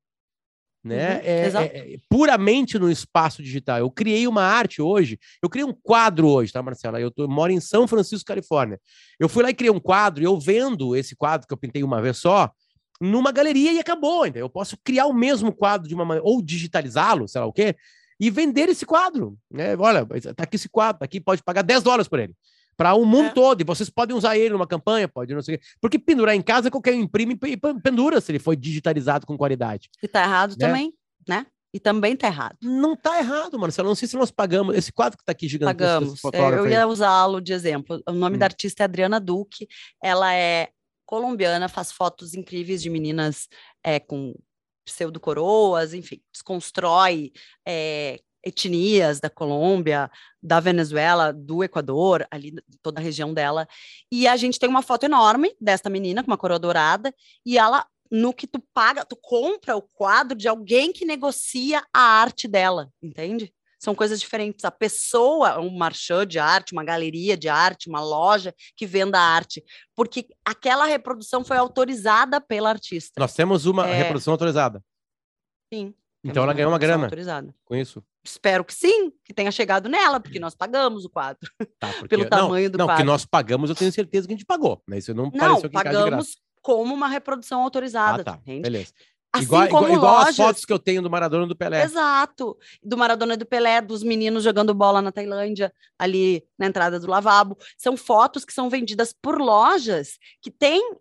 né? 0.85 1.15
Uhum, 1.15 1.21
é, 1.23 1.49
é, 1.49 1.95
é, 1.95 1.97
puramente 2.09 2.79
no 2.79 2.91
espaço 2.91 3.43
digital. 3.43 3.79
Eu 3.79 3.91
criei 3.91 4.27
uma 4.27 4.43
arte 4.43 4.83
hoje, 4.83 5.19
eu 5.43 5.49
criei 5.49 5.65
um 5.65 5.73
quadro 5.73 6.29
hoje, 6.29 6.53
tá, 6.53 6.63
Marcela? 6.63 7.01
Eu, 7.01 7.11
tô, 7.11 7.25
eu 7.25 7.29
moro 7.29 7.53
em 7.53 7.61
São 7.61 7.87
Francisco, 7.87 8.27
Califórnia. 8.27 8.81
Eu 9.19 9.29
fui 9.29 9.43
lá 9.43 9.51
e 9.51 9.55
criei 9.55 9.71
um 9.71 9.81
quadro, 9.81 10.23
e 10.23 10.27
eu 10.27 10.39
vendo 10.39 10.97
esse 10.97 11.15
quadro 11.15 11.47
que 11.47 11.55
eu 11.55 11.59
pintei 11.59 11.83
uma 11.83 12.03
vez 12.03 12.19
só, 12.19 12.51
numa 13.01 13.33
galeria 13.33 13.73
e 13.73 13.79
acabou. 13.79 14.27
Então, 14.27 14.41
eu 14.41 14.51
posso 14.51 14.77
criar 14.83 15.07
o 15.07 15.13
mesmo 15.13 15.53
quadro 15.53 15.89
de 15.89 15.95
uma 15.95 16.05
maneira, 16.05 16.27
ou 16.29 16.43
digitalizá-lo, 16.43 17.29
sei 17.29 17.41
lá 17.41 17.47
o 17.47 17.53
quê, 17.53 17.77
e 18.19 18.31
vender 18.31 18.69
esse 18.69 18.85
quadro. 18.85 19.37
Né? 19.51 19.77
Olha, 19.77 20.05
tá 20.35 20.45
aqui 20.45 20.57
esse 20.57 20.69
quadro, 20.69 21.01
tá 21.01 21.05
aqui 21.05 21.21
pode 21.21 21.43
pagar 21.43 21.63
10 21.63 21.83
dólares 21.83 22.09
por 22.09 22.19
ele 22.19 22.35
para 22.77 22.95
o 22.95 23.05
mundo 23.05 23.27
é. 23.27 23.33
todo. 23.33 23.61
E 23.61 23.65
vocês 23.65 23.91
podem 23.91 24.17
usar 24.17 24.37
ele 24.37 24.51
numa 24.51 24.67
campanha, 24.67 25.09
pode 25.09 25.35
não 25.35 25.43
sei 25.43 25.57
o 25.57 25.59
quê. 25.59 25.65
Porque 25.81 25.99
pendurar 25.99 26.35
em 26.35 26.43
casa, 26.43 26.71
qualquer 26.71 26.95
imprime 26.95 27.39
e 27.47 27.57
pendura 27.57 28.21
se 28.21 28.33
ele 28.33 28.39
foi 28.39 28.57
digitalizado 28.57 29.27
com 29.27 29.37
qualidade. 29.37 29.89
E 30.03 30.09
tá 30.09 30.23
errado 30.23 30.57
né? 30.59 30.67
também, 30.67 30.95
né? 31.29 31.47
E 31.75 31.81
também 31.81 32.15
tá 32.15 32.27
errado. 32.27 32.59
Não 32.63 32.95
tá 32.95 33.19
errado, 33.19 33.59
Marcelo. 33.59 33.89
Não 33.89 33.95
sei 33.95 34.07
se 34.07 34.17
nós 34.17 34.31
pagamos. 34.31 34.77
Esse 34.77 34.93
quadro 34.93 35.17
que 35.17 35.25
tá 35.25 35.33
aqui 35.33 35.49
gigante. 35.49 35.73
Pagamos. 35.73 36.21
Eu 36.25 36.69
ia 36.69 36.87
usá-lo 36.87 37.41
de 37.41 37.55
exemplo. 37.55 38.03
O 38.07 38.13
nome 38.13 38.37
hum. 38.37 38.39
da 38.39 38.47
artista 38.47 38.83
é 38.83 38.85
Adriana 38.85 39.19
Duque. 39.19 39.67
Ela 40.03 40.35
é 40.35 40.69
colombiana, 41.07 41.69
faz 41.69 41.91
fotos 41.91 42.35
incríveis 42.35 42.83
de 42.83 42.91
meninas 42.91 43.49
é, 43.83 43.99
com 43.99 44.35
pseudo-coroas, 44.85 45.95
enfim, 45.95 46.21
desconstrói 46.33 47.33
é, 47.67 48.19
etnias 48.45 49.21
da 49.21 49.31
Colômbia, 49.31 50.11
da 50.43 50.61
Venezuela, 50.61 51.33
do 51.33 51.63
Equador, 51.63 52.27
ali 52.31 52.55
toda 52.83 53.01
a 53.01 53.03
região 53.03 53.33
dela. 53.33 53.69
E 54.11 54.27
a 54.27 54.37
gente 54.37 54.59
tem 54.59 54.69
uma 54.69 54.83
foto 54.83 55.05
enorme 55.05 55.55
desta 55.61 55.89
menina 55.89 56.23
com 56.23 56.31
uma 56.31 56.39
coroa 56.39 56.59
dourada 56.59 57.15
e 57.45 57.59
ela 57.59 57.87
no 58.11 58.35
que 58.35 58.47
tu 58.47 58.63
paga, 58.75 59.07
tu 59.07 59.17
compra 59.17 59.75
o 59.75 59.81
quadro 59.81 60.37
de 60.37 60.47
alguém 60.47 60.93
que 60.93 61.07
negocia 61.07 61.83
a 61.95 62.01
arte 62.01 62.47
dela, 62.47 62.91
entende? 63.03 63.51
São 63.83 63.95
coisas 63.95 64.21
diferentes. 64.21 64.67
A 64.67 64.71
pessoa, 64.71 65.59
um 65.59 65.77
marchand 65.77 66.27
de 66.27 66.39
arte, 66.39 66.73
uma 66.73 66.85
galeria 66.85 67.39
de 67.39 67.49
arte, 67.49 67.89
uma 67.89 68.01
loja 68.01 68.55
que 68.77 68.87
venda 68.87 69.19
arte, 69.19 69.65
porque 69.97 70.29
aquela 70.45 70.85
reprodução 70.85 71.43
foi 71.43 71.57
autorizada 71.57 72.39
pela 72.39 72.69
artista. 72.69 73.15
Nós 73.19 73.33
temos 73.33 73.65
uma 73.65 73.89
é... 73.89 73.95
reprodução 73.95 74.33
autorizada. 74.35 74.85
Sim. 75.73 75.95
Então 76.23 76.43
ela 76.43 76.53
ganhou 76.53 76.71
uma 76.71 76.79
grana 76.79 77.05
autorizada. 77.05 77.55
com 77.65 77.75
isso? 77.75 78.05
Espero 78.25 78.65
que 78.65 78.75
sim, 78.75 79.13
que 79.25 79.35
tenha 79.35 79.51
chegado 79.51 79.89
nela, 79.89 80.21
porque 80.21 80.39
nós 80.39 80.55
pagamos 80.55 81.05
o 81.05 81.11
quadro. 81.11 81.51
Tá, 81.79 81.89
porque... 81.95 82.09
Pelo 82.09 82.29
tamanho 82.29 82.67
não, 82.67 82.71
do 82.71 82.79
não, 82.79 82.87
quadro. 82.87 83.05
Não, 83.05 83.13
que 83.13 83.13
nós 83.13 83.25
pagamos, 83.25 83.69
eu 83.69 83.75
tenho 83.75 83.91
certeza 83.91 84.27
que 84.29 84.33
a 84.33 84.37
gente 84.37 84.47
pagou. 84.47 84.81
Né? 84.87 84.99
Isso 84.99 85.13
não, 85.13 85.31
não 85.35 85.61
pagamos 85.71 86.37
como 86.61 86.95
uma 86.95 87.09
reprodução 87.09 87.61
autorizada. 87.61 88.23
Ah, 88.23 88.25
tá. 88.25 88.39
Entende? 88.43 88.63
Beleza. 88.63 88.93
Assim 89.35 89.47
igual, 89.47 89.69
como 89.69 89.87
igual, 89.87 89.97
igual 89.97 90.15
lojas... 90.19 90.29
as 90.29 90.37
fotos 90.37 90.65
que 90.65 90.73
eu 90.73 90.79
tenho 90.79 91.01
do 91.01 91.11
Maradona 91.11 91.47
e 91.47 91.49
do 91.49 91.57
Pelé. 91.57 91.83
Exato. 91.83 92.57
Do 92.83 92.99
Maradona 92.99 93.35
e 93.35 93.37
do 93.39 93.47
Pelé, 93.47 93.81
dos 93.81 94.03
meninos 94.03 94.45
jogando 94.45 94.75
bola 94.75 95.01
na 95.01 95.11
Tailândia, 95.11 95.73
ali 95.99 96.45
na 96.59 96.67
entrada 96.67 97.01
do 97.01 97.09
lavabo. 97.09 97.57
São 97.79 97.97
fotos 97.97 98.45
que 98.45 98.53
são 98.53 98.69
vendidas 98.69 99.13
por 99.13 99.41
lojas 99.41 100.19
que 100.41 100.51
têm 100.51 100.97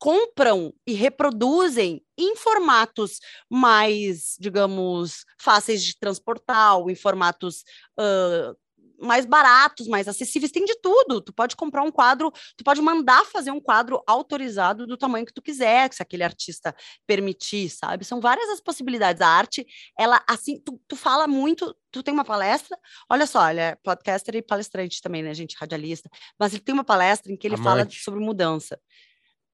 compram 0.00 0.72
e 0.86 0.94
reproduzem 0.94 2.02
em 2.16 2.34
formatos 2.34 3.20
mais, 3.50 4.34
digamos, 4.40 5.26
fáceis 5.38 5.84
de 5.84 5.96
transportar, 5.96 6.78
ou 6.78 6.90
em 6.90 6.94
formatos 6.94 7.62
uh, 7.98 8.56
mais 8.98 9.26
baratos, 9.26 9.86
mais 9.86 10.08
acessíveis, 10.08 10.50
tem 10.50 10.64
de 10.64 10.74
tudo. 10.80 11.20
Tu 11.20 11.32
pode 11.34 11.54
comprar 11.54 11.82
um 11.82 11.90
quadro, 11.90 12.32
tu 12.56 12.64
pode 12.64 12.80
mandar 12.80 13.24
fazer 13.26 13.50
um 13.50 13.60
quadro 13.60 14.02
autorizado 14.06 14.86
do 14.86 14.96
tamanho 14.96 15.26
que 15.26 15.34
tu 15.34 15.42
quiser, 15.42 15.92
se 15.92 16.02
aquele 16.02 16.22
artista 16.22 16.74
permitir, 17.06 17.68
sabe? 17.68 18.04
São 18.04 18.20
várias 18.20 18.48
as 18.48 18.60
possibilidades. 18.60 19.20
A 19.20 19.28
arte, 19.28 19.66
ela, 19.98 20.22
assim, 20.26 20.58
tu, 20.60 20.80
tu 20.88 20.96
fala 20.96 21.26
muito, 21.26 21.76
tu 21.90 22.02
tem 22.02 22.12
uma 22.12 22.24
palestra, 22.24 22.78
olha 23.08 23.26
só, 23.26 23.50
ele 23.50 23.60
é 23.60 23.76
podcaster 23.82 24.34
e 24.34 24.42
palestrante 24.42 25.02
também, 25.02 25.22
né, 25.22 25.34
gente, 25.34 25.56
radialista, 25.58 26.08
mas 26.38 26.54
ele 26.54 26.62
tem 26.62 26.72
uma 26.72 26.84
palestra 26.84 27.30
em 27.30 27.36
que 27.36 27.46
ele 27.46 27.56
Amante. 27.56 27.64
fala 27.64 28.02
sobre 28.02 28.20
mudança. 28.20 28.78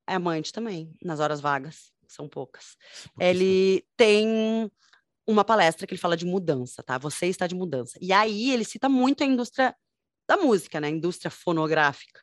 É 0.07 0.15
amante 0.15 0.53
também, 0.53 0.95
nas 1.03 1.21
horas 1.21 1.41
vagas. 1.41 1.93
são 2.07 2.29
poucas. 2.29 2.77
Ele 3.19 3.85
tem 3.97 4.71
uma 5.27 5.45
palestra 5.45 5.87
que 5.87 5.95
ele 5.95 6.01
fala 6.01 6.17
de 6.17 6.25
mudança, 6.25 6.83
tá? 6.83 6.97
Você 6.99 7.27
está 7.27 7.47
de 7.47 7.55
mudança. 7.55 7.99
E 8.01 8.13
aí 8.13 8.53
ele 8.53 8.65
cita 8.65 8.89
muito 8.89 9.25
a 9.25 9.27
indústria 9.27 9.75
da 10.29 10.37
música, 10.37 10.81
né? 10.81 10.87
A 10.87 10.91
indústria 10.91 11.31
fonográfica. 11.31 12.21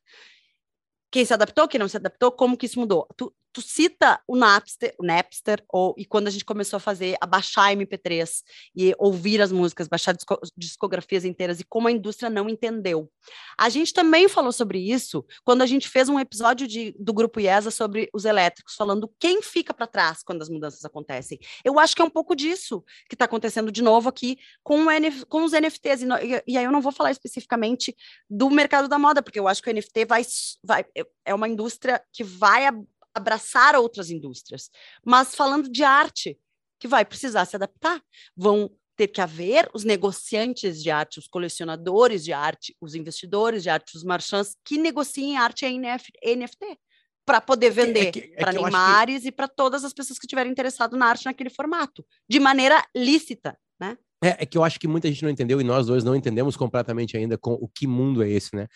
Quem 1.11 1.25
se 1.25 1.33
adaptou, 1.33 1.67
quem 1.67 1.79
não 1.79 1.87
se 1.87 1.97
adaptou, 1.97 2.31
como 2.31 2.57
que 2.57 2.65
isso 2.65 2.79
mudou? 2.79 3.07
Tu, 3.17 3.33
tu 3.53 3.61
cita 3.61 4.19
o 4.27 4.35
Napster, 4.35 4.95
o 4.99 5.05
Napster 5.05 5.63
ou, 5.69 5.93
e 5.97 6.05
quando 6.05 6.27
a 6.27 6.31
gente 6.31 6.43
começou 6.43 6.77
a 6.77 6.79
fazer, 6.79 7.15
a 7.21 7.27
baixar 7.27 7.73
MP3 7.75 8.41
e 8.75 8.95
ouvir 8.97 9.41
as 9.41 9.51
músicas, 9.51 9.87
baixar 9.87 10.13
disco, 10.13 10.39
discografias 10.57 11.23
inteiras 11.23 11.59
e 11.59 11.63
como 11.63 11.87
a 11.87 11.91
indústria 11.91 12.29
não 12.29 12.49
entendeu. 12.49 13.09
A 13.57 13.69
gente 13.69 13.93
também 13.93 14.27
falou 14.27 14.51
sobre 14.51 14.79
isso 14.79 15.23
quando 15.43 15.61
a 15.61 15.65
gente 15.67 15.87
fez 15.87 16.09
um 16.09 16.19
episódio 16.19 16.67
de, 16.67 16.95
do 16.99 17.13
Grupo 17.13 17.39
IESA 17.39 17.69
sobre 17.69 18.09
os 18.11 18.25
elétricos, 18.25 18.73
falando 18.75 19.13
quem 19.19 19.41
fica 19.41 19.73
para 19.73 19.85
trás 19.85 20.23
quando 20.23 20.41
as 20.41 20.49
mudanças 20.49 20.83
acontecem. 20.83 21.39
Eu 21.63 21.77
acho 21.79 21.95
que 21.95 22.01
é 22.01 22.05
um 22.05 22.09
pouco 22.09 22.35
disso 22.35 22.83
que 23.07 23.15
está 23.15 23.25
acontecendo 23.25 23.71
de 23.71 23.83
novo 23.83 24.09
aqui 24.09 24.37
com, 24.63 24.89
NF, 24.89 25.25
com 25.27 25.43
os 25.43 25.51
NFTs. 25.51 26.01
E, 26.01 26.05
e, 26.05 26.43
e, 26.53 26.57
aí 26.57 26.63
eu 26.65 26.71
não 26.71 26.81
vou 26.81 26.91
falar 26.91 27.11
especificamente 27.11 27.95
do 28.27 28.49
mercado 28.49 28.87
da 28.87 28.97
moda, 28.97 29.21
porque 29.21 29.39
eu 29.39 29.47
acho 29.47 29.61
que 29.61 29.69
o 29.69 29.73
NFT 29.73 30.05
vai, 30.05 30.23
vai 30.63 30.85
é 31.25 31.33
uma 31.33 31.47
indústria 31.47 32.01
que 32.11 32.23
vai 32.23 32.65
abraçar 33.13 33.75
outras 33.75 34.09
indústrias. 34.09 34.69
Mas 35.05 35.35
falando 35.35 35.69
de 35.69 35.83
arte, 35.83 36.37
que 36.79 36.87
vai 36.87 37.05
precisar 37.05 37.45
se 37.45 37.55
adaptar, 37.55 38.01
vão 38.35 38.69
ter 38.95 39.07
que 39.07 39.21
haver 39.21 39.69
os 39.73 39.83
negociantes 39.83 40.81
de 40.81 40.91
arte, 40.91 41.19
os 41.19 41.27
colecionadores 41.27 42.23
de 42.23 42.31
arte, 42.31 42.75
os 42.79 42.93
investidores 42.93 43.63
de 43.63 43.69
arte, 43.69 43.95
os 43.95 44.03
marchands 44.03 44.55
que 44.63 44.77
negociem 44.77 45.37
arte 45.37 45.65
em 45.65 45.79
NFT 45.79 46.77
para 47.25 47.39
poder 47.39 47.71
vender 47.71 48.11
é 48.15 48.33
é 48.33 48.35
para 48.35 48.51
Neymares 48.51 49.21
que... 49.21 49.29
e 49.29 49.31
para 49.31 49.47
todas 49.47 49.83
as 49.83 49.93
pessoas 49.93 50.19
que 50.19 50.25
estiverem 50.25 50.51
interessadas 50.51 50.97
na 50.97 51.07
arte 51.07 51.25
naquele 51.25 51.49
formato, 51.49 52.05
de 52.29 52.39
maneira 52.39 52.85
lícita, 52.95 53.57
né? 53.79 53.97
É, 54.23 54.43
é 54.43 54.45
que 54.45 54.57
eu 54.57 54.63
acho 54.63 54.79
que 54.79 54.87
muita 54.87 55.07
gente 55.07 55.23
não 55.23 55.29
entendeu 55.29 55.59
e 55.59 55.63
nós 55.63 55.87
dois 55.87 56.03
não 56.03 56.15
entendemos 56.15 56.55
completamente 56.55 57.17
ainda 57.17 57.37
com 57.37 57.53
o 57.53 57.67
que 57.67 57.87
mundo 57.87 58.23
é 58.23 58.29
esse, 58.29 58.55
né? 58.55 58.67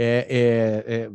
É, 0.00 0.84
é, 0.86 0.94
é, 0.94 1.10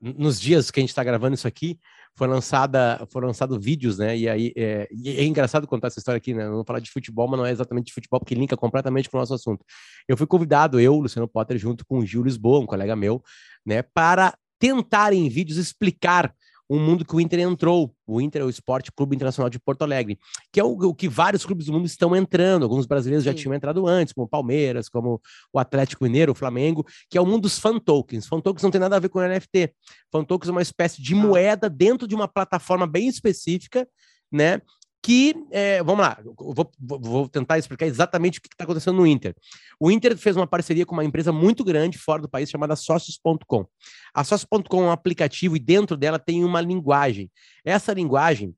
nos 0.00 0.40
dias 0.40 0.72
que 0.72 0.80
a 0.80 0.82
gente 0.82 0.90
está 0.90 1.04
gravando 1.04 1.34
isso 1.34 1.46
aqui, 1.46 1.78
foi 2.16 2.26
lançada, 2.26 3.06
foram 3.12 3.28
lançados 3.28 3.64
vídeos, 3.64 3.98
né? 3.98 4.18
E 4.18 4.28
aí 4.28 4.52
é, 4.56 4.88
é, 5.04 5.24
engraçado 5.24 5.68
contar 5.68 5.86
essa 5.86 6.00
história 6.00 6.18
aqui, 6.18 6.34
né? 6.34 6.44
Não 6.46 6.56
vou 6.56 6.64
falar 6.64 6.80
de 6.80 6.90
futebol, 6.90 7.28
mas 7.28 7.38
não 7.38 7.46
é 7.46 7.52
exatamente 7.52 7.86
de 7.86 7.92
futebol, 7.92 8.18
porque 8.18 8.34
linka 8.34 8.56
completamente 8.56 9.08
com 9.08 9.16
o 9.16 9.20
nosso 9.20 9.34
assunto. 9.34 9.64
Eu 10.08 10.16
fui 10.16 10.26
convidado, 10.26 10.80
eu, 10.80 10.96
Luciano 10.96 11.28
Potter, 11.28 11.56
junto 11.56 11.86
com 11.86 11.98
o 11.98 12.04
Gil 12.04 12.24
Lisboa, 12.24 12.58
um 12.58 12.66
colega 12.66 12.96
meu, 12.96 13.22
né, 13.64 13.82
para 13.82 14.36
tentar 14.58 15.12
em 15.12 15.28
vídeos 15.28 15.56
explicar 15.56 16.34
um 16.68 16.78
mundo 16.78 17.04
que 17.04 17.14
o 17.14 17.20
Inter 17.20 17.40
entrou. 17.40 17.94
O 18.06 18.20
Inter 18.20 18.42
é 18.42 18.44
o 18.44 18.50
Esporte 18.50 18.92
Clube 18.92 19.16
Internacional 19.16 19.48
de 19.48 19.58
Porto 19.58 19.82
Alegre, 19.82 20.18
que 20.52 20.60
é 20.60 20.64
o, 20.64 20.72
o 20.72 20.94
que 20.94 21.08
vários 21.08 21.44
clubes 21.46 21.66
do 21.66 21.72
mundo 21.72 21.86
estão 21.86 22.14
entrando. 22.14 22.64
Alguns 22.64 22.86
brasileiros 22.86 23.24
Sim. 23.24 23.30
já 23.30 23.34
tinham 23.34 23.54
entrado 23.54 23.86
antes, 23.86 24.12
como 24.12 24.26
o 24.26 24.28
Palmeiras, 24.28 24.88
como 24.88 25.20
o 25.52 25.58
Atlético 25.58 26.04
Mineiro, 26.04 26.32
o 26.32 26.34
Flamengo, 26.34 26.84
que 27.08 27.16
é 27.16 27.20
o 27.20 27.26
mundo 27.26 27.42
dos 27.42 27.58
fan 27.58 27.78
tokens. 27.78 28.26
Fan 28.26 28.40
tokens 28.40 28.62
não 28.62 28.70
tem 28.70 28.80
nada 28.80 28.96
a 28.96 29.00
ver 29.00 29.08
com 29.08 29.20
NFT. 29.20 29.72
Fan 30.12 30.24
tokens 30.24 30.48
é 30.48 30.52
uma 30.52 30.62
espécie 30.62 31.02
de 31.02 31.14
moeda 31.14 31.70
dentro 31.70 32.06
de 32.06 32.14
uma 32.14 32.28
plataforma 32.28 32.86
bem 32.86 33.08
específica, 33.08 33.88
né? 34.30 34.60
Que, 35.02 35.34
é, 35.50 35.82
vamos 35.82 36.00
lá, 36.00 36.18
vou, 36.36 36.70
vou, 36.78 37.28
tentar 37.28 37.58
explicar 37.58 37.86
exatamente 37.86 38.38
o 38.38 38.42
que 38.42 38.48
está 38.48 38.64
acontecendo 38.64 38.96
no 38.96 39.06
Inter. 39.06 39.34
O 39.78 39.90
Inter 39.90 40.16
fez 40.16 40.36
uma 40.36 40.46
parceria 40.46 40.84
com 40.84 40.94
uma 40.94 41.04
empresa 41.04 41.32
muito 41.32 41.64
grande 41.64 41.96
fora 41.96 42.20
do 42.20 42.28
país 42.28 42.50
chamada 42.50 42.74
Sócios.com. 42.74 43.66
A 44.12 44.24
Sócios.com 44.24 44.82
é 44.82 44.86
um 44.86 44.90
aplicativo 44.90 45.56
e 45.56 45.60
dentro 45.60 45.96
dela 45.96 46.18
tem 46.18 46.44
uma 46.44 46.60
linguagem. 46.60 47.30
Essa 47.64 47.92
linguagem 47.92 48.54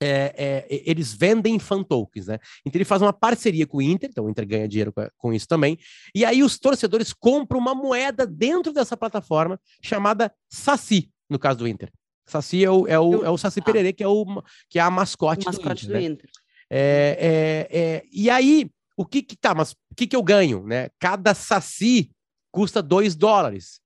é, 0.00 0.66
é, 0.68 0.82
eles 0.84 1.12
vendem 1.14 1.58
fan 1.58 1.82
tokens, 1.82 2.26
né? 2.26 2.38
Então 2.64 2.76
ele 2.78 2.84
faz 2.84 3.00
uma 3.00 3.12
parceria 3.12 3.66
com 3.66 3.78
o 3.78 3.82
Inter, 3.82 4.10
então 4.10 4.26
o 4.26 4.30
Inter 4.30 4.46
ganha 4.46 4.68
dinheiro 4.68 4.92
com, 4.92 5.08
com, 5.16 5.32
isso 5.32 5.48
também, 5.48 5.78
e 6.14 6.24
aí 6.24 6.42
os 6.42 6.58
torcedores 6.58 7.12
compram 7.12 7.58
uma 7.58 7.74
moeda 7.74 8.26
dentro 8.26 8.72
dessa 8.72 8.96
plataforma 8.96 9.58
chamada 9.82 10.32
Saci, 10.50 11.10
no 11.30 11.38
caso 11.38 11.60
do 11.60 11.68
Inter. 11.68 11.90
Saci 12.26 12.64
é 12.64 12.70
o, 12.70 12.86
é 12.86 12.98
o, 12.98 13.24
é 13.24 13.30
o 13.30 13.38
Saci. 13.38 13.62
Pererê, 13.62 13.92
que 13.92 14.02
é, 14.02 14.08
o, 14.08 14.42
que 14.68 14.78
é 14.78 14.82
a 14.82 14.90
mascote, 14.90 15.46
mascote 15.46 15.86
do 15.86 15.96
Inter. 15.96 16.00
Do 16.00 16.02
né? 16.02 16.02
Inter. 16.02 16.30
É, 16.68 17.68
é, 17.70 17.78
é, 17.78 18.02
e 18.12 18.28
aí, 18.28 18.68
o 18.96 19.06
que 19.06 19.22
que 19.22 19.36
tá, 19.36 19.54
mas 19.54 19.72
o 19.72 19.94
que 19.96 20.06
que 20.06 20.16
eu 20.16 20.22
ganho, 20.22 20.66
né? 20.66 20.88
Cada 20.98 21.34
Saci 21.34 22.10
custa 22.50 22.82
2 22.82 23.14
dólares. 23.14 23.80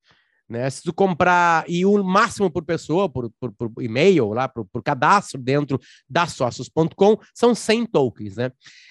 Né? 0.51 0.69
Se 0.69 0.83
tu 0.83 0.93
comprar, 0.93 1.65
e 1.69 1.87
o 1.87 2.03
máximo 2.03 2.51
por 2.51 2.65
pessoa, 2.65 3.09
por, 3.09 3.31
por, 3.39 3.53
por 3.53 3.71
e-mail, 3.81 4.33
lá, 4.33 4.49
por, 4.49 4.67
por, 4.67 4.83
cadastro 4.83 5.41
dentro 5.41 5.79
da 6.09 6.27
sócios.com, 6.27 7.17
são 7.33 7.55
100 7.55 7.87
tokens, 7.87 8.35
né? 8.35 8.51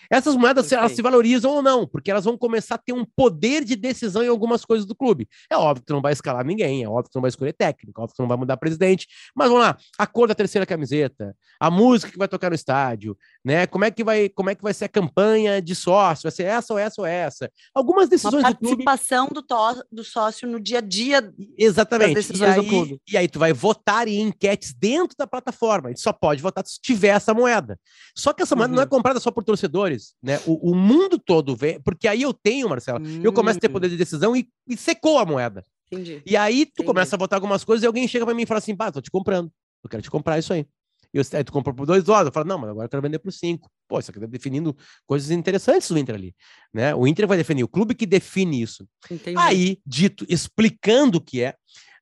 Essas 0.09 0.37
moedas, 0.37 0.71
elas 0.71 0.93
se 0.93 1.01
valorizam 1.01 1.51
ou 1.51 1.61
não, 1.61 1.85
porque 1.85 2.09
elas 2.09 2.23
vão 2.23 2.37
começar 2.37 2.75
a 2.75 2.77
ter 2.77 2.93
um 2.93 3.03
poder 3.03 3.65
de 3.65 3.75
decisão 3.75 4.23
em 4.23 4.29
algumas 4.29 4.63
coisas 4.63 4.85
do 4.85 4.95
clube. 4.95 5.27
É 5.51 5.57
óbvio 5.57 5.81
que 5.81 5.87
tu 5.87 5.93
não 5.93 6.01
vai 6.01 6.13
escalar 6.13 6.45
ninguém, 6.45 6.81
é 6.81 6.87
óbvio 6.87 7.03
que 7.03 7.11
tu 7.11 7.15
não 7.15 7.23
vai 7.23 7.29
escolher 7.29 7.51
técnico, 7.51 7.99
é 7.99 8.03
óbvio 8.03 8.13
que 8.13 8.17
tu 8.17 8.21
não 8.21 8.29
vai 8.29 8.37
mudar 8.37 8.55
presidente, 8.55 9.05
mas 9.35 9.49
vamos 9.49 9.61
lá, 9.65 9.77
a 9.97 10.07
cor 10.07 10.29
da 10.29 10.33
terceira 10.35 10.65
camiseta, 10.65 11.35
a 11.59 11.69
música 11.69 12.09
que 12.09 12.17
vai 12.17 12.29
tocar 12.29 12.49
no 12.49 12.55
estádio, 12.55 13.17
né? 13.43 13.67
Como 13.67 13.83
é 13.83 13.91
que 13.91 14.03
vai, 14.03 14.29
como 14.29 14.49
é 14.49 14.55
que 14.55 14.63
vai 14.63 14.73
ser 14.73 14.85
a 14.85 14.89
campanha 14.89 15.61
de 15.61 15.75
sócio? 15.75 16.23
Vai 16.23 16.31
ser 16.31 16.43
essa 16.43 16.73
ou 16.73 16.79
essa 16.79 17.01
ou 17.01 17.05
essa? 17.05 17.51
Algumas 17.75 18.07
decisões 18.07 18.45
Uma 18.45 18.53
participação 18.53 19.27
do, 19.27 19.43
clube... 19.45 19.75
do, 19.91 19.97
do 19.97 20.03
sócio 20.05 20.47
no 20.47 20.57
dia 20.57 20.77
a 20.77 20.81
dia 20.81 21.21
Exatamente. 21.57 22.37
E 22.37 22.43
aí, 22.43 22.99
e 23.11 23.17
aí, 23.17 23.27
tu 23.27 23.39
vai 23.39 23.53
votar 23.53 24.07
em 24.07 24.21
enquetes 24.21 24.73
dentro 24.73 25.15
da 25.17 25.27
plataforma. 25.27 25.91
E 25.91 25.97
só 25.97 26.13
pode 26.13 26.41
votar 26.41 26.65
se 26.65 26.79
tiver 26.81 27.09
essa 27.09 27.33
moeda. 27.33 27.79
Só 28.15 28.33
que 28.33 28.43
essa 28.43 28.55
moeda 28.55 28.73
não 28.73 28.81
é 28.81 28.85
uhum. 28.85 28.89
comprada 28.89 29.19
só 29.19 29.31
por 29.31 29.43
torcedores, 29.43 30.13
né? 30.21 30.39
O, 30.45 30.71
o 30.71 30.75
mundo 30.75 31.19
todo 31.19 31.55
vê, 31.55 31.79
porque 31.83 32.07
aí 32.07 32.21
eu 32.21 32.33
tenho, 32.33 32.69
Marcela, 32.69 32.99
hum. 32.99 33.21
eu 33.23 33.33
começo 33.33 33.57
a 33.57 33.61
ter 33.61 33.69
poder 33.69 33.89
de 33.89 33.97
decisão 33.97 34.35
e, 34.35 34.47
e 34.67 34.77
secou 34.77 35.17
a 35.17 35.25
moeda. 35.25 35.63
Entendi. 35.91 36.21
E 36.25 36.37
aí 36.37 36.65
tu 36.65 36.69
Entendi. 36.69 36.87
começa 36.87 37.15
a 37.15 37.19
votar 37.19 37.37
algumas 37.37 37.63
coisas 37.63 37.83
e 37.83 37.87
alguém 37.87 38.07
chega 38.07 38.25
para 38.25 38.35
mim 38.35 38.43
e 38.43 38.45
fala 38.45 38.59
assim: 38.59 38.75
pá, 38.75 38.91
tô 38.91 39.01
te 39.01 39.11
comprando. 39.11 39.51
Eu 39.83 39.89
quero 39.89 40.03
te 40.03 40.11
comprar 40.11 40.37
isso 40.37 40.53
aí. 40.53 40.65
Eu, 41.13 41.23
aí 41.33 41.43
tu 41.43 41.51
comprou 41.51 41.73
por 41.75 41.85
dois 41.85 42.03
dólares. 42.03 42.27
Eu 42.27 42.33
falo, 42.33 42.47
não, 42.47 42.57
mas 42.57 42.69
agora 42.69 42.85
eu 42.85 42.89
quero 42.89 43.01
vender 43.01 43.19
por 43.19 43.31
cinco. 43.31 43.69
Pô, 43.87 43.99
isso 43.99 44.11
aqui 44.11 44.19
tá 44.19 44.27
definindo 44.27 44.75
coisas 45.05 45.31
interessantes 45.31 45.89
do 45.89 45.97
Inter 45.97 46.15
ali. 46.15 46.35
Né? 46.73 46.93
O 46.93 47.07
Inter 47.07 47.27
vai 47.27 47.37
definir, 47.37 47.63
o 47.63 47.67
clube 47.67 47.95
que 47.95 48.05
define 48.05 48.61
isso. 48.61 48.87
Entendi. 49.09 49.37
Aí, 49.37 49.79
dito, 49.85 50.25
explicando 50.29 51.17
o 51.17 51.21
que 51.21 51.41
é, 51.41 51.55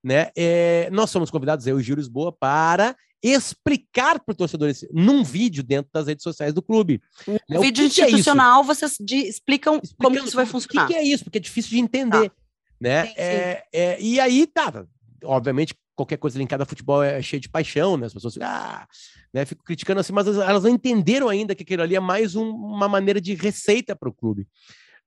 né? 0.03 0.29
É, 0.35 0.89
nós 0.91 1.09
somos 1.09 1.31
convidados, 1.31 1.65
eu 1.67 1.79
e 1.79 1.83
Gil 1.83 1.95
Lisboa, 1.95 2.31
para 2.31 2.95
explicar 3.23 4.19
para 4.19 4.31
o 4.31 4.35
torcedor 4.35 4.71
num 4.91 5.23
vídeo 5.23 5.63
dentro 5.63 5.89
das 5.91 6.07
redes 6.07 6.23
sociais 6.23 6.53
do 6.53 6.61
clube. 6.61 7.01
Um 7.27 7.33
né? 7.49 7.59
vídeo 7.59 7.89
que 7.89 8.01
institucional, 8.01 8.61
é 8.61 8.65
vocês 8.65 8.95
de, 8.99 9.15
explicam 9.15 9.81
como 9.97 10.17
que 10.17 10.27
isso 10.27 10.35
vai 10.35 10.45
funcionar. 10.45 10.85
O 10.85 10.87
que, 10.87 10.93
que, 10.93 10.99
é 10.99 11.03
isso? 11.03 11.23
Porque 11.23 11.37
é 11.37 11.41
difícil 11.41 11.71
de 11.71 11.79
entender. 11.79 12.29
Tá. 12.29 12.35
Né? 12.79 13.07
Sim, 13.07 13.13
sim. 13.13 13.17
É, 13.17 13.63
é, 13.73 14.01
e 14.01 14.19
aí, 14.19 14.45
tá, 14.45 14.85
obviamente, 15.23 15.73
qualquer 15.97 16.17
coisa 16.17 16.38
linkada 16.38 16.63
a 16.63 16.65
futebol 16.65 17.03
é 17.03 17.21
cheio 17.21 17.41
de 17.41 17.49
paixão, 17.49 17.97
né? 17.97 18.05
As 18.05 18.13
pessoas 18.13 18.38
ah, 18.39 18.88
né? 19.33 19.43
Ficam 19.45 19.65
criticando 19.65 19.99
assim, 19.99 20.13
mas 20.13 20.27
elas 20.27 20.63
não 20.63 20.69
entenderam 20.69 21.27
ainda 21.27 21.55
que 21.55 21.63
aquilo 21.63 21.81
ali 21.81 21.95
é 21.95 21.99
mais 21.99 22.36
um, 22.36 22.49
uma 22.49 22.88
maneira 22.88 23.19
de 23.19 23.33
receita 23.33 23.95
para 23.95 24.07
o 24.07 24.13
clube. 24.13 24.47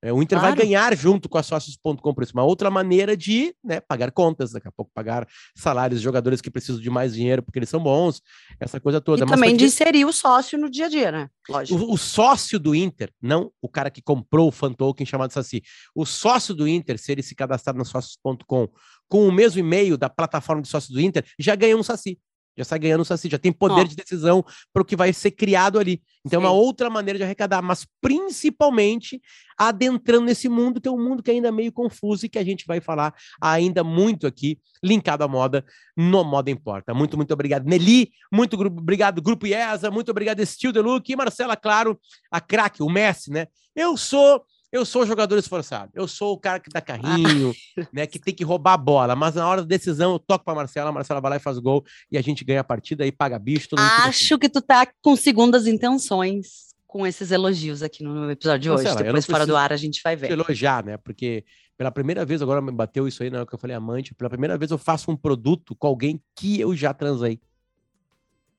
É, 0.01 0.11
o 0.11 0.21
Inter 0.21 0.39
claro. 0.39 0.55
vai 0.55 0.65
ganhar 0.65 0.95
junto 0.97 1.29
com 1.29 1.37
a 1.37 1.43
sócios.com 1.43 2.13
por 2.13 2.23
isso, 2.23 2.33
uma 2.33 2.43
outra 2.43 2.71
maneira 2.71 3.15
de 3.15 3.55
né, 3.63 3.79
pagar 3.79 4.11
contas, 4.11 4.51
daqui 4.51 4.67
a 4.67 4.71
pouco 4.71 4.91
pagar 4.93 5.27
salários 5.55 5.99
de 5.99 6.03
jogadores 6.03 6.41
que 6.41 6.49
precisam 6.49 6.81
de 6.81 6.89
mais 6.89 7.13
dinheiro 7.13 7.43
porque 7.43 7.59
eles 7.59 7.69
são 7.69 7.79
bons, 7.79 8.21
essa 8.59 8.79
coisa 8.79 8.99
toda. 8.99 9.19
E 9.19 9.21
Mas 9.21 9.39
também 9.39 9.55
de 9.55 9.65
inserir 9.65 10.05
o 10.05 10.11
sócio 10.11 10.57
no 10.57 10.69
dia 10.69 10.87
a 10.87 10.89
dia, 10.89 11.11
né? 11.11 11.29
Lógico. 11.47 11.79
O, 11.79 11.93
o, 11.93 11.97
sócio 11.97 12.57
do 12.57 12.73
Inter, 12.73 13.11
não 13.21 13.51
o 13.61 13.69
cara 13.69 13.91
que 13.91 14.01
comprou 14.01 14.47
o 14.47 14.51
fan 14.51 14.73
token 14.73 15.05
chamado 15.05 15.31
Saci, 15.31 15.61
o 15.93 16.05
sócio 16.05 16.55
do 16.55 16.67
Inter, 16.67 16.97
se 16.97 17.11
ele 17.11 17.21
se 17.21 17.35
cadastrar 17.35 17.75
no 17.75 17.85
sócios.com 17.85 18.69
com 19.07 19.27
o 19.27 19.31
mesmo 19.31 19.59
e-mail 19.59 19.97
da 19.97 20.09
plataforma 20.09 20.61
de 20.61 20.69
sócio 20.69 20.93
do 20.93 21.01
Inter, 21.01 21.25
já 21.37 21.53
ganhou 21.53 21.79
um 21.79 21.83
Saci 21.83 22.17
já 22.57 22.63
sai 22.63 22.79
ganhando 22.79 23.01
o 23.01 23.05
Saci, 23.05 23.29
já 23.29 23.37
tem 23.37 23.51
poder 23.51 23.81
oh. 23.81 23.87
de 23.87 23.95
decisão 23.95 24.43
para 24.73 24.81
o 24.81 24.85
que 24.85 24.95
vai 24.95 25.13
ser 25.13 25.31
criado 25.31 25.79
ali. 25.79 26.01
Então 26.25 26.39
Sim. 26.39 26.45
é 26.45 26.49
uma 26.49 26.55
outra 26.55 26.89
maneira 26.89 27.17
de 27.17 27.23
arrecadar, 27.23 27.61
mas 27.61 27.87
principalmente 28.01 29.21
adentrando 29.57 30.25
nesse 30.25 30.49
mundo, 30.49 30.81
que 30.81 30.87
é 30.87 30.91
um 30.91 31.01
mundo 31.01 31.23
que 31.23 31.31
ainda 31.31 31.47
é 31.47 31.51
meio 31.51 31.71
confuso 31.71 32.25
e 32.25 32.29
que 32.29 32.39
a 32.39 32.43
gente 32.43 32.65
vai 32.65 32.81
falar 32.81 33.13
ainda 33.41 33.83
muito 33.83 34.27
aqui, 34.27 34.59
linkado 34.83 35.23
à 35.23 35.27
moda, 35.27 35.65
no 35.95 36.23
Moda 36.23 36.49
Importa. 36.49 36.93
Muito, 36.93 37.15
muito 37.15 37.33
obrigado, 37.33 37.65
Nelly, 37.65 38.11
muito 38.31 38.55
obrigado, 38.59 39.21
Grupo 39.21 39.47
IESA, 39.47 39.89
muito 39.91 40.09
obrigado, 40.09 40.45
Steel 40.45 40.73
Deluxe 40.73 41.11
e 41.11 41.15
Marcela, 41.15 41.55
claro, 41.55 41.99
a 42.31 42.41
craque, 42.41 42.83
o 42.83 42.89
Messi, 42.89 43.31
né? 43.31 43.47
Eu 43.75 43.95
sou 43.95 44.43
eu 44.71 44.85
sou 44.85 45.05
jogador 45.05 45.37
esforçado. 45.37 45.91
Eu 45.93 46.07
sou 46.07 46.33
o 46.33 46.37
cara 46.37 46.59
que 46.59 46.69
dá 46.69 46.79
carrinho, 46.79 47.53
ah. 47.77 47.87
né? 47.91 48.07
Que 48.07 48.17
tem 48.17 48.33
que 48.33 48.43
roubar 48.43 48.73
a 48.73 48.77
bola. 48.77 49.15
Mas 49.15 49.35
na 49.35 49.47
hora 49.47 49.61
da 49.61 49.67
decisão, 49.67 50.13
eu 50.13 50.19
toco 50.19 50.45
pra 50.45 50.55
Marcela, 50.55 50.89
a 50.89 50.93
Marcela 50.93 51.19
vai 51.19 51.31
lá 51.31 51.37
e 51.37 51.39
faz 51.39 51.57
gol 51.59 51.83
e 52.11 52.17
a 52.17 52.21
gente 52.21 52.45
ganha 52.45 52.61
a 52.61 52.63
partida 52.63 53.05
e 53.05 53.11
paga 53.11 53.37
bicho. 53.37 53.69
Acho 53.77 54.37
que 54.39 54.47
tu 54.47 54.61
tá 54.61 54.87
com 55.01 55.15
segundas 55.15 55.67
intenções 55.67 56.71
com 56.87 57.07
esses 57.07 57.31
elogios 57.31 57.81
aqui 57.81 58.03
no 58.03 58.29
episódio 58.31 58.59
de 58.59 58.69
hoje. 58.69 58.83
Marcela, 58.83 59.03
Depois, 59.03 59.25
fora 59.25 59.45
do 59.45 59.55
ar, 59.55 59.73
a 59.73 59.77
gente 59.77 60.01
vai 60.03 60.15
ver. 60.15 60.31
Elogiar, 60.31 60.83
né? 60.83 60.97
Porque 60.97 61.43
pela 61.77 61.91
primeira 61.91 62.23
vez, 62.23 62.41
agora 62.41 62.61
me 62.61 62.71
bateu 62.71 63.07
isso 63.07 63.23
aí 63.23 63.29
na 63.29 63.39
hora 63.39 63.47
que 63.47 63.55
eu 63.55 63.57
falei 63.57 63.75
amante, 63.75 64.13
pela 64.13 64.29
primeira 64.29 64.57
vez 64.57 64.69
eu 64.69 64.77
faço 64.77 65.09
um 65.09 65.17
produto 65.17 65.75
com 65.75 65.87
alguém 65.87 66.21
que 66.35 66.59
eu 66.59 66.75
já 66.75 66.93
transei. 66.93 67.41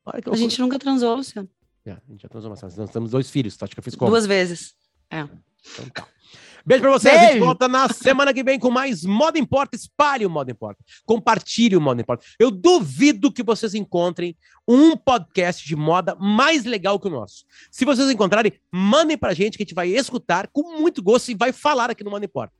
Olha 0.04 0.20
que 0.20 0.28
A 0.28 0.34
gente 0.34 0.60
nunca 0.60 0.78
transou, 0.78 1.14
Luciano. 1.14 1.48
É, 1.84 1.92
a 1.92 2.00
gente 2.08 2.22
já 2.22 2.28
transou 2.28 2.50
bastante. 2.50 2.76
Nós 2.76 2.90
temos 2.90 3.10
dois 3.12 3.30
filhos, 3.30 3.56
tu 3.56 3.64
acha 3.64 3.74
que 3.74 3.78
eu 3.78 3.84
fiz 3.84 3.94
como? 3.94 4.10
Duas 4.10 4.26
vezes. 4.26 4.74
É. 5.10 5.28
Então 5.70 5.88
tá. 5.90 6.06
Beijo 6.64 6.82
pra 6.82 6.92
vocês. 6.92 7.14
A 7.14 7.24
gente 7.26 7.40
volta 7.40 7.66
na 7.66 7.88
semana 7.88 8.32
que 8.32 8.42
vem 8.42 8.58
com 8.58 8.70
mais 8.70 9.04
Moda 9.04 9.38
Importa. 9.38 9.76
Espalhe 9.76 10.24
o 10.24 10.30
Moda 10.30 10.52
Importa. 10.52 10.82
Compartilhe 11.04 11.76
o 11.76 11.80
Moda 11.80 12.00
Importa. 12.00 12.24
Eu 12.38 12.50
duvido 12.50 13.32
que 13.32 13.42
vocês 13.42 13.74
encontrem 13.74 14.36
um 14.66 14.96
podcast 14.96 15.66
de 15.66 15.74
moda 15.74 16.14
mais 16.14 16.64
legal 16.64 17.00
que 17.00 17.08
o 17.08 17.10
nosso. 17.10 17.44
Se 17.70 17.84
vocês 17.84 18.08
encontrarem, 18.10 18.52
mandem 18.70 19.18
pra 19.18 19.34
gente 19.34 19.56
que 19.56 19.64
a 19.64 19.66
gente 19.66 19.74
vai 19.74 19.88
escutar 19.88 20.48
com 20.52 20.78
muito 20.78 21.02
gosto 21.02 21.30
e 21.30 21.34
vai 21.34 21.52
falar 21.52 21.90
aqui 21.90 22.04
no 22.04 22.10
Moda 22.10 22.24
Importa. 22.24 22.54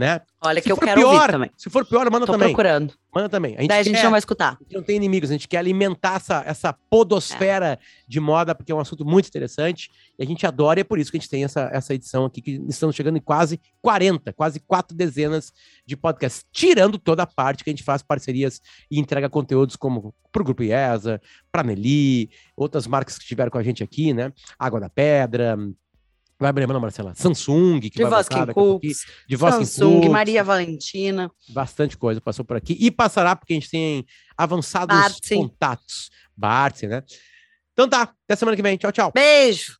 Né? 0.00 0.18
Olha, 0.40 0.60
Se 0.62 0.64
que 0.64 0.72
eu 0.72 0.78
quero 0.78 0.98
pior, 0.98 1.12
ouvir 1.14 1.30
também. 1.32 1.50
Se 1.58 1.68
for 1.68 1.84
pior, 1.84 2.10
manda 2.10 2.24
Tô 2.24 2.32
também. 2.32 2.48
procurando. 2.48 2.94
Manda 3.14 3.28
também. 3.28 3.54
A 3.56 3.60
gente, 3.60 3.68
Daí 3.68 3.80
a 3.80 3.82
gente 3.82 3.96
quer- 3.96 4.04
não 4.04 4.10
vai 4.12 4.18
escutar. 4.18 4.56
a 4.58 4.62
gente 4.62 4.74
não 4.74 4.82
tem 4.82 4.96
inimigos, 4.96 5.28
a 5.28 5.34
gente 5.34 5.46
quer 5.46 5.58
alimentar 5.58 6.14
essa, 6.16 6.42
essa 6.46 6.72
podosfera 6.88 7.78
de 8.08 8.18
moda, 8.18 8.54
porque 8.54 8.72
é 8.72 8.74
um 8.74 8.80
assunto 8.80 9.04
muito 9.04 9.28
interessante 9.28 9.90
e 10.18 10.22
a 10.22 10.26
gente 10.26 10.46
adora, 10.46 10.80
e 10.80 10.82
é 10.82 10.84
por 10.84 10.98
isso 10.98 11.10
que 11.10 11.18
a 11.18 11.20
gente 11.20 11.28
tem 11.28 11.44
essa, 11.44 11.68
essa 11.70 11.92
edição 11.92 12.24
aqui, 12.24 12.40
que 12.40 12.52
estamos 12.68 12.96
chegando 12.96 13.18
em 13.18 13.20
quase 13.20 13.60
40, 13.82 14.32
quase 14.32 14.58
quatro 14.60 14.96
dezenas 14.96 15.52
de 15.84 15.96
podcasts, 15.98 16.44
tirando 16.50 16.98
toda 16.98 17.24
a 17.24 17.26
parte 17.26 17.62
que 17.62 17.68
a 17.68 17.72
gente 17.72 17.82
faz 17.84 18.00
parcerias 18.02 18.60
e 18.90 18.98
entrega 18.98 19.28
conteúdos 19.28 19.76
como 19.76 20.14
pro 20.32 20.42
Grupo 20.44 20.62
IESA, 20.62 21.20
pra 21.52 21.62
Nelly, 21.62 22.30
outras 22.56 22.86
marcas 22.86 23.16
que 23.18 23.22
estiveram 23.24 23.50
com 23.50 23.58
a 23.58 23.62
gente 23.62 23.82
aqui, 23.84 24.14
né? 24.14 24.32
Água 24.58 24.80
da 24.80 24.88
Pedra. 24.88 25.58
Vai 26.40 26.52
me 26.52 26.60
lembrando, 26.60 26.80
Marcela? 26.80 27.12
Samsung, 27.14 27.80
que 27.80 27.90
De 27.90 28.02
vai 28.02 28.10
voltar 28.10 28.46
daqui. 28.46 28.54
Cooks, 28.58 29.04
De 29.28 29.36
Voskin 29.36 29.66
Samsung, 29.66 29.94
Cooks. 29.96 30.10
Maria 30.10 30.42
Valentina. 30.42 31.30
Bastante 31.50 31.98
coisa 31.98 32.18
passou 32.18 32.46
por 32.46 32.56
aqui. 32.56 32.78
E 32.80 32.90
passará, 32.90 33.36
porque 33.36 33.52
a 33.52 33.56
gente 33.56 33.68
tem 33.70 34.06
avançados 34.38 34.96
Bartzi. 34.96 35.34
contatos. 35.34 36.10
Bartzi, 36.34 36.86
né? 36.86 37.02
Então 37.74 37.86
tá, 37.86 38.02
até 38.24 38.36
semana 38.36 38.56
que 38.56 38.62
vem. 38.62 38.78
Tchau, 38.78 38.90
tchau. 38.90 39.12
Beijo! 39.14 39.79